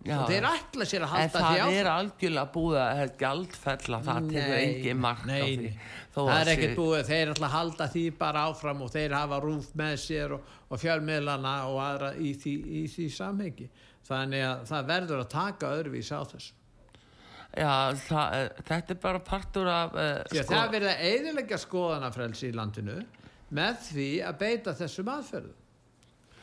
Já. 0.06 0.14
Og 0.22 0.28
þeir 0.30 0.44
ætla 0.46 0.84
sér 0.86 1.02
að 1.02 1.08
en 1.08 1.12
halda 1.12 1.28
því 1.28 1.40
það 1.42 1.60
áfram. 1.60 1.76
er 1.78 1.88
algjörlega 1.92 2.50
búið 2.54 2.76
að 2.80 3.14
gjaldfella 3.18 3.98
það 4.06 4.28
Nei, 4.28 4.44
engin 4.58 5.00
mark 5.02 5.24
á 5.26 5.42
því 5.42 5.72
Það 6.14 6.30
að 6.34 6.38
er 6.38 6.50
ekkert 6.52 6.78
búið, 6.78 7.02
þeir 7.08 7.32
ætla 7.32 7.48
að 7.48 7.54
halda 7.56 7.88
því 7.94 8.04
bara 8.20 8.44
áfram 8.48 8.84
og 8.86 8.92
þeir 8.94 9.14
hafa 9.18 9.40
rúf 9.42 9.68
með 9.78 9.96
sér 10.04 10.34
og, 10.36 10.54
og 10.70 10.80
fjölmiðlana 10.82 11.54
og 11.68 11.80
aðra 11.82 12.12
í 12.14 12.30
því, 12.38 12.54
í 12.78 12.84
því 12.94 13.08
samhengi. 13.18 13.68
Þannig 14.08 14.46
að 14.46 14.64
það 14.70 14.88
verður 14.92 15.22
að 15.24 15.28
taka 15.34 15.72
öðruvís 15.76 16.10
á 16.14 16.20
þessu. 16.30 16.54
Já, 17.58 17.72
það, 18.06 18.34
eh, 18.38 18.64
þetta 18.68 18.94
er 18.94 19.00
bara 19.02 19.20
partur 19.24 19.70
af 19.72 19.94
uh, 19.96 20.08
Því 20.30 20.42
að 20.42 20.50
það 20.52 20.74
verður 20.74 20.90
að 20.92 21.06
eiðilegja 21.10 21.58
skoðanafrelsi 21.62 22.50
í 22.50 22.56
landinu 22.56 22.98
með 23.56 23.78
því 23.88 24.08
að 24.28 24.38
beita 24.42 24.74
þessum 24.78 25.10
aðferðum. 25.14 25.56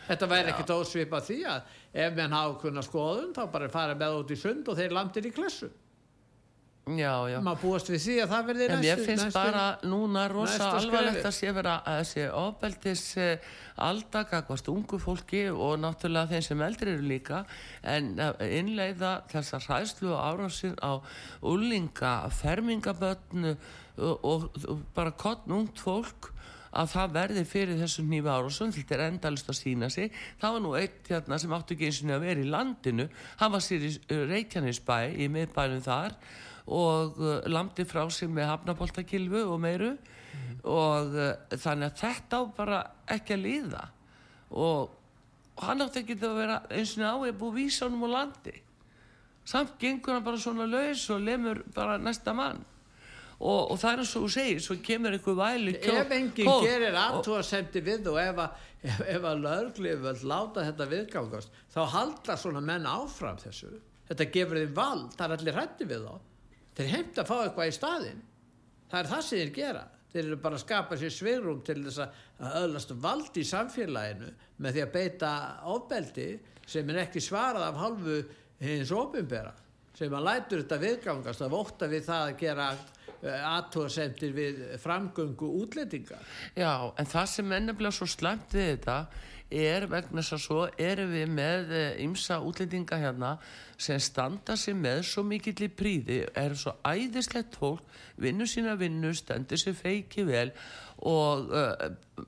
Þetta 0.07 0.27
væri 0.29 0.51
ekkert 0.53 0.75
ósvipa 0.75 1.21
því 1.25 1.39
að 1.49 1.61
ef 1.93 2.13
menn 2.19 2.31
hafa 2.37 2.59
kunna 2.61 2.81
skoðun 2.85 3.33
þá 3.33 3.43
bara 3.51 3.69
fara 3.73 3.95
með 3.97 4.19
út 4.21 4.31
í 4.31 4.37
sund 4.37 4.67
og 4.69 4.77
þeir 4.77 4.93
landir 4.93 5.25
í 5.25 5.31
klessu. 5.33 5.71
já, 6.85 7.13
já. 7.31 7.39
Maður 7.41 7.61
búast 7.63 7.87
við 7.89 8.01
því 8.03 8.15
að 8.21 8.29
það 8.29 8.43
verði 8.51 8.65
En 8.65 8.75
næstu. 8.75 8.85
mér 8.85 8.99
finnst 9.07 9.25
næstu- 9.25 9.39
bara 9.39 9.63
núna 9.89 10.27
rosa 10.29 10.67
alvarlegt 10.77 11.25
að 11.25 11.33
sé 11.33 11.53
vera 11.55 11.81
að 11.81 11.95
þessi 12.03 12.25
ofbeldis 12.43 13.05
aldagakvast 13.81 14.69
ungu 14.69 14.99
fólki 15.01 15.41
og 15.49 15.79
náttúrulega 15.81 16.29
þeim 16.35 16.43
sem 16.45 16.61
eldri 16.61 16.93
eru 16.93 17.07
líka 17.09 17.39
en 17.83 18.11
að 18.21 18.43
innleiða 18.59 19.15
þessar 19.33 19.65
hræðslu 19.65 20.13
og 20.13 20.21
árásir 20.29 20.77
á 20.85 21.01
úlinga, 21.41 22.13
fermingabötnu 22.29 23.55
og, 23.97 24.19
og, 24.23 24.49
og 24.69 24.85
bara 24.93 25.11
kottn 25.11 25.51
ungt 25.57 25.81
fólk 25.81 26.29
að 26.75 26.89
það 26.91 27.13
verði 27.15 27.43
fyrir 27.47 27.79
þessum 27.79 28.09
nýfa 28.11 28.33
árásum 28.35 28.73
þetta 28.75 28.95
er 28.97 29.03
endalist 29.05 29.51
að 29.51 29.59
sína 29.59 29.89
sig. 29.93 30.11
Það 30.41 30.55
var 30.55 30.63
nú 30.63 30.73
eitt 30.79 31.11
hérna 31.11 31.39
sem 31.41 31.55
áttu 31.55 31.75
ekki 31.75 31.87
eins 31.89 32.01
og 32.03 32.11
að 32.15 32.25
vera 32.27 32.43
í 32.43 32.49
landinu. 32.51 33.05
Hann 33.39 33.53
var 33.53 33.63
sér 33.63 33.85
í 33.87 33.91
uh, 33.93 34.25
Reykjanesbæ 34.31 34.97
í 35.15 35.29
miðbænum 35.31 35.85
þar 35.85 36.17
og 36.65 37.21
uh, 37.21 37.39
landi 37.47 37.85
frá 37.87 38.03
sig 38.11 38.31
með 38.31 38.51
hafnaboltakilfu 38.51 39.45
og 39.45 39.63
meiru. 39.63 39.95
Og 40.67 41.15
uh, 41.15 41.31
þannig 41.55 41.93
að 41.93 42.03
þetta 42.03 42.41
á 42.41 42.43
bara 42.59 42.83
ekki 43.15 43.37
að 43.37 43.45
líða. 43.45 43.87
Og 44.55 45.63
hann 45.63 45.85
átti 45.85 46.03
ekki 46.03 46.19
að 46.19 46.39
vera 46.41 46.61
eins 46.75 46.95
og 46.99 47.07
á 47.07 47.15
ég 47.29 47.39
búið 47.39 47.59
vísanum 47.61 48.07
á 48.11 48.19
landi. 48.19 48.59
Samt 49.45 49.77
gengur 49.79 50.17
hann 50.17 50.25
bara 50.25 50.41
svona 50.41 50.67
laus 50.67 51.07
og 51.13 51.21
lemur 51.23 51.61
bara 51.75 51.99
næsta 52.01 52.33
mann 52.35 52.65
og, 53.39 53.71
og 53.71 53.79
það 53.79 53.89
er 53.91 54.03
eins 54.03 54.13
og 54.15 54.25
þú 54.25 54.29
segir 54.35 54.61
svo 54.63 54.77
kemur 54.83 55.15
einhver 55.15 55.35
væli 55.39 55.73
Ef 55.75 56.13
enginn 56.15 56.51
gerir 56.63 56.99
aðtúasemti 56.99 57.81
við 57.83 58.07
og 58.11 58.19
ef 58.21 58.39
að, 58.45 58.61
að 59.17 59.41
löglið 59.43 60.05
vil 60.05 60.15
láta 60.31 60.63
þetta 60.69 60.87
viðgangast 60.93 61.59
þá 61.73 61.81
halda 61.95 62.37
svona 62.39 62.61
menn 62.63 62.87
áfram 62.87 63.41
þessu. 63.41 63.73
Þetta 64.05 64.29
gefur 64.31 64.61
þeim 64.61 64.77
vald, 64.77 65.11
það 65.17 65.25
er 65.25 65.35
allir 65.39 65.57
hrætti 65.59 65.89
við 65.89 66.07
þá. 66.07 66.15
Þeir 66.77 66.89
heimt 66.93 67.19
að 67.19 67.29
fá 67.31 67.35
eitthvað 67.41 67.67
í 67.67 67.75
staðinn. 67.75 68.23
Það 68.91 68.99
er 68.99 69.11
það 69.11 69.25
sem 69.25 69.41
þeir 69.41 69.53
gera. 69.55 69.83
Þeir 70.13 70.23
eru 70.23 70.39
bara 70.45 70.55
að 70.55 70.63
skapa 70.63 70.97
sér 70.99 71.11
svigrum 71.11 71.61
til 71.65 71.81
þess 71.83 72.03
að 72.05 72.57
öðlast 72.61 72.95
vald 73.03 73.35
í 73.35 73.43
samfélaginu 73.49 74.31
með 74.63 74.77
því 74.77 74.83
að 74.85 74.93
beita 74.93 75.31
ofbeldi 75.73 76.27
sem 76.69 76.89
er 76.93 77.01
ekki 77.03 77.23
svarað 77.23 77.65
af 77.67 77.81
hálfu 77.81 78.19
hins 78.61 78.93
ofinbera 78.95 79.51
sem 79.95 80.13
að 80.13 80.27
lætur 80.27 80.63
þetta 80.63 80.81
viðgangast 80.81 81.45
að 81.45 81.55
vóta 81.55 81.89
við 81.91 82.07
það 82.09 82.25
að 82.25 82.37
gera 82.41 82.69
aðtóðsendir 83.25 84.33
við 84.35 84.59
framgöngu 84.83 85.47
útlendinga. 85.61 86.19
Já, 86.57 86.91
en 86.93 87.07
það 87.09 87.31
sem 87.31 87.53
nefnilega 87.53 87.97
svo 87.97 88.07
slæmt 88.09 88.53
við 88.53 88.69
þetta 88.75 88.97
er 89.55 89.85
vegna 89.89 90.23
þess 90.23 90.35
að 90.35 90.41
svo 90.43 90.61
erum 90.81 91.11
við 91.13 91.31
með 91.37 91.73
ymsa 92.01 92.39
útlendinga 92.43 92.97
hérna 93.01 93.35
sem 93.77 93.99
standa 94.01 94.55
sig 94.57 94.75
með 94.77 95.03
svo 95.09 95.23
mikill 95.27 95.57
í 95.67 95.69
príði, 95.69 96.23
er 96.33 96.55
svo 96.57 96.75
æðislegt 96.85 97.57
fólk, 97.59 97.83
vinnu 98.21 98.47
sína 98.49 98.75
vinnu, 98.79 99.13
stendur 99.15 99.61
sér 99.61 99.77
feiki 99.77 100.25
vel 100.27 100.49
og 101.05 101.53
uh, 101.53 102.25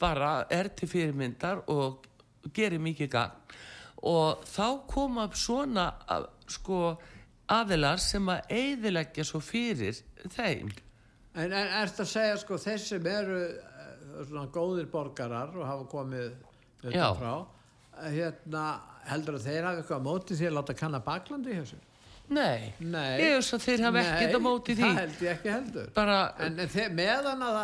bara 0.00 0.46
er 0.50 0.72
til 0.74 0.90
fyrirmyndar 0.90 1.64
og 1.70 2.06
gerir 2.54 2.82
mikið 2.82 3.12
gang 3.12 3.56
og 4.06 4.42
þá 4.46 4.66
koma 4.90 5.26
upp 5.26 5.36
svona 5.38 5.86
sko 6.52 6.80
aðilar 7.52 8.00
sem 8.02 8.28
að 8.32 8.50
eiðileggja 8.50 9.24
svo 9.26 9.40
fyrir 9.44 9.98
þeim 10.34 10.72
En, 11.36 11.52
en 11.52 11.68
ertu 11.82 12.00
að 12.06 12.08
segja 12.14 12.36
sko 12.40 12.56
þeir 12.58 12.78
sem 12.80 13.06
eru 13.12 13.40
eh, 13.44 14.22
svona 14.24 14.46
góðir 14.54 14.86
borgarar 14.88 15.50
og 15.52 15.66
hafa 15.68 15.84
komið 15.92 16.30
utan 16.86 17.18
frá 17.18 17.34
hérna 18.12 18.62
heldur 19.08 19.36
að 19.38 19.44
þeir 19.48 19.66
hafa 19.68 19.82
eitthvað 19.82 20.00
á 20.00 20.06
móti 20.06 20.36
því 20.38 20.48
að 20.48 20.56
láta 20.56 20.76
kanna 20.76 21.00
baklandi 21.04 21.52
í 21.52 21.58
þessu? 21.60 21.78
Nei, 22.26 22.72
Nei. 22.82 23.20
ég 23.22 23.36
veist 23.36 23.54
að 23.54 23.66
þeir 23.68 23.84
hafa 23.86 24.00
ekkert 24.02 24.34
á 24.34 24.40
móti 24.42 24.74
því 24.74 24.82
það 24.86 24.96
held 25.02 25.20
ég 25.22 25.34
ekki 25.36 25.52
heldur. 25.52 25.90
bara, 25.94 26.16
En, 26.42 26.56
en 26.64 26.72
þeir, 26.72 26.88
meðan 26.98 27.44
að, 27.46 27.58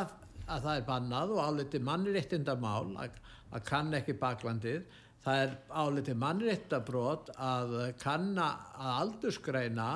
að 0.46 0.66
það 0.68 0.76
er 0.76 0.84
bannað 0.92 1.32
og 1.34 1.40
áliti 1.48 1.80
mannréttindamál 1.88 2.92
að, 3.02 3.16
að 3.56 3.64
kann 3.72 3.90
ekki 3.98 4.14
baklandið, 4.20 4.84
það 5.24 5.42
er 5.44 5.52
áliti 5.82 6.14
mannréttindabrót 6.18 7.30
að 7.38 7.74
kanna 8.02 8.48
að 8.74 8.92
aldursgreina 9.02 9.88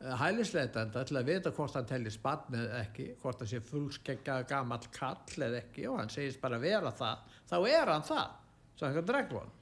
eh, 0.00 0.12
hælisleitanda 0.22 1.04
til 1.08 1.18
að 1.20 1.28
vita 1.32 1.52
hvort 1.56 1.76
hann 1.78 1.88
tellir 1.90 2.14
spann 2.14 2.56
eða 2.56 2.82
ekki, 2.86 3.08
hvort 3.22 3.42
hann 3.42 3.50
sé 3.52 3.60
fullskegga 3.68 4.38
gamall 4.48 4.86
kall 4.96 5.46
eða 5.48 5.60
ekki 5.64 5.88
og 5.90 6.00
hann 6.00 6.12
segist 6.12 6.40
bara 6.42 6.60
vera 6.62 6.92
það, 6.96 7.26
þá 7.50 7.56
er 7.68 7.92
hann 7.94 8.06
það, 8.08 8.38
svo 8.76 8.88
eitthvað 8.88 9.10
dreglun. 9.12 9.52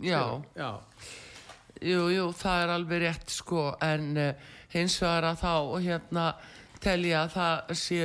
já, 0.00 0.20
Já, 0.56 0.70
jú, 1.82 2.06
jú, 2.12 2.28
það 2.36 2.62
er 2.62 2.74
alveg 2.76 3.02
rétt 3.02 3.32
sko, 3.32 3.66
en 3.84 4.12
uh, 4.16 4.54
hins 4.72 4.96
vegar 5.02 5.30
að 5.32 5.42
þá 5.42 5.54
hérna 5.88 6.26
telja 6.84 7.22
að 7.24 7.34
það 7.36 7.76
sé 7.80 8.00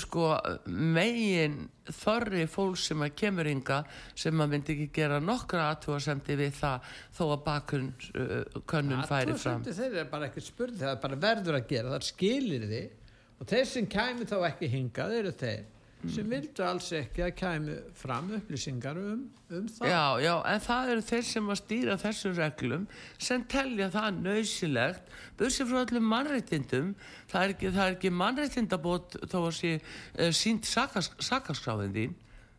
sko 0.00 0.30
megin 0.66 1.58
þorri 1.92 2.46
fólk 2.48 2.78
sem 2.80 3.02
að 3.04 3.14
kemur 3.20 3.48
inga 3.50 3.82
sem 4.16 4.40
að 4.40 4.54
myndi 4.54 4.76
ekki 4.76 4.88
gera 4.96 5.20
nokkra 5.20 5.68
aðtúasemdi 5.74 6.38
við 6.40 6.56
það 6.56 6.88
þó 7.18 7.24
að 7.26 7.44
bakun 7.44 7.90
uh, 7.92 8.62
könnun 8.70 9.04
færi 9.04 9.36
fram. 9.36 9.60
Athugasemdir 9.60 9.78
þeir 9.78 9.90
eru 10.00 10.10
bara 10.14 10.30
ekki 10.30 10.44
spurning 10.44 10.80
það 10.80 10.94
er 10.94 11.02
bara 11.04 11.20
verður 11.26 11.60
að 11.60 11.68
gera, 11.74 11.92
það 11.94 12.08
skilir 12.08 12.66
þið 12.72 13.40
og 13.40 13.50
þeir 13.52 13.70
sem 13.74 13.88
kæmi 13.90 14.28
þá 14.30 14.36
ekki 14.48 14.72
hingað 14.72 15.16
eru 15.20 15.34
þeir 15.44 15.64
sem 16.12 16.30
vildu 16.30 16.64
alls 16.66 16.88
ekki 16.96 17.24
að 17.24 17.32
kæmi 17.38 17.76
fram 17.98 18.30
upplýsingar 18.38 18.98
um, 19.00 19.22
um 19.50 19.68
það. 19.70 19.88
Já, 19.90 20.02
já, 20.24 20.32
en 20.50 20.64
það 20.66 20.90
eru 20.94 21.04
þeir 21.08 21.24
sem 21.28 21.52
að 21.54 21.60
stýra 21.60 21.96
þessum 22.02 22.34
reglum 22.38 22.84
sem 23.28 23.46
telja 23.54 23.88
það 23.94 24.20
nöysilegt 24.26 25.14
bursið 25.38 25.70
frá 25.70 25.80
öllum 25.84 26.10
mannréttindum. 26.12 26.92
Það 27.30 27.46
er 27.46 27.54
ekki, 27.56 27.72
er 27.72 27.96
ekki 27.96 28.12
mannréttindabót 28.24 29.18
þó 29.24 29.38
að 29.44 29.56
sé 29.60 29.72
uh, 29.78 30.30
sínt 30.34 30.68
sakas, 30.68 31.12
sakaskráðin 31.22 31.96
þín. 31.96 32.14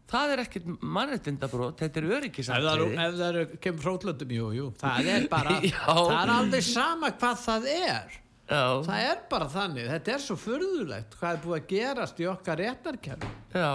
Það 0.10 0.36
er 0.36 0.44
ekkert 0.44 0.68
mannréttindabrót 0.86 1.80
þetta 1.82 2.02
er 2.02 2.06
Ef 2.06 2.12
það 2.12 2.12
eru, 2.12 2.20
öryggisatriði 2.20 3.00
ef 3.06 3.16
það 3.16 3.30
eru 3.32 3.62
kemur 3.64 3.86
frótlöndum, 3.88 4.36
jú, 4.36 4.52
jú, 4.54 4.68
það 4.78 5.10
er 5.16 5.26
bara, 5.32 5.56
það 5.80 6.12
er 6.20 6.34
alveg 6.36 6.68
sama 6.68 7.10
hvað 7.16 7.42
það 7.42 7.74
er. 7.74 8.22
Já, 8.46 8.62
Það 8.86 9.04
er 9.10 9.22
bara 9.30 9.46
þannig, 9.50 9.88
þetta 9.90 10.12
er 10.14 10.22
svo 10.22 10.36
furðulegt 10.38 11.16
hvað 11.20 11.32
er 11.38 11.40
búið 11.46 11.56
að 11.58 11.70
gerast 11.72 12.20
í 12.22 12.28
okkar 12.30 12.60
réttarkerfi. 12.62 13.30
já, 13.56 13.72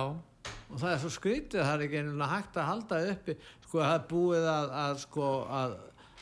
og 0.71 0.77
það 0.79 0.93
er 0.93 1.01
svo 1.03 1.11
skrítið 1.11 1.65
það 1.65 1.73
er 1.75 1.85
ekki 1.87 1.99
einhvern 2.01 2.31
hægt 2.31 2.59
að 2.61 2.69
halda 2.69 3.01
uppi 3.15 3.35
sko 3.67 3.81
það 3.83 3.95
er 3.97 4.05
búið 4.13 4.47
að, 4.53 4.69
að 4.85 5.01
sko 5.03 5.31
að, 5.61 5.75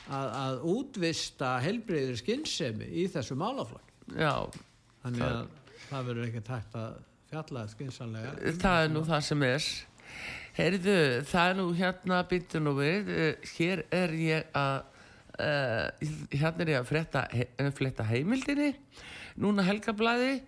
að, 0.08 0.30
að 0.44 0.64
útvista 0.72 1.50
helbreyðir 1.66 2.16
skinnsemi 2.22 2.88
í 2.88 3.04
þessu 3.12 3.36
málaflokk 3.36 4.16
já. 4.16 4.32
Þannig 5.04 5.26
að 5.28 5.44
það 5.90 6.08
verður 6.08 6.26
ekkert 6.30 6.50
hægt 6.56 6.80
að 6.80 6.96
fjalla 7.28 7.66
skinsanlega 7.68 8.56
það 8.64 8.82
er 8.86 8.92
nú 8.96 9.04
það 9.04 9.24
sem 9.28 9.44
er. 9.52 9.68
Heyrðu, 10.58 10.94
það 11.28 11.50
er 11.52 11.58
nú 11.60 11.66
hérna 11.78 12.22
býttu 12.32 12.60
nú 12.64 12.72
við, 12.80 13.10
eh, 13.12 13.50
hér 13.58 13.84
er 13.94 14.14
ég 14.18 14.48
að 14.56 14.78
uh, 15.38 15.88
hérna 16.34 16.64
er 16.64 16.74
ég 16.74 16.82
að 16.82 16.90
frétta, 16.92 17.26
he, 17.32 17.48
frétta 17.76 18.06
heimildinni 18.08 18.72
núna 19.38 19.64
helgablaði 19.66 20.38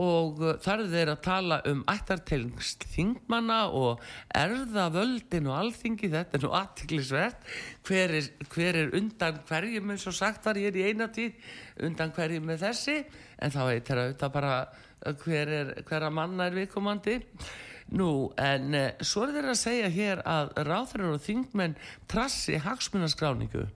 og 0.00 0.40
uh, 0.42 0.54
þar 0.62 0.82
er 0.82 0.88
þeir 0.90 1.10
að 1.12 1.20
tala 1.22 1.58
um 1.70 1.82
ættartelingst 1.90 2.86
þingmanna 2.94 3.60
og 3.78 4.02
erðavöldin 4.34 5.50
og 5.50 5.58
alþingi 5.60 6.10
þetta 6.10 6.38
er 6.38 6.42
nú 6.42 6.54
aðtiklisvert 6.58 7.52
hver 7.86 8.16
er, 8.18 8.30
hver 8.50 8.80
er 8.80 8.96
undan 8.98 9.38
hverjum 9.46 9.94
eins 9.94 10.06
og 10.10 10.16
sagt 10.18 10.46
var 10.46 10.58
ég 10.58 10.72
er 10.72 10.80
í 10.80 10.88
eina 10.90 11.08
tíð 11.14 11.38
undan 11.86 12.14
hverjum 12.16 12.50
með 12.50 12.66
þessi? 12.66 12.96
En 13.38 13.54
þá 13.54 13.60
heitir 13.68 14.02
það 14.18 14.34
bara 14.34 14.56
uh, 14.64 15.14
hver 15.22 15.54
er 15.60 15.72
hverja 15.86 16.10
manna 16.14 16.48
er 16.48 16.58
viðkomandi. 16.58 17.20
Nú 17.94 18.10
en 18.40 18.74
uh, 18.74 18.90
svo 19.04 19.28
er 19.28 19.36
þeir 19.36 19.50
að 19.52 19.62
segja 19.62 19.94
hér 19.94 20.26
að 20.26 20.54
ráþurar 20.66 21.14
og 21.14 21.22
þingmenn 21.22 21.78
trassi 22.10 22.58
hagsmunaskráningu 22.66 23.68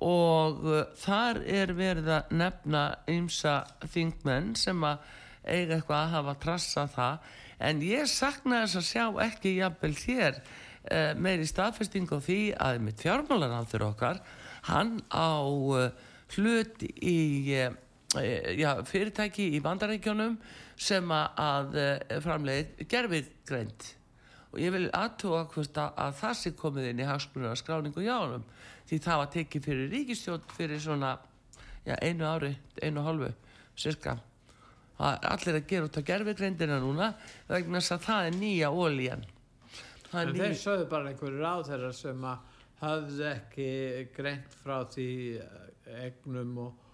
og 0.00 0.64
uh, 0.64 0.82
þar 0.98 1.42
er 1.44 1.72
verið 1.76 2.10
að 2.16 2.34
nefna 2.38 2.82
ymsa 3.10 3.62
þingmenn 3.92 4.54
sem 4.58 4.80
að 4.86 5.02
eiga 5.42 5.76
eitthvað 5.76 5.98
að 5.98 6.12
hafa 6.16 6.34
trassa 6.42 6.86
það. 6.90 7.30
En 7.62 7.82
ég 7.86 8.10
sakna 8.10 8.62
þess 8.64 8.80
að 8.80 8.88
sjá 8.88 9.04
ekki 9.26 9.54
jafnvel 9.58 9.94
þér 9.98 10.38
uh, 10.38 11.12
meiri 11.18 11.46
staðfesting 11.48 12.10
á 12.10 12.18
því 12.22 12.40
að 12.56 12.82
mitt 12.86 13.02
fjármálarandur 13.02 13.86
okkar 13.90 14.22
hann 14.70 14.98
á 15.12 15.42
uh, 15.44 15.88
hlut 16.36 16.84
í 16.88 17.18
uh, 17.58 17.72
já, 18.56 18.70
fyrirtæki 18.88 19.52
í 19.56 19.62
bandarækjunum 19.64 20.36
sem 20.82 21.12
að, 21.14 21.76
framleið 22.24 22.80
gerfið 22.90 23.28
greint 23.46 23.84
og 24.52 24.60
ég 24.60 24.72
vil 24.74 24.88
aðtóa 24.92 25.46
hvort 25.52 25.78
að, 25.80 25.92
að 25.96 26.16
það 26.18 26.34
sé 26.40 26.52
komið 26.58 26.88
inn 26.90 27.00
í 27.00 27.08
hagsmununa 27.08 27.56
skráningu 27.56 28.04
hjá 28.04 28.16
honum 28.18 28.44
því 28.88 29.00
það 29.06 29.22
var 29.22 29.32
tekið 29.36 29.68
fyrir 29.68 29.92
ríkistjórn 29.96 30.54
fyrir 30.56 30.82
svona 30.82 31.14
já, 31.86 31.96
einu 32.00 32.28
ári, 32.28 32.54
einu 32.82 33.04
hálfu 33.06 33.32
cirka 33.76 34.18
allir 35.02 35.58
að 35.58 35.68
gera 35.70 35.88
út 35.88 35.98
á 35.98 36.02
gerfigreindina 36.06 36.78
núna 36.82 37.12
vegna 37.48 37.80
þess 37.80 37.96
að 37.96 38.04
það 38.06 38.26
er 38.28 38.36
nýja 38.38 38.70
ólíjan 38.70 39.24
það 40.12 40.22
En 40.22 40.34
ný 40.34 40.42
þeir 40.42 40.58
sögðu 40.60 40.88
bara 40.92 41.12
einhverju 41.12 41.42
ráð 41.42 41.68
þeirra 41.70 41.92
sem 41.96 42.26
að 42.28 42.50
hafðu 42.82 43.26
ekki 43.30 43.68
greint 44.16 44.56
frá 44.62 44.82
því 44.90 45.08
eh, 45.38 46.06
egnum 46.08 46.58
og, 46.66 46.90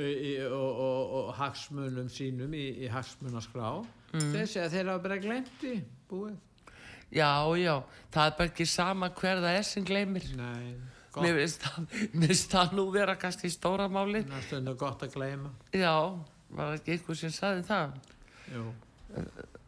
í, 0.00 0.32
og, 0.48 0.80
og, 0.86 1.14
og 1.20 1.30
hagsmunum 1.38 2.08
sínum 2.12 2.56
í, 2.56 2.66
í 2.86 2.90
hagsmunaskrá. 2.92 3.76
Mm. 4.14 4.32
Þeir 4.32 4.50
segja 4.50 4.66
að 4.66 4.76
þeir 4.76 4.90
hafa 4.92 5.04
bara 5.06 5.20
glemt 5.22 5.66
í 5.66 5.76
búið. 6.10 6.36
já, 7.12 7.30
já, 7.60 7.74
það 8.14 8.30
er 8.30 8.36
bara 8.40 8.50
ekki 8.50 8.68
sama 8.70 9.10
hver 9.14 9.42
það 9.44 9.58
er 9.60 9.66
sem 9.68 9.84
gleymir 9.86 10.24
Nei, 10.38 10.72
mér 11.24 11.38
finnst 11.40 11.66
það, 12.52 12.72
nú 12.78 12.86
vera 12.94 13.16
kannski 13.20 13.50
stóra 13.52 13.88
máli 13.92 14.24
Það 14.26 14.38
er 14.38 14.48
stundu 14.48 14.74
gott 14.80 15.04
að 15.06 15.14
gleyma. 15.16 15.52
já, 15.72 15.94
var 16.56 16.74
ekki 16.78 16.96
einhver 16.96 17.20
sem 17.20 17.34
saði 17.34 17.62
það? 17.68 17.94
Jú. 18.54 18.66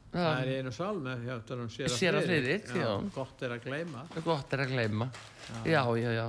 Það 0.08 0.34
er 0.40 0.50
einu 0.56 0.72
um 0.72 1.70
sér 1.70 2.20
Friðrik, 2.24 2.68
já. 2.74 2.90
Gott 3.14 3.42
er 3.44 3.56
að 3.58 3.64
gleyma. 3.68 4.04
gott 4.24 4.52
er 4.56 4.64
að 4.64 4.76
gleyma. 4.76 5.10
Já, 5.68 5.82
já, 6.00 6.12
já 6.16 6.28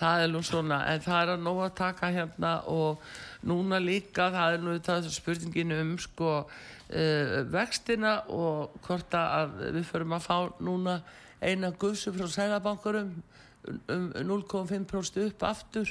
það 0.00 0.24
er 0.24 0.30
nú 0.32 0.40
svona, 0.44 0.80
en 0.88 1.02
það 1.04 1.22
er 1.22 1.32
að 1.34 1.42
nóg 1.44 1.62
að 1.64 1.72
taka 1.80 2.10
hérna 2.14 2.52
og 2.72 3.02
núna 3.46 3.80
líka 3.82 4.30
það 4.32 4.56
er 4.56 4.62
nú 4.64 4.76
það 4.84 5.08
spurningin 5.12 5.74
um 5.76 5.94
sko 6.00 6.30
uh, 6.40 7.34
vextina 7.52 8.14
og 8.32 8.78
hvort 8.86 9.16
að 9.16 9.58
við 9.76 9.82
förum 9.90 10.16
að 10.16 10.24
fá 10.26 10.36
núna 10.64 11.00
eina 11.40 11.72
guðsum 11.80 12.16
frá 12.16 12.30
sælabankurum 12.32 13.10
um 13.10 13.26
0,5% 13.66 15.24
upp 15.26 15.42
aftur 15.46 15.90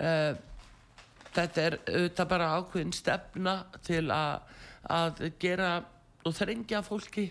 uh, 0.00 0.32
þetta 1.36 1.64
er 1.68 1.76
auðvitað 1.84 2.30
bara 2.30 2.50
ákveðin 2.60 2.94
stefna 2.96 3.56
til 3.86 4.06
að, 4.14 4.40
að 4.92 5.22
gera 5.42 5.70
og 6.26 6.34
þrengja 6.38 6.80
fólki 6.86 7.28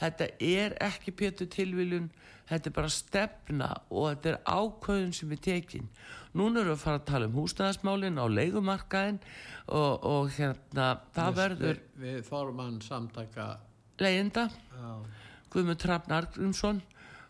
þetta 0.00 0.28
er 0.42 0.74
ekki 0.86 1.14
pétur 1.16 1.48
tilviljun 1.52 2.10
þetta 2.46 2.70
er 2.70 2.74
bara 2.76 2.90
stefna 2.92 3.70
og 3.90 4.10
þetta 4.12 4.32
er 4.34 4.40
ákveðin 4.46 5.14
sem 5.16 5.30
við 5.32 5.40
tekin 5.48 5.88
núna 6.36 6.60
erum 6.60 6.74
við 6.74 6.76
að 6.76 6.82
fara 6.84 7.00
að 7.00 7.06
tala 7.10 7.28
um 7.30 7.38
húsnæðasmálin 7.40 8.20
á 8.20 8.26
leigumarkaðin 8.28 9.20
og, 9.72 10.04
og 10.06 10.34
hérna 10.36 10.90
það 11.16 11.30
Við- 11.30 11.40
verður 11.40 11.78
Við, 11.96 12.02
við 12.04 12.18
formann 12.28 12.76
samtaka. 12.84 13.46
leiginda 14.02 14.48
Já. 14.52 14.90
Guðmund 15.54 15.80
Trafn 15.80 16.12
Argrímsson 16.12 16.82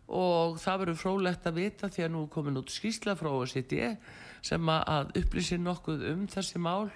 og 0.09 0.61
það 0.63 0.83
verður 0.85 1.01
frólægt 1.01 1.49
að 1.49 1.59
vita 1.63 1.91
því 1.91 2.05
að 2.05 2.13
nú 2.15 2.23
er 2.27 2.31
komin 2.37 2.61
út 2.61 2.71
skýsla 2.71 3.17
frá 3.19 3.31
OECD 3.33 3.97
sem 4.47 4.71
að- 4.71 5.11
upplýsi 5.19 5.59
nokkuð 5.59 6.07
um 6.13 6.27
þessi 6.31 6.63
mál 6.63 6.91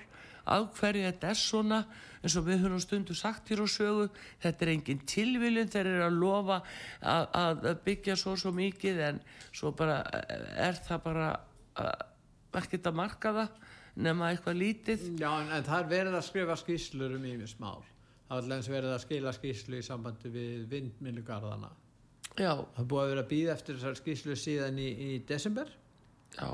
af 0.47 0.71
hverju 0.79 1.05
þetta 1.07 1.29
er 1.31 1.39
svona 1.39 1.81
eins 2.23 2.37
og 2.37 2.47
við 2.47 2.63
höfum 2.65 2.81
stundu 2.83 3.15
sagt 3.17 3.51
hér 3.51 3.63
á 3.65 3.69
sögu 3.71 4.07
þetta 4.43 4.65
er 4.67 4.73
engin 4.75 5.03
tilviljun 5.09 5.71
þeir 5.73 5.87
eru 5.87 6.05
að 6.07 6.19
lofa 6.21 6.61
að, 7.01 7.27
að 7.35 7.69
byggja 7.85 8.17
svo 8.17 8.37
svo 8.37 8.53
mikið 8.53 9.01
en 9.09 9.21
svo 9.53 9.73
bara 9.77 10.01
eh, 10.17 10.69
er 10.69 10.81
það 10.87 11.03
bara 11.05 11.29
uh, 11.81 11.93
ekkert 12.61 12.91
að 12.91 12.99
marka 12.99 13.33
það 13.37 13.61
nema 14.01 14.31
eitthvað 14.33 14.61
lítið 14.61 15.07
Já, 15.21 15.31
en, 15.41 15.53
en 15.57 15.65
það 15.67 15.79
er 15.81 15.91
verið 15.95 16.19
að 16.19 16.27
skrifa 16.29 16.57
skýslur 16.61 17.17
um 17.17 17.25
ímis 17.27 17.57
mál. 17.61 17.83
Það 18.31 18.37
alltaf 18.39 18.69
verið 18.71 18.93
að 18.95 19.01
skila 19.05 19.33
skýslu 19.35 19.79
í 19.81 19.83
sambandi 19.83 20.31
við 20.31 20.67
vindmilugarðana. 20.71 21.71
Já, 22.41 22.53
Það 22.77 22.89
búið 22.93 23.03
að 23.05 23.11
vera 23.15 23.25
að 23.25 23.31
býða 23.35 23.55
eftir 23.57 23.79
þessar 23.79 23.99
skýslu 24.01 24.37
síðan 24.41 24.79
í, 24.81 24.89
í 24.91 25.11
desember 25.29 25.73
já, 26.37 26.49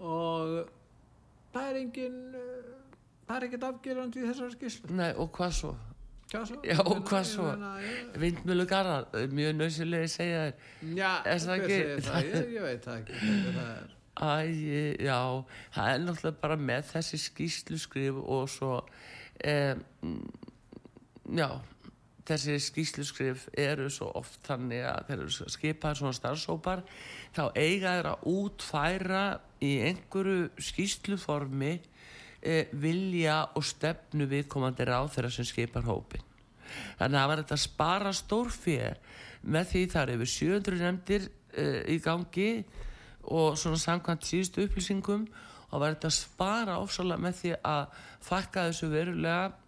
og 0.00 0.56
það 1.54 1.68
er 1.70 1.78
engin, 1.82 2.18
uh, 2.36 2.74
það 3.28 3.36
er 3.38 3.48
ekkert 3.48 3.68
afgerandi 3.70 4.22
í 4.22 4.28
þessar 4.30 4.52
skýslu. 4.56 4.92
nei 5.00 5.10
og 5.14 5.32
hvað 5.36 5.56
svo 5.62 5.76
Hvað 6.30 6.44
svo? 6.46 6.56
Já, 6.62 6.76
og 6.84 7.00
hvað 7.08 7.24
svo? 7.26 7.44
vindmjölu 8.22 8.66
garðar, 8.70 9.08
mjög 9.34 9.56
nöðsilegi 9.58 10.10
segja 10.12 10.42
þér 10.44 10.92
Já, 10.94 11.08
Er 11.26 11.40
hver 11.40 11.64
segir 11.64 12.04
það? 12.06 12.28
Ég, 12.28 12.52
ég 12.54 12.62
veit 12.68 12.84
það 12.86 13.00
ekki. 13.00 13.16
Það 13.56 13.64
er. 13.72 13.88
Æ, 14.20 14.30
já, 15.08 15.16
það 15.74 15.90
er 15.90 16.04
náttúrulega 16.04 16.40
bara 16.44 16.58
með 16.60 16.86
þessi 16.92 17.20
skýsluskrif 17.24 18.20
og 18.22 18.46
svo 18.52 18.76
um, 19.50 20.22
já 21.34 21.48
þessi 22.30 22.56
skýsluskrif 22.64 23.46
eru 23.58 23.90
svo 23.92 24.10
oft 24.18 24.40
þannig 24.46 24.84
að 24.86 25.06
þeir 25.08 25.22
eru 25.24 25.52
skipaðir 25.54 26.00
svona 26.00 26.16
starfsópar 26.16 26.82
þá 27.36 27.42
eiga 27.54 27.94
þeir 27.96 28.10
að 28.12 28.26
útfæra 28.32 29.24
í 29.60 29.72
einhverju 29.90 30.50
skýsluformi 30.70 31.72
eh, 31.76 32.72
vilja 32.72 33.42
og 33.54 33.66
stefnu 33.66 34.28
viðkomandi 34.30 34.88
ráð 34.88 35.14
þeirra 35.16 35.32
sem 35.34 35.48
skipar 35.48 35.88
hópin 35.88 36.26
þannig 36.98 37.16
að 37.16 37.20
það 37.20 37.30
var 37.32 37.42
þetta 37.42 37.56
að 37.56 37.64
spara 37.64 38.14
stórfér 38.14 39.00
með 39.40 39.70
því 39.72 39.84
það 39.92 40.02
er 40.02 40.14
yfir 40.14 40.32
700 40.34 40.80
nefndir 40.84 41.28
uh, 41.30 41.80
í 41.88 41.96
gangi 42.04 42.50
og 43.30 43.56
svona 43.60 43.80
samkvæmt 43.80 44.26
síðustu 44.26 44.66
upplýsingum 44.66 45.26
og 45.70 45.82
var 45.82 45.94
þetta 45.94 46.10
að 46.10 46.16
spara 46.18 46.78
ofsalega 46.82 47.24
með 47.24 47.36
því 47.40 47.52
að 47.70 47.98
fakka 48.26 48.66
þessu 48.68 48.90
verulega 48.92 49.59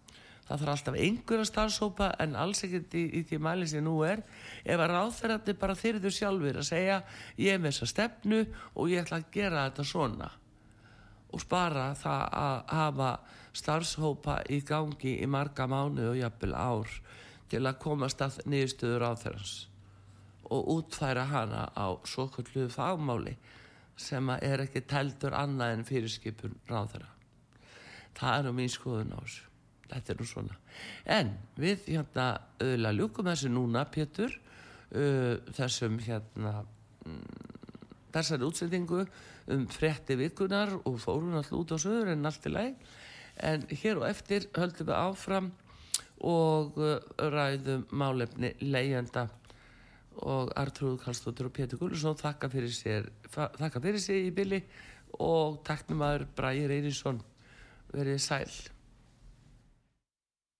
það 0.47 0.63
þarf 0.63 0.73
alltaf 0.73 0.99
einhverja 0.99 1.47
starfsópa 1.49 2.09
en 2.23 2.37
alls 2.39 2.63
ekkert 2.65 2.95
í, 2.99 3.03
í 3.19 3.23
því 3.27 3.39
mæli 3.43 3.67
sem 3.69 3.83
nú 3.85 3.95
er 4.07 4.23
ef 4.63 4.77
að 4.77 4.91
ráðferðandi 4.91 5.57
bara 5.59 5.79
þyrðu 5.79 6.11
sjálfur 6.13 6.61
að 6.61 6.69
segja 6.69 7.01
ég 7.39 7.55
er 7.55 7.61
með 7.63 7.75
þessa 7.75 7.91
stefnu 7.93 8.41
og 8.73 8.91
ég 8.91 9.03
ætla 9.03 9.21
að 9.21 9.29
gera 9.35 9.67
þetta 9.69 9.87
svona 9.87 10.31
og 11.33 11.41
spara 11.41 11.89
það 11.97 12.23
að 12.43 12.57
hafa 12.77 13.11
starfshópa 13.53 14.39
í 14.53 14.61
gangi 14.65 15.17
í 15.21 15.29
marga 15.29 15.67
mánu 15.69 16.11
og 16.11 16.19
jafnvel 16.19 16.53
ár 16.57 16.97
til 17.49 17.63
að 17.63 17.79
komast 17.81 18.21
að 18.25 18.41
niðurstöður 18.49 19.07
á 19.07 19.11
þeirrans 19.23 19.55
og 20.53 20.69
útfæra 20.75 21.25
hana 21.29 21.67
á 21.73 21.87
svo 22.09 22.27
kalluðu 22.33 22.69
fagmáli 22.73 23.35
sem 23.97 24.29
að 24.33 24.45
er 24.49 24.63
ekki 24.65 24.83
teldur 24.89 25.35
annað 25.37 25.77
en 25.77 25.87
fyrirskipun 25.87 26.55
ráðherra. 26.69 27.09
Það 28.17 28.37
er 28.37 28.47
nú 28.47 28.53
mín 28.57 28.71
skoðun 28.73 29.13
á 29.13 29.19
þessu. 29.21 29.52
Þetta 29.93 30.13
er 30.13 30.19
nú 30.19 30.25
svona. 30.27 30.57
En 31.05 31.35
við 31.59 31.87
hérna 31.91 32.27
auðvitað 32.57 32.97
ljúkum 32.97 33.29
þessu 33.29 33.51
núna, 33.53 33.85
Pétur, 33.93 34.33
uh, 34.93 35.35
þessum 35.53 35.99
hérna 36.01 36.63
þessari 38.13 38.47
útsendingu 38.47 39.03
um 39.53 39.65
frétti 39.71 40.15
vikunar 40.19 40.71
og 40.83 40.99
fórum 41.01 41.33
alltaf 41.35 41.57
út 41.57 41.73
á 41.75 41.77
söður 41.81 42.13
en 42.13 42.29
allt 42.29 42.45
í 42.47 42.53
læg 42.53 42.85
en 43.43 43.65
hér 43.67 43.99
og 43.99 44.07
eftir 44.07 44.47
höldum 44.55 44.87
við 44.87 44.99
áfram 44.99 45.49
og 46.23 46.77
uh, 46.79 46.99
ræðum 47.17 47.87
málefni 47.91 48.53
leigjenda. 48.61 49.27
Og 50.13 50.51
Artrúð 50.55 50.99
Karlsdóttir 51.01 51.49
og 51.49 51.55
Pétur 51.55 51.79
Gullusson 51.81 52.19
þakka 52.19 52.51
fyrir 52.53 52.71
sér 52.71 53.09
þakka 53.33 53.81
fyrir 53.81 54.01
sér 54.01 54.27
í 54.27 54.31
bylli 54.35 54.61
og 55.17 55.63
taknum 55.65 56.05
aður 56.05 56.27
Bræði 56.37 56.69
Reynisson. 56.69 57.19
Verið 57.93 58.21
sæl 58.21 58.53